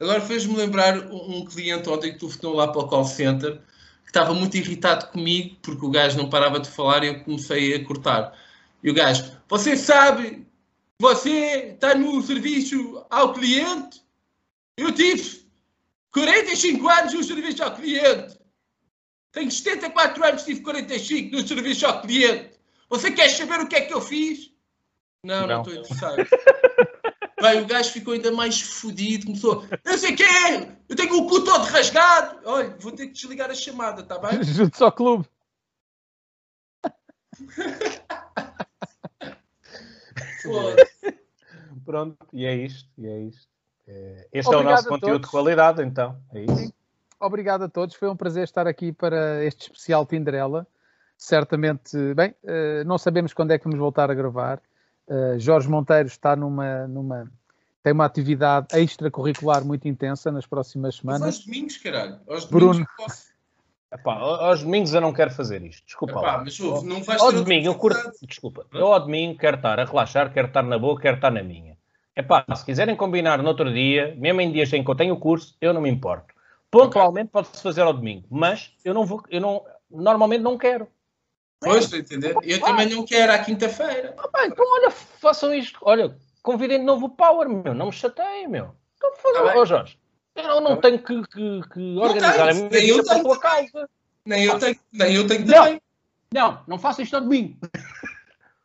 Agora 0.00 0.20
fez-me 0.20 0.56
lembrar 0.56 0.96
um 1.10 1.38
um 1.38 1.44
cliente 1.44 1.88
ontem 1.88 2.12
que 2.12 2.20
telefonou 2.20 2.54
lá 2.54 2.68
para 2.68 2.80
o 2.80 2.88
call 2.88 3.04
center 3.04 3.60
que 4.08 4.10
estava 4.10 4.32
muito 4.32 4.56
irritado 4.56 5.08
comigo 5.08 5.56
porque 5.60 5.84
o 5.84 5.90
gajo 5.90 6.16
não 6.16 6.30
parava 6.30 6.58
de 6.58 6.70
falar 6.70 7.04
e 7.04 7.08
eu 7.08 7.20
comecei 7.24 7.74
a 7.74 7.84
cortar. 7.84 8.32
E 8.82 8.90
o 8.90 8.94
gajo, 8.94 9.30
você 9.46 9.76
sabe, 9.76 10.46
você 10.98 11.74
está 11.74 11.94
no 11.94 12.22
serviço 12.22 13.04
ao 13.10 13.34
cliente? 13.34 14.02
Eu 14.78 14.92
tive 14.92 15.42
45 16.10 16.88
anos 16.88 17.12
no 17.12 17.22
serviço 17.22 17.62
ao 17.62 17.74
cliente. 17.74 18.38
Tenho 19.30 19.50
74 19.50 20.24
anos, 20.24 20.42
tive 20.44 20.62
45 20.62 21.36
no 21.36 21.46
serviço 21.46 21.86
ao 21.86 22.00
cliente. 22.00 22.58
Você 22.88 23.10
quer 23.10 23.28
saber 23.28 23.60
o 23.60 23.68
que 23.68 23.76
é 23.76 23.82
que 23.82 23.92
eu 23.92 24.00
fiz? 24.00 24.50
Não, 25.22 25.42
não 25.42 25.48
Não. 25.48 25.60
estou 25.60 25.74
interessado. 25.74 26.26
Bem, 27.40 27.62
o 27.62 27.66
gajo 27.66 27.92
ficou 27.92 28.14
ainda 28.14 28.32
mais 28.32 28.60
fodido, 28.60 29.26
começou, 29.26 29.64
eu 29.84 29.98
sei 29.98 30.14
quem 30.14 30.26
é, 30.26 30.76
eu 30.88 30.96
tenho 30.96 31.16
o 31.16 31.28
cu 31.28 31.44
todo 31.44 31.64
rasgado. 31.64 32.40
Olha, 32.44 32.76
vou 32.78 32.92
ter 32.92 33.06
que 33.06 33.12
desligar 33.12 33.50
a 33.50 33.54
chamada, 33.54 34.02
está 34.02 34.18
bem? 34.18 34.42
Juntos 34.42 34.82
ao 34.82 34.90
clube. 34.90 35.24
Pronto, 41.84 42.16
e 42.32 42.44
é 42.44 42.54
isto, 42.54 42.90
e 42.98 43.06
é 43.06 43.20
isto. 43.20 43.48
É, 43.86 44.28
Este 44.32 44.52
é 44.52 44.56
Obrigado 44.56 44.60
o 44.60 44.76
nosso 44.76 44.88
conteúdo 44.88 45.24
de 45.24 45.30
qualidade, 45.30 45.82
então. 45.82 46.20
É 46.32 46.42
isso. 46.42 46.72
Obrigado 47.20 47.62
a 47.62 47.68
todos. 47.68 47.94
Foi 47.94 48.08
um 48.08 48.16
prazer 48.16 48.44
estar 48.44 48.66
aqui 48.66 48.92
para 48.92 49.44
este 49.44 49.62
especial 49.62 50.06
Tinderela. 50.06 50.66
Certamente, 51.16 51.96
bem, 52.14 52.34
eh, 52.44 52.84
não 52.84 52.96
sabemos 52.96 53.32
quando 53.32 53.50
é 53.50 53.58
que 53.58 53.64
vamos 53.64 53.78
voltar 53.78 54.10
a 54.10 54.14
gravar. 54.14 54.62
Eh, 55.08 55.38
Jorge 55.38 55.68
Monteiro 55.68 56.06
está 56.06 56.36
numa, 56.36 56.86
numa 56.86 57.30
tem 57.82 57.92
uma 57.92 58.04
atividade 58.04 58.66
extracurricular 58.78 59.64
muito 59.64 59.88
intensa 59.88 60.30
nas 60.30 60.44
próximas 60.46 61.00
Mas 61.02 61.16
semanas. 61.16 61.36
aos 61.36 61.44
domingos, 61.46 61.76
caralho. 61.78 62.18
Aos 62.28 62.44
Bruno. 62.44 62.72
domingos 62.72 62.90
eu 62.98 63.04
posso. 63.06 63.28
Epá, 63.90 64.14
ao- 64.14 64.44
aos 64.44 64.62
domingos 64.62 64.92
eu 64.92 65.00
não 65.00 65.12
quero 65.14 65.30
fazer 65.30 65.62
isto. 65.62 65.84
Desculpa. 65.86 66.12
Epá, 66.18 66.20
lá. 66.36 66.44
mas 66.44 66.60
ouve, 66.60 66.86
não 66.86 67.02
vais 67.02 67.22
Ao 67.22 67.32
domingo 67.32 67.66
eu 67.66 67.74
curto. 67.74 68.10
Desculpa. 68.26 68.66
Eu 68.72 68.92
ao 68.92 69.00
domingo 69.00 69.38
quero 69.38 69.56
estar 69.56 69.80
a 69.80 69.84
relaxar, 69.84 70.30
quero 70.32 70.48
estar 70.48 70.62
na 70.62 70.78
boa, 70.78 71.00
quero 71.00 71.16
estar 71.16 71.30
na 71.30 71.42
minha. 71.42 71.76
Epá, 72.14 72.44
se 72.54 72.64
quiserem 72.64 72.94
combinar 72.96 73.40
no 73.42 73.48
outro 73.48 73.72
dia, 73.72 74.14
mesmo 74.18 74.40
em 74.42 74.52
dias 74.52 74.70
em 74.74 74.84
que 74.84 74.90
eu 74.90 74.94
tenho 74.94 75.16
curso, 75.16 75.56
eu 75.60 75.72
não 75.72 75.80
me 75.80 75.88
importo. 75.88 76.34
Pontualmente 76.70 77.30
pode-se 77.30 77.62
fazer 77.62 77.80
ao 77.82 77.94
domingo, 77.94 78.26
mas 78.28 78.72
eu 78.84 78.92
não 78.92 79.06
vou, 79.06 79.22
eu 79.30 79.40
não, 79.40 79.62
normalmente 79.90 80.42
não 80.42 80.58
quero. 80.58 80.86
Pois, 81.60 81.84
estou 81.84 81.96
a 81.98 82.00
entender. 82.00 82.36
Eu 82.42 82.60
também 82.60 82.88
não 82.88 83.04
quero 83.04 83.32
à 83.32 83.38
quinta-feira. 83.38 84.14
Ah, 84.16 84.28
pá, 84.28 84.46
então 84.46 84.64
olha, 84.74 84.90
façam 84.90 85.52
isto. 85.52 85.78
Olha, 85.82 86.16
convidem 86.42 86.78
de 86.78 86.84
novo 86.84 87.06
o 87.06 87.10
Power, 87.10 87.48
meu. 87.48 87.74
Não 87.74 87.86
me 87.86 87.92
chateiem, 87.92 88.46
meu. 88.48 88.70
Então, 88.96 89.10
Tá 89.32 89.42
bem. 89.52 89.56
Ô, 89.60 89.66
Jorge, 89.66 89.98
eu 90.36 90.60
não 90.60 90.76
Tá 90.76 90.82
tenho 90.82 90.98
que, 91.02 91.22
que- 91.28 91.60
que 91.72 91.96
organizar 91.98 92.42
a 92.42 92.46
tens, 92.46 92.56
minha 92.58 92.70
nem 92.70 92.88
eu 92.88 92.96
vida 92.96 93.04
para 93.06 93.12
a 93.12 93.22
tenho 93.22 93.70
tua. 93.72 93.88
Nem 94.24 94.44
eu 94.44 94.58
tenho, 94.58 94.76
nem 94.92 95.14
eu 95.14 95.26
tenho 95.26 95.46
Não. 95.46 95.54
também. 95.64 95.82
Não, 96.32 96.60
não 96.68 96.78
façam 96.78 97.02
isto 97.02 97.14
ao 97.16 97.22
domingo. 97.22 97.56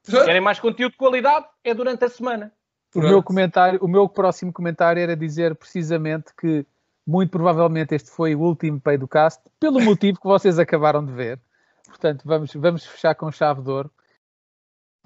Querem 0.06 0.42
mais 0.42 0.60
conteúdo 0.60 0.92
de 0.92 0.98
qualidade? 0.98 1.46
É 1.64 1.74
durante 1.74 2.04
a 2.04 2.10
semana. 2.10 2.52
O 2.94 3.00
meu 3.00 3.24
comentário, 3.24 3.80
o 3.82 3.88
meu 3.88 4.08
próximo 4.08 4.54
comentário 4.54 5.02
era 5.02 5.16
dizer 5.16 5.56
precisamente 5.56 6.32
que 6.40 6.66
muito 7.08 7.32
provavelmente 7.32 7.96
este 7.96 8.12
foi 8.12 8.36
o 8.36 8.42
último 8.42 8.80
pay 8.80 8.98
do 8.98 9.08
cast, 9.08 9.42
pelo 9.60 9.80
motivo 9.82 10.20
que 10.20 10.28
vocês 10.28 10.60
acabaram 10.60 11.04
de 11.04 11.12
ver. 11.12 11.40
Portanto, 12.04 12.24
vamos, 12.26 12.54
vamos 12.54 12.86
fechar 12.86 13.16
com 13.16 13.32
chave 13.32 13.62
de 13.62 13.72
ouro. 13.72 13.90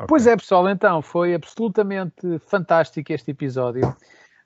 Pois 0.07 0.25
é, 0.25 0.35
pessoal, 0.35 0.67
então 0.67 0.99
foi 0.99 1.35
absolutamente 1.35 2.39
fantástico 2.47 3.13
este 3.13 3.29
episódio. 3.29 3.95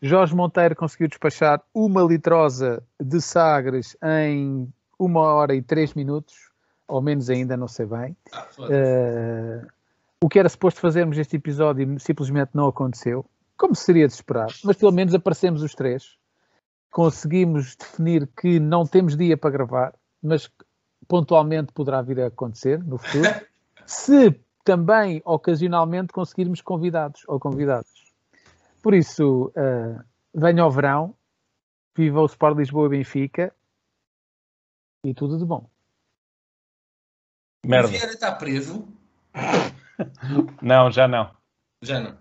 Jorge 0.02 0.36
Monteiro 0.36 0.76
conseguiu 0.76 1.08
despachar 1.08 1.62
uma 1.74 2.02
litrosa 2.02 2.84
de 2.99 3.22
Sagres 3.22 3.95
em 4.04 4.68
uma 4.99 5.22
hora 5.22 5.56
e 5.56 5.62
três 5.62 5.93
minutos, 5.93 6.36
ou 6.89 7.02
menos 7.02 7.30
ainda, 7.30 7.56
não 7.56 7.70
sei 7.70 7.86
bem. 7.86 8.18
Ah. 8.34 8.47
Eh, 8.70 9.62
o 10.22 10.28
que 10.28 10.38
era 10.38 10.49
suposto 10.49 10.82
fazermos 10.82 11.18
este 11.18 11.38
episódio 11.38 11.97
simplesmente 12.02 12.52
não 12.54 12.68
aconteceu, 12.68 13.26
como 13.56 13.76
seria 13.76 14.08
de 14.10 14.14
esperar, 14.14 14.49
mas 14.66 14.76
pelo 14.76 14.91
menos 14.91 15.14
aparecemos 15.14 15.64
os 15.64 15.74
três. 15.74 16.18
Conseguimos 16.91 17.78
definir 17.78 18.28
que 18.36 18.60
não 18.60 18.86
temos 18.86 19.16
dia 19.16 19.38
para 19.38 19.52
gravar, 19.52 19.93
mas 20.22 20.47
que 20.47 20.66
pontualmente 21.08 21.74
poderá 21.74 22.02
vir 22.02 22.20
a 22.22 22.28
acontecer 22.28 22.84
no 22.84 22.97
futuro. 22.97 23.30
Se 23.86 24.39
também 24.64 25.22
ocasionalmente 25.26 26.14
conseguirmos 26.14 26.62
convidados 26.62 27.24
ou 27.28 27.39
convidadas. 27.39 27.89
Por 28.82 28.93
isso, 28.93 29.52
eh, 29.56 29.99
venha 30.34 30.64
ao 30.64 30.72
verão, 30.72 31.16
viva 31.95 32.22
o 32.22 32.26
Sport 32.26 32.58
Lisboa 32.58 32.88
e 32.88 32.89
Benfica 32.89 33.54
e 35.04 35.14
tudo 35.14 35.38
de 35.38 35.45
bom. 35.45 35.70
O 37.64 37.68
Merda. 37.68 37.89
Vieira 37.89 38.14
está 38.14 38.32
preso? 38.32 38.88
Não, 40.62 40.89
já 40.91 41.08
não. 41.08 41.32
Já 41.82 41.99
não. 41.99 42.18